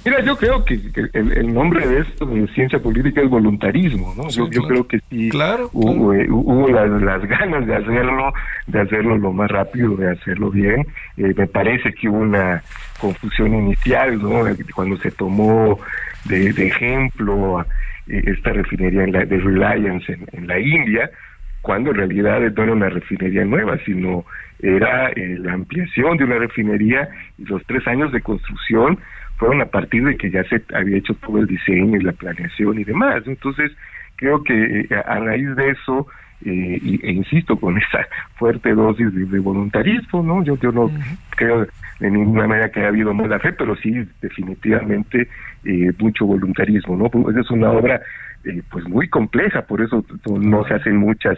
Mira, 0.10 0.24
yo 0.24 0.36
creo 0.38 0.66
que, 0.66 0.80
el, 1.14 1.54
nombre 1.54 1.88
de 1.88 2.00
esto 2.00 2.26
de 2.26 2.48
ciencia 2.48 2.80
política 2.80 3.22
es 3.22 3.30
voluntarismo, 3.30 4.12
¿no? 4.18 4.28
yo, 4.30 4.50
creo 4.50 4.88
que 4.88 5.00
sí 5.08 5.30
claro, 5.30 5.70
hubo, 5.72 6.16
eh, 6.16 6.26
hubo 6.32 6.68
las, 6.68 7.22
ganas 7.28 7.68
de 7.68 7.76
hacerlo, 7.76 8.34
de 8.66 8.82
hacerlo 8.82 9.18
lo 9.20 9.32
más 9.34 9.52
rápido, 9.52 9.96
de 9.98 10.10
hacerlo 10.10 10.50
bien. 10.50 10.88
Eh, 11.18 11.32
me 11.38 11.46
parece 11.46 11.94
que 11.94 12.10
hubo 12.10 12.18
una 12.18 12.64
confusión 13.00 13.54
inicial, 13.54 14.20
¿no? 14.20 14.46
Cuando 14.74 14.98
se 14.98 15.12
tomó 15.12 15.80
de, 16.26 16.50
ejemplo 16.50 17.64
eh, 18.08 18.24
esta 18.26 18.52
refinería 18.52 19.04
en 19.04 19.12
la, 19.12 19.26
de 19.26 19.38
Reliance 19.38 20.18
en, 20.32 20.48
la 20.48 20.60
India, 20.60 21.12
cuando 21.62 21.92
en 21.92 21.98
realidad 21.98 22.40
no 22.40 22.64
era 22.64 22.74
una 22.74 22.90
refinería 22.90 23.46
nueva, 23.46 23.78
sino 23.86 24.26
era 24.60 25.12
la 25.16 25.54
ampliación 25.54 26.18
de 26.18 26.24
una 26.24 26.40
refinería 26.40 27.08
y 27.38 27.46
los 27.46 27.64
tres 27.68 27.86
años 27.88 28.12
de 28.12 28.22
construcción 28.22 28.98
fueron 29.40 29.62
a 29.62 29.66
partir 29.66 30.04
de 30.04 30.18
que 30.18 30.30
ya 30.30 30.44
se 30.44 30.62
había 30.76 30.98
hecho 30.98 31.16
todo 31.16 31.40
el 31.40 31.48
diseño 31.48 31.98
y 31.98 32.04
la 32.04 32.12
planeación 32.12 32.78
y 32.78 32.84
demás. 32.84 33.24
Entonces, 33.26 33.72
creo 34.18 34.44
que 34.44 34.82
eh, 34.82 34.88
a 34.94 35.20
raíz 35.20 35.56
de 35.56 35.70
eso, 35.70 36.08
eh, 36.46 37.00
e 37.02 37.12
insisto, 37.12 37.56
con 37.56 37.78
esa 37.80 38.06
fuerte 38.36 38.74
dosis 38.74 39.08
de, 39.14 39.40
voluntarismo, 39.40 40.22
¿no? 40.22 40.44
Yo, 40.44 40.58
yo 40.58 40.74
no 40.74 40.92
creo 41.38 41.66
de 42.00 42.12
ninguna 42.12 42.48
manera 42.48 42.70
que 42.70 42.82
haya 42.82 42.90
habido 42.90 43.14
mala 43.14 43.40
fe, 43.40 43.54
pero 43.54 43.78
sí 43.78 43.94
definitivamente 44.22 45.30
eh, 45.64 45.92
mucho 46.00 46.26
voluntarismo, 46.26 46.98
¿no? 46.98 47.10
Pues 47.10 47.38
es 47.38 47.50
una 47.50 47.72
obra 47.72 48.02
eh, 48.44 48.62
pues 48.70 48.86
muy 48.90 49.08
compleja, 49.08 49.62
por 49.62 49.82
eso 49.82 50.04
no 50.26 50.66
se 50.66 50.74
hacen 50.74 50.98
muchas 50.98 51.38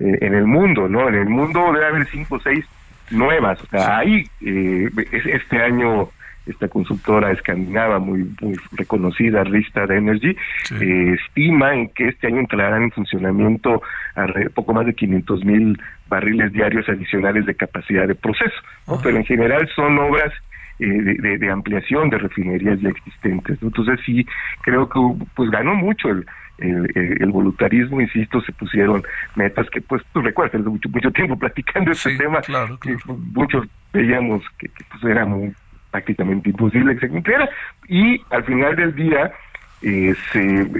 eh, 0.00 0.18
en 0.20 0.34
el 0.34 0.46
mundo, 0.46 0.88
¿no? 0.88 1.08
En 1.08 1.14
el 1.14 1.28
mundo 1.28 1.72
debe 1.72 1.86
haber 1.86 2.06
cinco 2.06 2.36
o 2.36 2.40
seis 2.40 2.64
nuevas, 3.10 3.62
o 3.62 3.66
sea, 3.66 3.98
ahí 3.98 4.24
este 4.40 5.62
año 5.62 6.08
esta 6.46 6.68
consultora 6.68 7.32
escandinava 7.32 7.98
muy, 7.98 8.30
muy 8.40 8.54
reconocida, 8.72 9.44
Ristad 9.44 9.90
Energy, 9.90 10.36
estima 10.80 11.74
en 11.74 11.88
que 11.88 12.08
este 12.08 12.28
año 12.28 12.40
entrarán 12.40 12.84
en 12.84 12.90
funcionamiento 12.92 13.82
a 14.14 14.26
poco 14.54 14.72
más 14.72 14.86
de 14.86 14.94
500 14.94 15.44
mil 15.44 15.78
barriles 16.08 16.52
diarios 16.52 16.88
adicionales 16.88 17.46
de 17.46 17.54
capacidad 17.54 18.06
de 18.06 18.14
proceso, 18.14 18.54
pero 19.02 19.16
en 19.16 19.24
general 19.24 19.68
son 19.74 19.98
obras 19.98 20.32
eh, 20.78 21.38
de, 21.38 21.50
ampliación 21.50 22.10
de 22.10 22.18
refinerías 22.18 22.78
ya 22.80 22.90
existentes. 22.90 23.58
Entonces 23.62 23.98
sí, 24.04 24.26
creo 24.60 24.88
que 24.88 25.00
pues 25.34 25.50
ganó 25.50 25.74
mucho 25.74 26.10
el, 26.10 26.26
el, 26.58 27.30
voluntarismo, 27.30 28.00
insisto, 28.00 28.40
se 28.42 28.52
pusieron 28.52 29.02
metas 29.34 29.68
que 29.70 29.80
pues 29.80 30.02
tú 30.12 30.20
recuerdas, 30.20 30.62
mucho, 30.64 30.88
mucho 30.90 31.10
tiempo 31.10 31.38
platicando 31.38 31.92
este 31.92 32.16
tema, 32.16 32.40
Que, 32.80 32.96
pues, 33.04 33.18
muchos 33.32 33.66
veíamos 33.92 34.42
que, 34.58 34.70
pues 34.90 35.04
era 35.04 35.24
muy, 35.24 35.54
prácticamente 35.96 36.50
imposible 36.50 36.94
que 36.94 37.06
se 37.06 37.08
cumpliera. 37.08 37.48
Y 37.88 38.20
al 38.30 38.44
final 38.44 38.76
del 38.76 38.94
día 38.94 39.32
eh, 39.80 40.14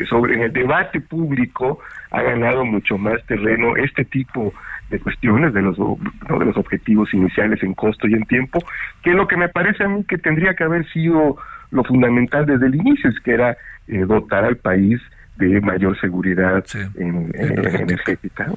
sobre 0.08 0.34
en 0.34 0.42
el 0.42 0.52
debate 0.52 1.00
público 1.00 1.78
ha 2.10 2.22
ganado 2.22 2.64
mucho 2.64 2.98
más 2.98 3.24
terreno 3.26 3.76
este 3.76 4.04
tipo 4.04 4.52
de 4.90 5.00
cuestiones 5.00 5.52
de 5.54 5.62
los 5.62 5.76
de 5.76 6.44
los 6.44 6.56
objetivos 6.56 7.12
iniciales 7.12 7.62
en 7.62 7.74
costo 7.74 8.06
y 8.06 8.14
en 8.14 8.24
tiempo 8.24 8.60
que 9.02 9.10
lo 9.10 9.26
que 9.26 9.36
me 9.36 9.48
parece 9.48 9.84
a 9.84 9.88
mí 9.88 10.04
que 10.04 10.16
tendría 10.16 10.54
que 10.54 10.64
haber 10.64 10.86
sido 10.92 11.36
lo 11.70 11.82
fundamental 11.82 12.46
desde 12.46 12.66
el 12.66 12.76
inicio 12.76 13.10
es 13.10 13.18
que 13.20 13.32
era 13.32 13.56
eh, 13.88 14.04
dotar 14.06 14.44
al 14.44 14.56
país 14.56 15.00
de 15.36 15.60
mayor 15.60 15.98
seguridad 16.00 16.64
en, 16.94 17.30
energética. 17.34 18.50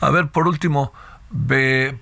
A 0.00 0.10
ver, 0.10 0.26
por 0.28 0.48
último, 0.48 0.92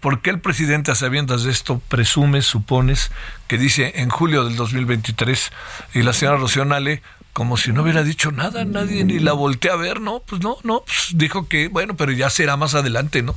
¿por 0.00 0.20
qué 0.20 0.30
el 0.30 0.40
presidente, 0.40 0.90
a 0.90 0.94
sabiendas 0.94 1.44
de 1.44 1.50
esto, 1.50 1.80
presume, 1.88 2.42
supones, 2.42 3.10
que 3.48 3.58
dice 3.58 3.92
en 3.96 4.10
julio 4.10 4.44
del 4.44 4.56
2023 4.56 5.52
y 5.94 6.02
la 6.02 6.12
señora 6.12 6.38
Rocío 6.38 6.64
Nale 6.64 7.02
como 7.32 7.56
si 7.56 7.72
no 7.72 7.82
hubiera 7.82 8.02
dicho 8.02 8.30
nada, 8.30 8.64
nadie 8.64 9.04
ni 9.04 9.18
la 9.18 9.32
voltea 9.32 9.72
a 9.72 9.76
ver, 9.76 10.00
¿no? 10.00 10.20
Pues 10.20 10.42
no, 10.42 10.58
no, 10.64 10.82
pues 10.84 11.12
dijo 11.14 11.48
que, 11.48 11.68
bueno, 11.68 11.96
pero 11.96 12.12
ya 12.12 12.28
será 12.28 12.56
más 12.56 12.74
adelante, 12.74 13.22
¿no? 13.22 13.34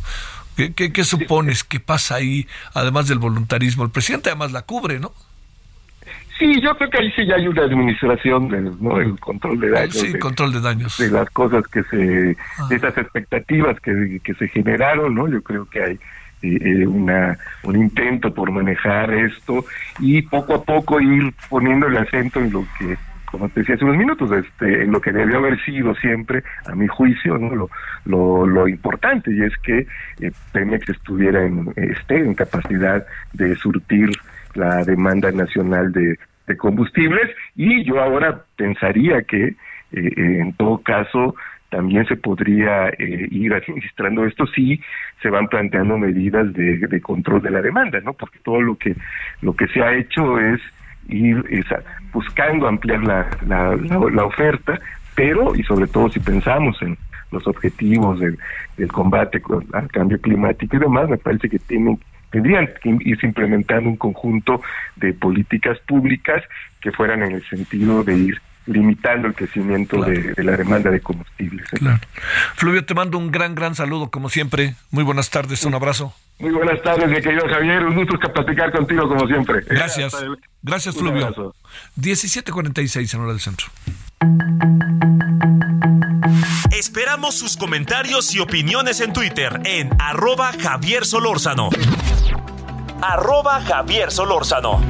¿Qué, 0.56 0.74
qué, 0.74 1.04
supones? 1.04 1.64
¿Qué 1.64 1.80
pasa 1.82 2.16
ahí, 2.16 2.48
además 2.74 3.08
del 3.08 3.20
voluntarismo? 3.20 3.84
El 3.84 3.90
presidente 3.90 4.30
además 4.30 4.54
la 4.54 4.62
cubre, 4.62 5.00
¿no? 5.00 5.14
Sí, 6.38 6.60
yo 6.62 6.76
creo 6.76 6.90
que 6.90 6.98
ahí 6.98 7.12
sí 7.12 7.26
ya 7.26 7.36
hay 7.36 7.48
una 7.48 7.64
administración 7.64 8.50
del 8.50 8.72
¿no? 8.82 9.00
el 9.00 9.18
control 9.20 9.60
de 9.60 9.70
daños. 9.70 9.96
Sí, 9.96 10.12
de, 10.12 10.20
control 10.20 10.52
de 10.52 10.60
daños. 10.60 10.98
De 10.98 11.10
las 11.10 11.30
cosas 11.30 11.66
que 11.68 11.84
se, 11.84 12.36
ah. 12.58 12.68
de 12.70 12.76
esas 12.76 12.98
expectativas 12.98 13.80
que, 13.80 14.20
que 14.22 14.34
se 14.34 14.48
generaron, 14.50 15.16
¿no? 15.16 15.30
Yo 15.30 15.42
creo 15.42 15.66
que 15.66 15.82
hay 15.82 16.00
eh, 16.42 16.60
eh, 16.62 16.88
una, 16.88 17.38
un 17.64 17.78
intento 17.78 18.34
por 18.34 18.52
manejar 18.52 19.14
esto 19.14 19.66
y 20.00 20.22
poco 20.24 20.56
a 20.56 20.64
poco 20.64 21.00
ir 21.00 21.34
poniendo 21.50 21.88
el 21.88 21.98
acento 21.98 22.40
en 22.40 22.52
lo 22.52 22.66
que 22.78 22.98
como 23.26 23.50
te 23.50 23.62
decía 23.62 23.76
hace 23.76 23.84
unos 23.84 23.98
minutos, 23.98 24.32
este, 24.32 24.84
en 24.84 24.92
lo 24.94 25.02
que 25.02 25.12
debió 25.12 25.40
haber 25.40 25.62
sido 25.66 25.94
siempre, 25.96 26.42
a 26.68 26.76
mi 26.76 26.88
juicio, 26.88 27.38
¿no? 27.38 27.68
lo, 28.06 28.46
lo, 28.46 28.68
importante, 28.68 29.30
y 29.34 29.42
es 29.42 29.52
que 29.58 29.88
eh, 30.22 30.32
Pemex 30.54 30.88
estuviera 30.88 31.44
en, 31.44 31.74
esté 31.76 32.20
en 32.20 32.34
capacidad 32.34 33.06
de 33.34 33.56
surtir 33.58 34.10
la 34.56 34.84
demanda 34.84 35.32
nacional 35.32 35.92
de, 35.92 36.18
combustibles, 36.58 37.32
y 37.56 37.84
yo 37.84 38.00
ahora 38.00 38.44
pensaría 38.56 39.24
que 39.24 39.46
eh, 39.46 39.56
eh, 39.92 40.12
en 40.16 40.54
todo 40.54 40.78
caso 40.78 41.36
también 41.70 42.06
se 42.06 42.16
podría 42.16 42.90
eh, 42.90 43.28
ir 43.32 43.54
administrando 43.54 44.26
esto 44.26 44.46
si 44.48 44.80
se 45.24 45.30
van 45.30 45.48
planteando 45.48 45.98
medidas 45.98 46.54
de, 46.54 46.78
de, 46.78 47.02
control 47.02 47.42
de 47.42 47.50
la 47.50 47.62
demanda, 47.62 48.00
¿no? 48.02 48.14
Porque 48.14 48.38
todo 48.44 48.62
lo 48.62 48.76
que 48.76 48.96
lo 49.42 49.56
que 49.56 49.68
se 49.68 49.82
ha 49.82 49.96
hecho 49.96 50.40
es 50.40 50.62
ir 51.10 51.44
buscando 52.14 52.68
ampliar 52.68 53.04
la, 53.04 53.28
la, 53.48 54.26
oferta, 54.26 54.80
pero 55.16 55.56
y 55.56 55.64
sobre 55.64 55.88
todo 55.88 56.10
si 56.10 56.20
pensamos 56.20 56.80
en 56.82 56.98
los 57.32 57.46
objetivos 57.48 58.20
del, 58.20 58.38
del 58.78 58.92
combate 58.92 59.42
al 59.74 59.88
cambio 59.90 60.20
climático 60.22 60.76
y 60.78 60.80
demás, 60.80 61.10
me 61.10 61.18
parece 61.18 61.50
que 61.50 61.60
tienen 61.60 62.00
tendrían 62.32 62.70
que 62.82 62.98
irse 63.02 63.26
implementando 63.26 63.90
un 63.90 63.98
conjunto 63.98 64.62
de 64.96 65.14
políticas 65.14 65.80
públicas 65.80 66.44
que 66.82 66.92
fueran 66.92 67.24
en 67.24 67.34
el 67.34 67.50
sentido 67.50 68.04
de 68.04 68.18
ir 68.18 68.42
limitando 68.68 69.28
el 69.28 69.36
crecimiento 69.36 70.02
de, 70.04 70.34
la 70.44 70.58
demanda 70.58 70.90
de 70.90 71.00
combustibles. 71.00 71.68
Claro. 71.70 72.00
Fluvio, 72.56 72.84
te 72.84 72.94
mando 72.94 73.18
un 73.18 73.32
gran, 73.32 73.54
gran 73.56 73.76
saludo, 73.76 74.10
como 74.10 74.30
siempre. 74.30 74.76
Muy 74.92 75.04
buenas 75.04 75.30
tardes, 75.30 75.64
un 75.66 75.76
abrazo. 75.76 76.14
Muy 76.40 76.52
buenas 76.52 76.82
tardes, 76.82 77.08
mi 77.10 77.22
querido 77.22 77.48
Javier. 77.48 77.86
Un 77.86 77.96
gusto 77.96 78.18
platicar 78.34 78.72
contigo, 78.72 79.08
como 79.08 79.28
siempre. 79.28 79.62
Gracias. 79.70 80.16
Gracias, 80.64 80.96
Fluvio. 80.96 81.54
17.46 81.98 83.14
en 83.14 83.20
hora 83.22 83.32
del 83.32 83.40
centro. 83.40 83.68
Esperamos 86.72 87.36
sus 87.36 87.58
comentarios 87.58 88.34
y 88.36 88.40
opiniones 88.40 89.02
en 89.02 89.14
Twitter 89.14 89.62
en 89.66 89.90
arroba 90.00 90.52
Javier 90.54 91.06
Solórzano. 91.06 91.70
Arroba 93.02 93.62
Javier 93.62 94.12
Solórzano. 94.12 94.82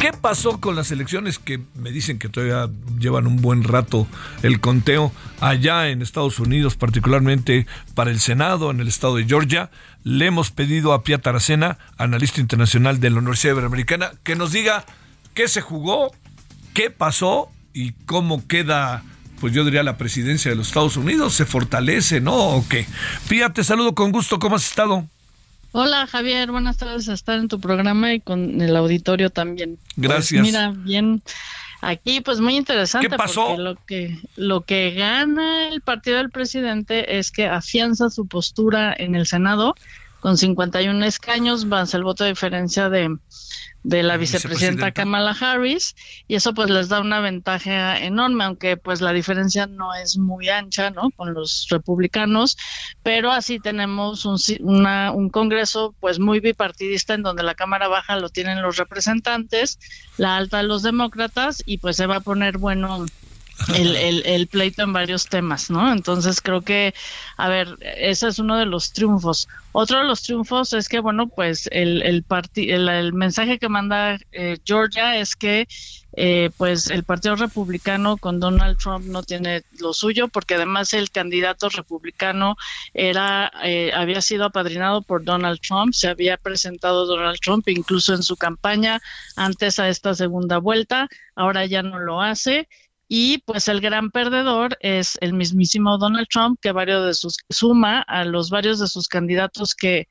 ¿Qué 0.00 0.14
pasó 0.14 0.62
con 0.62 0.76
las 0.76 0.90
elecciones 0.92 1.38
que 1.38 1.60
me 1.74 1.90
dicen 1.90 2.18
que 2.18 2.30
todavía 2.30 2.70
llevan 2.98 3.26
un 3.26 3.36
buen 3.36 3.62
rato 3.62 4.06
el 4.42 4.58
conteo 4.58 5.12
allá 5.40 5.90
en 5.90 6.00
Estados 6.00 6.40
Unidos, 6.40 6.74
particularmente 6.74 7.66
para 7.94 8.10
el 8.10 8.18
Senado 8.18 8.70
en 8.70 8.80
el 8.80 8.88
estado 8.88 9.16
de 9.16 9.26
Georgia? 9.26 9.70
Le 10.02 10.24
hemos 10.24 10.52
pedido 10.52 10.94
a 10.94 11.04
Pia 11.04 11.18
Taracena, 11.18 11.76
analista 11.98 12.40
internacional 12.40 12.98
de 12.98 13.10
la 13.10 13.18
Universidad 13.18 13.52
Iberoamericana, 13.52 14.12
que 14.22 14.36
nos 14.36 14.52
diga 14.52 14.86
qué 15.34 15.48
se 15.48 15.60
jugó, 15.60 16.12
qué 16.72 16.90
pasó 16.90 17.50
y 17.74 17.92
cómo 18.06 18.46
queda 18.48 19.02
pues 19.38 19.52
yo 19.52 19.64
diría 19.66 19.82
la 19.82 19.98
presidencia 19.98 20.50
de 20.50 20.56
los 20.56 20.68
Estados 20.68 20.96
Unidos, 20.96 21.34
se 21.34 21.44
fortalece, 21.44 22.22
¿no? 22.22 22.36
¿O 22.36 22.68
qué? 22.68 22.86
Pía, 23.28 23.50
te 23.50 23.64
saludo 23.64 23.94
con 23.94 24.12
gusto, 24.12 24.38
¿cómo 24.38 24.56
has 24.56 24.66
estado? 24.66 25.06
Hola 25.72 26.06
Javier, 26.06 26.50
buenas 26.50 26.76
tardes 26.78 27.08
a 27.08 27.12
estar 27.12 27.38
en 27.38 27.48
tu 27.48 27.60
programa 27.60 28.12
y 28.12 28.20
con 28.20 28.60
el 28.60 28.74
auditorio 28.74 29.30
también. 29.30 29.78
Pues, 29.94 30.08
Gracias. 30.08 30.42
mira, 30.42 30.72
bien, 30.74 31.22
aquí 31.80 32.20
pues 32.20 32.40
muy 32.40 32.56
interesante 32.56 33.08
¿Qué 33.08 33.16
pasó? 33.16 33.46
porque 33.46 33.62
lo 33.62 33.74
que 33.86 34.18
lo 34.36 34.60
que 34.62 34.90
gana 34.92 35.68
el 35.68 35.80
partido 35.80 36.18
del 36.18 36.30
presidente 36.30 37.18
es 37.18 37.30
que 37.30 37.46
afianza 37.46 38.10
su 38.10 38.26
postura 38.26 38.94
en 38.96 39.14
el 39.14 39.26
Senado 39.26 39.74
con 40.20 40.36
51 40.36 41.04
escaños, 41.04 41.64
más 41.64 41.94
el 41.94 42.04
voto 42.04 42.24
de 42.24 42.30
diferencia 42.30 42.88
de 42.88 43.16
de 43.82 44.02
la 44.02 44.18
vicepresidenta, 44.18 44.92
Kamala 44.92 45.34
Harris 45.40 45.96
y 46.28 46.34
eso 46.34 46.52
pues 46.52 46.68
les 46.68 46.88
da 46.90 47.00
una 47.00 47.20
ventaja 47.20 47.98
enorme 47.98 48.44
aunque 48.44 48.76
pues 48.76 49.00
la 49.00 49.12
diferencia 49.12 49.66
no 49.66 49.94
es 49.94 50.18
muy 50.18 50.50
ancha 50.50 50.90
no 50.90 51.10
con 51.16 51.32
los 51.32 51.66
republicanos 51.70 52.58
pero 53.02 53.32
así 53.32 53.58
tenemos 53.58 54.26
un, 54.26 54.36
una, 54.60 55.12
un 55.12 55.30
congreso 55.30 55.94
pues 55.98 56.18
muy 56.18 56.40
bipartidista 56.40 57.14
en 57.14 57.22
donde 57.22 57.42
la 57.42 57.54
cámara 57.54 57.88
baja 57.88 58.16
lo 58.16 58.28
tienen 58.28 58.60
los 58.60 58.76
representantes 58.76 59.78
la 60.18 60.36
alta 60.36 60.62
los 60.62 60.82
demócratas 60.82 61.62
y 61.64 61.78
pues 61.78 61.96
se 61.96 62.06
va 62.06 62.16
a 62.16 62.20
poner 62.20 62.58
bueno 62.58 63.06
el, 63.68 63.96
el, 63.96 64.22
el, 64.26 64.46
pleito 64.46 64.82
en 64.82 64.92
varios 64.92 65.26
temas, 65.26 65.70
¿no? 65.70 65.92
Entonces 65.92 66.40
creo 66.40 66.62
que, 66.62 66.94
a 67.36 67.48
ver, 67.48 67.76
ese 67.80 68.28
es 68.28 68.38
uno 68.38 68.56
de 68.56 68.66
los 68.66 68.92
triunfos. 68.92 69.48
Otro 69.72 69.98
de 69.98 70.04
los 70.04 70.22
triunfos 70.22 70.72
es 70.72 70.88
que, 70.88 71.00
bueno, 71.00 71.28
pues 71.28 71.68
el, 71.72 72.02
el, 72.02 72.24
el, 72.88 73.12
mensaje 73.12 73.58
que 73.58 73.68
manda 73.68 74.18
eh, 74.32 74.58
Georgia 74.64 75.16
es 75.16 75.36
que, 75.36 75.68
eh, 76.16 76.50
pues 76.56 76.90
el 76.90 77.04
Partido 77.04 77.36
Republicano 77.36 78.16
con 78.16 78.40
Donald 78.40 78.78
Trump 78.78 79.06
no 79.06 79.22
tiene 79.22 79.62
lo 79.78 79.92
suyo, 79.92 80.26
porque 80.26 80.54
además 80.54 80.92
el 80.92 81.10
candidato 81.10 81.68
republicano 81.68 82.56
era, 82.94 83.52
eh, 83.62 83.92
había 83.94 84.20
sido 84.20 84.46
apadrinado 84.46 85.02
por 85.02 85.22
Donald 85.22 85.60
Trump, 85.60 85.92
se 85.92 86.08
había 86.08 86.36
presentado 86.36 87.06
Donald 87.06 87.38
Trump 87.40 87.68
incluso 87.68 88.12
en 88.12 88.24
su 88.24 88.36
campaña 88.36 89.00
antes 89.36 89.78
a 89.78 89.88
esta 89.88 90.14
segunda 90.14 90.58
vuelta, 90.58 91.08
ahora 91.36 91.64
ya 91.66 91.82
no 91.82 92.00
lo 92.00 92.20
hace 92.20 92.68
y 93.12 93.38
pues 93.38 93.66
el 93.66 93.80
gran 93.80 94.12
perdedor 94.12 94.78
es 94.78 95.18
el 95.20 95.32
mismísimo 95.32 95.98
Donald 95.98 96.28
Trump, 96.30 96.60
que 96.62 96.70
varios 96.70 97.04
de 97.04 97.14
sus 97.14 97.38
suma 97.48 98.02
a 98.02 98.24
los 98.24 98.50
varios 98.50 98.78
de 98.78 98.86
sus 98.86 99.08
candidatos 99.08 99.74
que, 99.74 100.06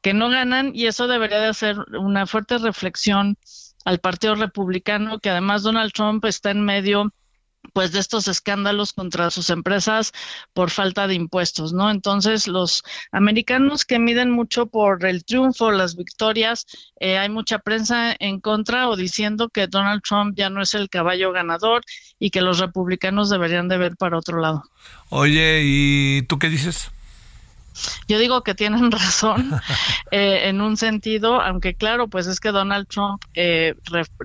que 0.00 0.14
no 0.14 0.30
ganan, 0.30 0.70
y 0.72 0.86
eso 0.86 1.08
debería 1.08 1.40
de 1.40 1.48
hacer 1.48 1.76
una 1.98 2.28
fuerte 2.28 2.58
reflexión 2.58 3.36
al 3.84 3.98
Partido 3.98 4.36
Republicano, 4.36 5.18
que 5.18 5.30
además 5.30 5.64
Donald 5.64 5.90
Trump 5.92 6.24
está 6.26 6.52
en 6.52 6.64
medio 6.64 7.12
pues 7.72 7.92
de 7.92 8.00
estos 8.00 8.28
escándalos 8.28 8.92
contra 8.92 9.30
sus 9.30 9.50
empresas 9.50 10.12
por 10.52 10.70
falta 10.70 11.06
de 11.06 11.14
impuestos, 11.14 11.72
¿no? 11.72 11.90
Entonces 11.90 12.46
los 12.46 12.82
americanos 13.12 13.84
que 13.84 13.98
miden 13.98 14.30
mucho 14.30 14.66
por 14.66 15.04
el 15.04 15.24
triunfo, 15.24 15.70
las 15.70 15.96
victorias, 15.96 16.66
eh, 17.00 17.18
hay 17.18 17.28
mucha 17.28 17.58
prensa 17.58 18.14
en 18.18 18.40
contra 18.40 18.88
o 18.88 18.96
diciendo 18.96 19.48
que 19.48 19.66
Donald 19.66 20.02
Trump 20.02 20.34
ya 20.36 20.50
no 20.50 20.62
es 20.62 20.74
el 20.74 20.88
caballo 20.88 21.32
ganador 21.32 21.82
y 22.18 22.30
que 22.30 22.42
los 22.42 22.58
republicanos 22.58 23.30
deberían 23.30 23.68
de 23.68 23.78
ver 23.78 23.96
para 23.96 24.18
otro 24.18 24.40
lado. 24.40 24.62
Oye, 25.10 25.62
¿y 25.64 26.22
tú 26.22 26.38
qué 26.38 26.48
dices? 26.48 26.90
Yo 28.08 28.18
digo 28.18 28.42
que 28.42 28.54
tienen 28.54 28.90
razón 28.90 29.52
eh, 30.10 30.48
en 30.48 30.60
un 30.60 30.76
sentido, 30.76 31.40
aunque 31.40 31.74
claro, 31.74 32.08
pues 32.08 32.26
es 32.26 32.40
que 32.40 32.50
Donald 32.50 32.86
Trump 32.88 33.22
eh, 33.34 33.74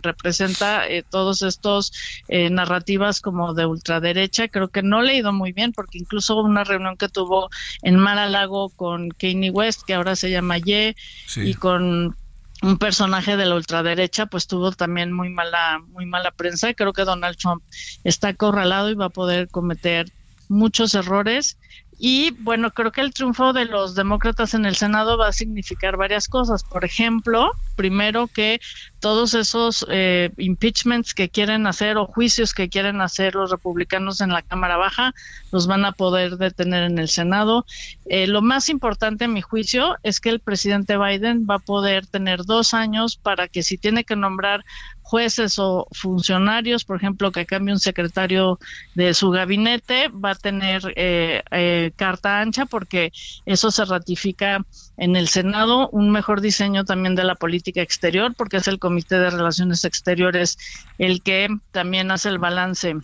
representa 0.03 0.87
eh, 0.87 1.03
todos 1.09 1.41
estos 1.41 1.91
narrativas 2.29 3.21
como 3.21 3.53
de 3.53 3.65
ultraderecha. 3.65 4.47
Creo 4.47 4.69
que 4.69 4.83
no 4.83 5.01
le 5.01 5.13
ha 5.13 5.17
ido 5.17 5.33
muy 5.33 5.51
bien 5.51 5.71
porque 5.71 5.97
incluso 5.97 6.37
una 6.37 6.63
reunión 6.63 6.97
que 6.97 7.09
tuvo 7.09 7.49
en 7.81 7.95
Mar-a-Lago 7.97 8.69
con 8.69 9.09
Kanye 9.09 9.51
West, 9.51 9.81
que 9.85 9.93
ahora 9.93 10.15
se 10.15 10.29
llama 10.29 10.57
Ye, 10.57 10.95
y 11.37 11.53
con 11.55 12.15
un 12.61 12.77
personaje 12.77 13.37
de 13.37 13.45
la 13.45 13.55
ultraderecha, 13.55 14.25
pues 14.25 14.47
tuvo 14.47 14.71
también 14.71 15.13
muy 15.13 15.29
mala, 15.29 15.79
muy 15.87 16.05
mala 16.05 16.31
prensa. 16.31 16.73
Creo 16.73 16.93
que 16.93 17.05
Donald 17.05 17.37
Trump 17.37 17.63
está 18.03 18.29
acorralado 18.29 18.89
y 18.89 18.95
va 18.95 19.05
a 19.05 19.09
poder 19.09 19.47
cometer 19.49 20.11
muchos 20.49 20.95
errores 20.95 21.57
y 22.01 22.31
bueno, 22.39 22.71
creo 22.71 22.93
que 22.93 23.01
el 23.01 23.13
triunfo 23.13 23.51
de 23.51 23.65
los 23.65 23.93
demócratas 23.93 24.53
en 24.53 24.65
el 24.65 24.77
Senado 24.77 25.17
va 25.17 25.27
a 25.27 25.33
significar 25.33 25.97
varias 25.97 26.29
cosas. 26.29 26.63
Por 26.63 26.85
ejemplo, 26.85 27.51
primero 27.75 28.27
que 28.27 28.61
todos 28.99 29.33
esos 29.33 29.85
eh, 29.89 30.31
impeachments 30.37 31.13
que 31.13 31.29
quieren 31.29 31.67
hacer 31.67 31.97
o 31.97 32.05
juicios 32.05 32.53
que 32.53 32.69
quieren 32.69 33.01
hacer 33.01 33.35
los 33.35 33.51
republicanos 33.51 34.21
en 34.21 34.29
la 34.29 34.41
Cámara 34.41 34.77
Baja 34.77 35.13
los 35.51 35.67
van 35.67 35.85
a 35.85 35.93
poder 35.93 36.37
detener 36.37 36.83
en 36.83 36.99
el 36.99 37.09
Senado. 37.09 37.65
Eh, 38.05 38.27
lo 38.27 38.41
más 38.41 38.69
importante, 38.69 39.25
en 39.25 39.33
mi 39.33 39.41
juicio, 39.41 39.95
es 40.03 40.19
que 40.19 40.29
el 40.29 40.39
presidente 40.39 40.97
Biden 40.97 41.47
va 41.49 41.55
a 41.55 41.59
poder 41.59 42.05
tener 42.05 42.43
dos 42.43 42.73
años 42.73 43.17
para 43.17 43.47
que 43.47 43.63
si 43.63 43.77
tiene 43.77 44.03
que 44.03 44.15
nombrar 44.15 44.63
jueces 45.09 45.57
o 45.57 45.87
funcionarios, 45.91 46.85
por 46.85 46.97
ejemplo, 46.97 47.31
que 47.31 47.47
cambie 47.47 47.73
un 47.73 47.79
secretario 47.79 48.59
de 48.93 49.15
su 49.15 49.31
gabinete, 49.31 50.09
va 50.09 50.31
a 50.31 50.35
tener 50.35 50.93
eh, 50.95 51.41
eh, 51.49 51.91
carta 51.95 52.39
ancha 52.39 52.67
porque 52.67 53.11
eso 53.47 53.71
se 53.71 53.85
ratifica 53.85 54.63
en 54.97 55.15
el 55.15 55.27
Senado, 55.27 55.89
un 55.89 56.11
mejor 56.11 56.41
diseño 56.41 56.85
también 56.85 57.15
de 57.15 57.23
la 57.23 57.33
política 57.33 57.81
exterior, 57.81 58.35
porque 58.35 58.57
es 58.57 58.67
el 58.67 58.77
Comité 58.89 59.19
de 59.19 59.29
Relaciones 59.29 59.85
Exteriores 59.85 60.57
el 60.97 61.21
que 61.21 61.47
también 61.71 62.09
hace 62.09 62.27
el 62.27 62.39
balance 62.39 62.95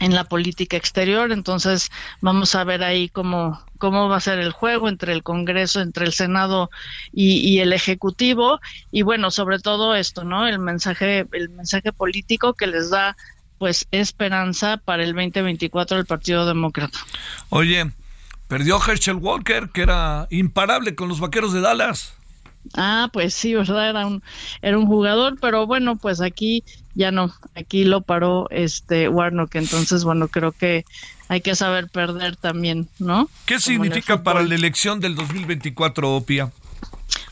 en 0.00 0.14
la 0.14 0.24
política 0.24 0.76
exterior. 0.76 1.32
Entonces, 1.32 1.90
vamos 2.20 2.54
a 2.54 2.62
ver 2.64 2.84
ahí 2.84 3.08
cómo, 3.08 3.64
cómo 3.78 4.10
va 4.10 4.18
a 4.18 4.20
ser 4.20 4.38
el 4.38 4.52
juego 4.52 4.86
entre 4.86 5.14
el 5.14 5.22
Congreso, 5.22 5.80
entre 5.80 6.04
el 6.04 6.12
Senado 6.12 6.68
y, 7.10 7.58
el 7.60 7.72
Ejecutivo. 7.72 8.60
Y 8.90 9.00
bueno, 9.00 9.30
sobre 9.30 9.60
todo 9.60 9.94
esto, 9.94 10.24
¿no? 10.24 10.46
El 10.46 10.58
mensaje, 10.58 11.26
el 11.32 11.48
mensaje 11.48 11.90
político 11.90 12.52
que 12.52 12.66
les 12.66 12.90
da 12.90 13.16
pues 13.56 13.86
esperanza 13.92 14.76
para 14.76 15.04
el 15.04 15.14
2024 15.14 15.96
del 15.96 16.04
Partido 16.04 16.44
Demócrata. 16.44 16.98
Oye, 17.48 17.90
perdió 18.46 18.78
Herschel 18.78 19.16
Walker, 19.16 19.70
que 19.72 19.80
era 19.80 20.26
imparable 20.28 20.94
con 20.94 21.08
los 21.08 21.18
vaqueros 21.18 21.54
de 21.54 21.62
Dallas. 21.62 22.12
Ah, 22.74 23.08
pues 23.12 23.34
sí, 23.34 23.54
¿verdad? 23.54 23.90
Era 23.90 24.06
un, 24.06 24.22
era 24.62 24.78
un 24.78 24.86
jugador, 24.86 25.36
pero 25.40 25.66
bueno, 25.66 25.96
pues 25.96 26.20
aquí 26.20 26.64
ya 26.94 27.10
no, 27.10 27.32
aquí 27.54 27.84
lo 27.84 28.00
paró 28.00 28.48
este 28.50 29.08
Warnock, 29.08 29.54
entonces 29.56 30.04
bueno, 30.04 30.28
creo 30.28 30.52
que 30.52 30.84
hay 31.28 31.40
que 31.40 31.54
saber 31.54 31.88
perder 31.88 32.36
también, 32.36 32.88
¿no? 32.98 33.28
¿Qué 33.46 33.58
significa 33.58 34.22
para 34.22 34.42
la 34.42 34.54
elección 34.54 35.00
del 35.00 35.14
2024, 35.14 36.16
Opia? 36.16 36.52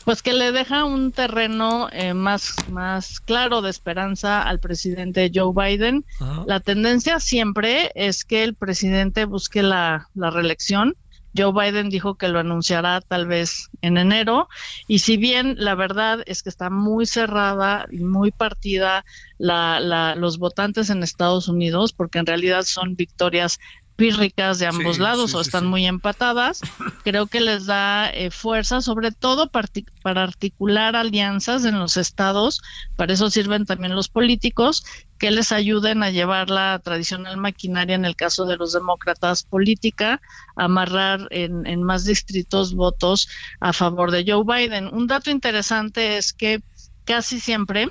Pues 0.05 0.21
que 0.21 0.33
le 0.33 0.51
deja 0.51 0.83
un 0.83 1.11
terreno 1.11 1.87
eh, 1.91 2.13
más, 2.13 2.55
más 2.69 3.19
claro 3.21 3.61
de 3.61 3.69
esperanza 3.69 4.41
al 4.41 4.59
presidente 4.59 5.31
Joe 5.33 5.53
Biden. 5.55 6.05
La 6.45 6.59
tendencia 6.59 7.19
siempre 7.19 7.91
es 7.95 8.25
que 8.25 8.43
el 8.43 8.53
presidente 8.53 9.25
busque 9.25 9.63
la, 9.63 10.09
la 10.13 10.29
reelección 10.29 10.95
Joe 11.35 11.51
Biden 11.51 11.89
dijo 11.89 12.15
que 12.15 12.27
lo 12.27 12.39
anunciará 12.39 13.01
tal 13.01 13.27
vez 13.27 13.69
en 13.81 13.97
enero. 13.97 14.47
Y 14.87 14.99
si 14.99 15.17
bien 15.17 15.55
la 15.57 15.75
verdad 15.75 16.23
es 16.25 16.43
que 16.43 16.49
está 16.49 16.69
muy 16.69 17.05
cerrada 17.05 17.85
y 17.91 18.03
muy 18.03 18.31
partida 18.31 19.05
la, 19.37 20.15
los 20.15 20.37
votantes 20.37 20.89
en 20.89 21.03
Estados 21.03 21.47
Unidos 21.47 21.93
porque 21.93 22.19
en 22.19 22.25
realidad 22.25 22.63
son 22.63 22.95
victorias 22.95 23.59
pírricas 23.95 24.57
de 24.57 24.65
ambos 24.65 24.97
lados 24.97 25.35
o 25.35 25.41
están 25.41 25.67
muy 25.67 25.85
empatadas, 25.85 26.61
creo 27.03 27.27
que 27.27 27.39
les 27.39 27.67
da 27.67 28.09
eh, 28.09 28.31
fuerza, 28.31 28.81
sobre 28.81 29.11
todo 29.11 29.49
para 29.49 30.23
articular 30.23 30.95
alianzas 30.95 31.63
en 31.65 31.77
los 31.77 31.97
estados, 31.97 32.61
para 32.95 33.13
eso 33.13 33.29
sirven 33.29 33.65
también 33.65 33.95
los 33.95 34.09
políticos, 34.09 34.83
que 35.23 35.31
les 35.31 35.53
ayuden 35.53 36.03
a 36.03 36.09
llevar 36.09 36.49
la 36.49 36.79
tradicional 36.79 37.37
maquinaria, 37.37 37.95
en 37.95 38.03
el 38.03 38.17
caso 38.17 38.43
de 38.45 38.57
los 38.57 38.73
demócratas, 38.73 39.43
política, 39.43 40.19
a 40.57 40.65
amarrar 40.65 41.29
en, 41.29 41.65
en 41.65 41.81
más 41.81 42.03
distritos 42.03 42.73
votos 42.73 43.29
a 43.61 43.71
favor 43.71 44.11
de 44.11 44.25
Joe 44.27 44.43
Biden. 44.43 44.89
Un 44.93 45.07
dato 45.07 45.31
interesante 45.31 46.17
es 46.17 46.33
que 46.33 46.61
casi 47.05 47.39
siempre 47.39 47.89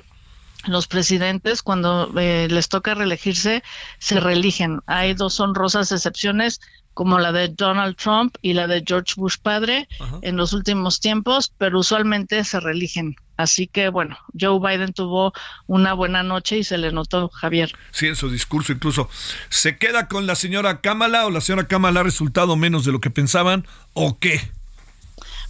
los 0.67 0.85
presidentes 0.85 1.63
cuando 1.63 2.11
eh, 2.19 2.47
les 2.51 2.69
toca 2.69 2.93
reelegirse 2.93 3.63
se 3.97 4.19
reeligen. 4.19 4.81
Hay 4.85 5.15
dos 5.15 5.39
honrosas 5.39 5.91
excepciones 5.91 6.61
como 6.93 7.17
la 7.17 7.31
de 7.31 7.47
Donald 7.47 7.95
Trump 7.95 8.35
y 8.43 8.53
la 8.53 8.67
de 8.67 8.83
George 8.85 9.15
Bush 9.17 9.37
padre 9.41 9.87
en 10.21 10.37
los 10.37 10.53
últimos 10.53 10.99
tiempos, 10.99 11.51
pero 11.57 11.79
usualmente 11.79 12.43
se 12.43 12.59
reeligen. 12.59 13.15
Así 13.37 13.67
que 13.67 13.89
bueno, 13.89 14.17
Joe 14.39 14.59
Biden 14.59 14.93
tuvo 14.93 15.33
una 15.67 15.93
buena 15.93 16.23
noche 16.23 16.57
y 16.57 16.63
se 16.63 16.77
le 16.77 16.91
notó 16.91 17.29
Javier. 17.29 17.73
Sí, 17.91 18.07
en 18.07 18.15
su 18.15 18.29
discurso 18.29 18.71
incluso. 18.71 19.09
¿Se 19.49 19.77
queda 19.77 20.07
con 20.07 20.27
la 20.27 20.35
señora 20.35 20.81
Kamala 20.81 21.25
o 21.25 21.29
la 21.29 21.41
señora 21.41 21.67
Kamala 21.67 22.01
ha 22.01 22.03
resultado 22.03 22.55
menos 22.55 22.85
de 22.85 22.91
lo 22.91 23.01
que 23.01 23.09
pensaban 23.09 23.65
o 23.93 24.19
qué? 24.19 24.41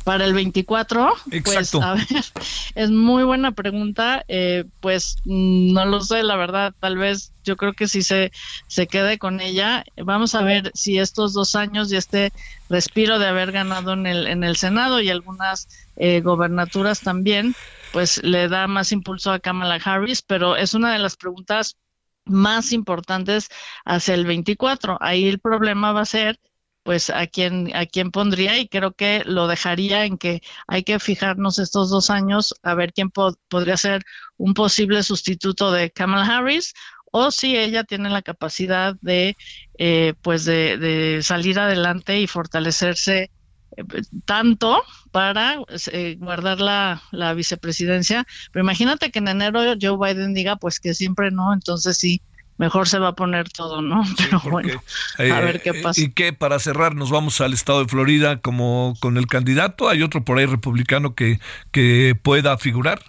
Para 0.03 0.25
el 0.25 0.33
24? 0.33 1.13
Pues, 1.25 1.35
Exacto. 1.35 1.79
Pues, 1.79 1.83
a 1.83 1.93
ver, 1.93 2.23
es 2.75 2.91
muy 2.91 3.23
buena 3.23 3.51
pregunta. 3.51 4.23
Eh, 4.27 4.65
pues 4.79 5.17
mm, 5.25 5.73
no 5.73 5.85
lo 5.85 6.01
sé, 6.01 6.23
la 6.23 6.35
verdad. 6.35 6.73
Tal 6.79 6.97
vez 6.97 7.33
yo 7.43 7.55
creo 7.55 7.73
que 7.73 7.87
si 7.87 8.01
se, 8.01 8.31
se 8.67 8.87
quede 8.87 9.17
con 9.17 9.39
ella. 9.39 9.83
Vamos 9.97 10.35
a 10.35 10.43
ver 10.43 10.71
si 10.73 10.99
estos 10.99 11.33
dos 11.33 11.55
años 11.55 11.91
y 11.91 11.97
este 11.97 12.31
respiro 12.69 13.19
de 13.19 13.27
haber 13.27 13.51
ganado 13.51 13.93
en 13.93 14.05
el, 14.05 14.27
en 14.27 14.43
el 14.43 14.55
Senado 14.55 15.01
y 15.01 15.09
algunas 15.09 15.67
eh, 15.95 16.21
gobernaturas 16.21 17.01
también, 17.01 17.55
pues 17.91 18.21
le 18.23 18.47
da 18.47 18.67
más 18.67 18.91
impulso 18.91 19.31
a 19.31 19.39
Kamala 19.39 19.79
Harris. 19.83 20.21
Pero 20.21 20.55
es 20.55 20.73
una 20.73 20.93
de 20.93 20.99
las 20.99 21.15
preguntas 21.15 21.77
más 22.25 22.71
importantes 22.71 23.49
hacia 23.85 24.13
el 24.13 24.25
24. 24.25 24.97
Ahí 25.01 25.27
el 25.27 25.39
problema 25.39 25.91
va 25.91 26.01
a 26.01 26.05
ser 26.05 26.39
pues 26.83 27.09
a 27.09 27.27
quién 27.27 27.75
a 27.75 27.85
quién 27.85 28.11
pondría 28.11 28.57
y 28.59 28.67
creo 28.67 28.93
que 28.93 29.23
lo 29.25 29.47
dejaría 29.47 30.05
en 30.05 30.17
que 30.17 30.41
hay 30.67 30.83
que 30.83 30.99
fijarnos 30.99 31.59
estos 31.59 31.89
dos 31.89 32.09
años 32.09 32.53
a 32.61 32.75
ver 32.75 32.93
quién 32.93 33.09
podría 33.09 33.77
ser 33.77 34.03
un 34.37 34.53
posible 34.53 35.01
sustituto 35.03 35.71
de 35.71 35.91
Kamala 35.91 36.25
Harris 36.25 36.73
o 37.11 37.31
si 37.31 37.55
ella 37.55 37.83
tiene 37.83 38.09
la 38.09 38.21
capacidad 38.21 38.95
de 39.01 39.37
eh, 39.77 40.13
pues 40.21 40.45
de, 40.45 41.19
salir 41.21 41.59
adelante 41.59 42.19
y 42.19 42.27
fortalecerse 42.27 43.31
eh, 43.77 43.83
tanto 44.25 44.81
para 45.11 45.57
eh, 45.91 46.15
guardar 46.19 46.59
la, 46.59 47.03
la 47.11 47.33
vicepresidencia. 47.35 48.25
Pero 48.51 48.63
imagínate 48.63 49.11
que 49.11 49.19
en 49.19 49.27
enero 49.27 49.61
Joe 49.79 49.97
Biden 49.97 50.33
diga 50.33 50.55
pues 50.55 50.79
que 50.79 50.95
siempre 50.95 51.29
no 51.31 51.53
entonces 51.53 51.97
sí 51.97 52.21
mejor 52.57 52.87
se 52.87 52.99
va 52.99 53.09
a 53.09 53.15
poner 53.15 53.49
todo, 53.49 53.81
¿no? 53.81 54.03
Pero 54.17 54.39
bueno, 54.41 54.81
a 55.17 55.39
ver 55.39 55.61
qué 55.61 55.71
eh, 55.71 55.81
pasa. 55.81 56.01
Y 56.01 56.11
que 56.11 56.33
para 56.33 56.59
cerrar 56.59 56.95
nos 56.95 57.09
vamos 57.09 57.41
al 57.41 57.53
estado 57.53 57.79
de 57.79 57.89
Florida 57.89 58.37
como 58.37 58.95
con 58.99 59.17
el 59.17 59.27
candidato, 59.27 59.89
hay 59.89 60.03
otro 60.03 60.23
por 60.23 60.37
ahí 60.37 60.45
republicano 60.45 61.15
que, 61.15 61.39
que 61.71 62.17
pueda 62.21 62.57
figurar. 62.57 63.01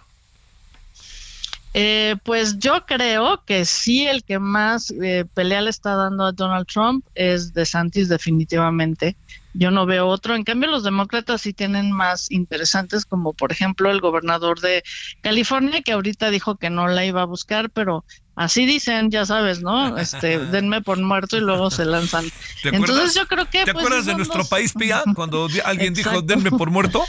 Eh, 1.77 2.15
pues 2.23 2.61
yo 2.61 2.87
creo 2.87 3.43
que 3.45 3.65
sí, 3.65 4.07
el 4.07 4.23
que 4.23 4.39
más 4.39 4.93
eh, 5.03 5.25
pelea 5.35 5.61
le 5.61 5.71
está 5.71 5.97
dando 5.97 6.25
a 6.25 6.31
Donald 6.31 6.69
Trump 6.69 7.05
es 7.17 7.53
DeSantis 7.53 8.09
definitivamente. 8.09 9.17
Yo 9.55 9.73
no 9.73 9.85
veo 9.85 10.07
otro. 10.07 10.37
En 10.37 10.45
cambio, 10.45 10.71
los 10.71 10.85
demócratas 10.85 11.41
sí 11.41 11.53
tienen 11.53 11.91
más 11.91 12.31
interesantes, 12.31 13.05
como 13.05 13.33
por 13.33 13.51
ejemplo 13.51 13.91
el 13.91 14.01
gobernador 14.01 14.61
de 14.61 14.85
California, 15.21 15.83
que 15.83 15.93
ahorita 15.93 16.31
dijo 16.31 16.57
que 16.57 16.71
no 16.71 16.87
la 16.87 17.05
iba 17.05 17.23
a 17.23 17.27
buscar, 17.27 17.71
pero 17.71 18.05
así 18.37 18.67
dicen, 18.67 19.11
ya 19.11 19.25
sabes, 19.27 19.63
¿no? 19.63 19.97
Este, 19.99 20.39
denme 20.53 20.83
por 20.83 21.01
muerto 21.01 21.37
y 21.37 21.41
luego 21.41 21.71
se 21.71 21.85
lanzan. 21.85 22.25
Entonces 22.65 23.15
yo 23.15 23.27
creo 23.27 23.45
que... 23.47 23.65
¿Te 23.65 23.73
pues, 23.73 23.85
acuerdas 23.85 24.07
de 24.07 24.15
nuestro 24.15 24.45
país, 24.45 24.73
Pía? 24.73 25.03
Cuando 25.15 25.49
alguien 25.65 25.95
dijo, 25.95 26.23
denme 26.23 26.51
por 26.51 26.71
muerto. 26.71 27.05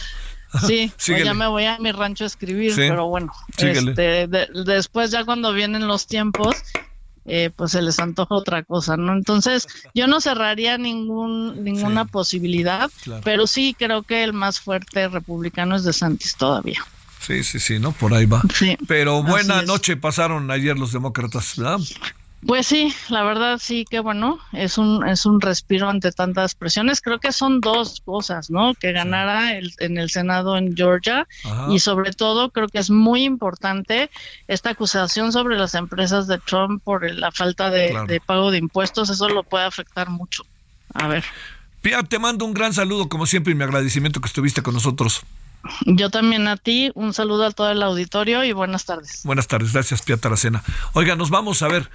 Sí, 0.66 0.92
pues 1.06 1.24
ya 1.24 1.34
me 1.34 1.48
voy 1.48 1.66
a 1.66 1.78
mi 1.80 1.92
rancho 1.92 2.24
a 2.24 2.28
escribir, 2.28 2.74
pero 2.76 3.08
bueno, 3.08 3.32
este, 3.58 4.28
después 4.28 5.12
ya 5.12 5.26
cuando 5.26 5.52
vienen 5.54 5.88
los 5.88 6.08
tiempos, 6.08 6.56
eh, 7.26 7.50
pues 7.56 7.72
se 7.72 7.82
les 7.82 8.00
antoja 8.00 8.36
otra 8.36 8.64
cosa, 8.64 8.96
¿no? 8.98 9.14
Entonces, 9.14 9.68
yo 9.94 10.08
no 10.08 10.22
cerraría 10.22 10.78
ningún, 10.78 11.64
ninguna 11.64 12.06
posibilidad, 12.06 12.90
pero 13.24 13.48
sí 13.48 13.76
creo 13.78 14.04
que 14.04 14.24
el 14.24 14.34
más 14.34 14.60
fuerte 14.60 15.08
republicano 15.08 15.76
es 15.76 15.84
de 15.84 15.94
Santis 15.94 16.36
todavía. 16.36 16.86
Sí, 17.26 17.44
sí, 17.44 17.60
sí, 17.60 17.80
¿no? 17.80 17.92
Por 17.92 18.14
ahí 18.14 18.26
va. 18.26 18.44
Sí, 18.54 18.78
pero 18.88 19.24
buena 19.24 19.64
noche 19.64 19.98
pasaron 19.98 20.52
ayer 20.52 20.78
los 20.78 20.92
demócratas, 20.92 21.56
¿verdad? 21.58 21.80
Pues 22.46 22.68
sí, 22.68 22.94
la 23.10 23.24
verdad 23.24 23.58
sí 23.60 23.86
que 23.90 24.00
bueno, 24.00 24.38
es 24.54 24.78
un 24.78 25.08
es 25.08 25.26
un 25.26 25.42
respiro 25.42 25.90
ante 25.90 26.12
tantas 26.12 26.54
presiones. 26.54 27.02
Creo 27.02 27.20
que 27.20 27.32
son 27.32 27.62
dos 27.62 28.04
cosas, 28.06 28.52
¿no? 28.52 28.76
Que 28.76 28.92
ganara 28.92 29.58
el, 29.58 29.74
en 29.80 29.98
el 29.98 30.12
Senado 30.12 30.56
en 30.56 30.76
Georgia 30.76 31.28
y 31.72 31.80
sobre 31.80 32.14
todo 32.14 32.52
creo 32.52 32.68
que 32.68 32.78
es 32.78 32.92
muy 32.92 33.24
importante 33.24 34.12
esta 34.48 34.70
acusación 34.70 35.32
sobre 35.32 35.58
las 35.58 35.74
empresas 35.74 36.28
de 36.28 36.38
Trump 36.38 36.84
por 36.84 37.10
la 37.10 37.32
falta 37.32 37.72
de, 37.72 38.22
pago 38.24 38.52
de 38.52 38.60
impuestos. 38.60 39.10
Eso 39.10 39.28
lo 39.30 39.42
puede 39.42 39.66
afectar 39.66 40.12
mucho. 40.12 40.46
A 40.94 41.08
ver. 41.08 41.24
Pia, 41.82 42.04
te 42.04 42.20
mando 42.20 42.46
un 42.46 42.54
gran 42.54 42.74
saludo 42.74 43.10
como 43.10 43.26
siempre 43.26 43.54
y 43.54 43.56
mi 43.56 43.64
agradecimiento 43.64 44.22
que 44.22 44.28
estuviste 44.28 44.62
con 44.62 44.76
nosotros. 44.76 45.24
Yo 45.86 46.10
también 46.10 46.48
a 46.48 46.58
ti, 46.58 46.92
un 46.96 47.14
saludo 47.14 47.46
a 47.46 47.52
todo 47.52 47.72
el 47.72 47.82
auditorio 47.82 48.44
y 48.44 48.52
buenas 48.52 48.86
tardes. 48.86 49.22
Buenas 49.24 49.48
tardes, 49.48 49.74
gracias 49.74 50.02
Pia 50.02 50.18
Taracena. 50.18 50.64
Oiga, 50.94 51.16
nos 51.16 51.30
vamos 51.30 51.62
a 51.62 51.68
ver. 51.68 51.90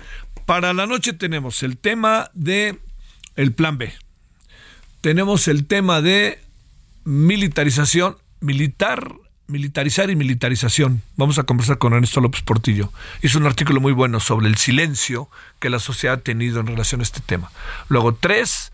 Para 0.46 0.72
la 0.72 0.86
noche 0.86 1.12
tenemos 1.12 1.62
el 1.62 1.76
tema 1.76 2.30
de 2.34 2.80
el 3.36 3.52
plan 3.52 3.78
B. 3.78 3.92
Tenemos 5.00 5.48
el 5.48 5.66
tema 5.66 6.00
de 6.00 6.40
militarización, 7.04 8.16
militar, 8.40 9.12
militarizar 9.46 10.10
y 10.10 10.16
militarización. 10.16 11.02
Vamos 11.16 11.38
a 11.38 11.44
conversar 11.44 11.78
con 11.78 11.92
Ernesto 11.92 12.20
López 12.20 12.42
Portillo. 12.42 12.92
Hizo 13.22 13.38
un 13.38 13.46
artículo 13.46 13.80
muy 13.80 13.92
bueno 13.92 14.20
sobre 14.20 14.48
el 14.48 14.56
silencio 14.56 15.28
que 15.58 15.70
la 15.70 15.78
sociedad 15.78 16.18
ha 16.18 16.20
tenido 16.22 16.60
en 16.60 16.66
relación 16.66 17.00
a 17.00 17.04
este 17.04 17.20
tema. 17.20 17.50
Luego, 17.88 18.14
tres, 18.14 18.72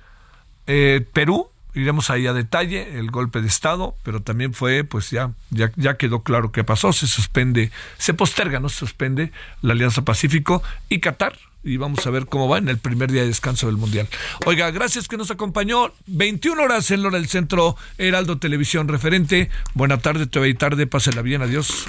eh, 0.66 1.06
Perú, 1.12 1.50
iremos 1.76 2.10
ahí 2.10 2.26
a 2.26 2.32
detalle 2.32 2.98
el 2.98 3.10
golpe 3.10 3.42
de 3.42 3.48
estado, 3.48 3.94
pero 4.02 4.20
también 4.20 4.54
fue, 4.54 4.82
pues 4.82 5.10
ya, 5.10 5.32
ya, 5.50 5.96
quedó 5.96 6.22
claro 6.22 6.50
qué 6.50 6.64
pasó, 6.64 6.92
se 6.92 7.06
suspende, 7.06 7.70
se 7.98 8.14
posterga, 8.14 8.60
no 8.60 8.68
se 8.68 8.78
suspende 8.78 9.30
la 9.60 9.74
Alianza 9.74 10.02
Pacífico 10.02 10.62
y 10.88 11.00
Qatar. 11.00 11.38
Y 11.62 11.78
vamos 11.78 12.06
a 12.06 12.10
ver 12.10 12.26
cómo 12.26 12.48
va 12.48 12.58
en 12.58 12.68
el 12.68 12.78
primer 12.78 13.10
día 13.10 13.22
de 13.22 13.28
descanso 13.28 13.66
del 13.66 13.76
Mundial. 13.76 14.08
Oiga, 14.44 14.70
gracias 14.70 15.08
que 15.08 15.16
nos 15.16 15.32
acompañó. 15.32 15.92
21 16.06 16.62
horas 16.62 16.92
en 16.92 17.04
hora 17.04 17.18
del 17.18 17.28
centro 17.28 17.76
Heraldo 17.98 18.38
Televisión 18.38 18.86
Referente. 18.86 19.50
Buena 19.74 19.98
tarde, 19.98 20.26
te 20.28 20.48
y 20.48 20.54
tarde, 20.54 20.86
pásela 20.86 21.22
bien, 21.22 21.42
adiós. 21.42 21.88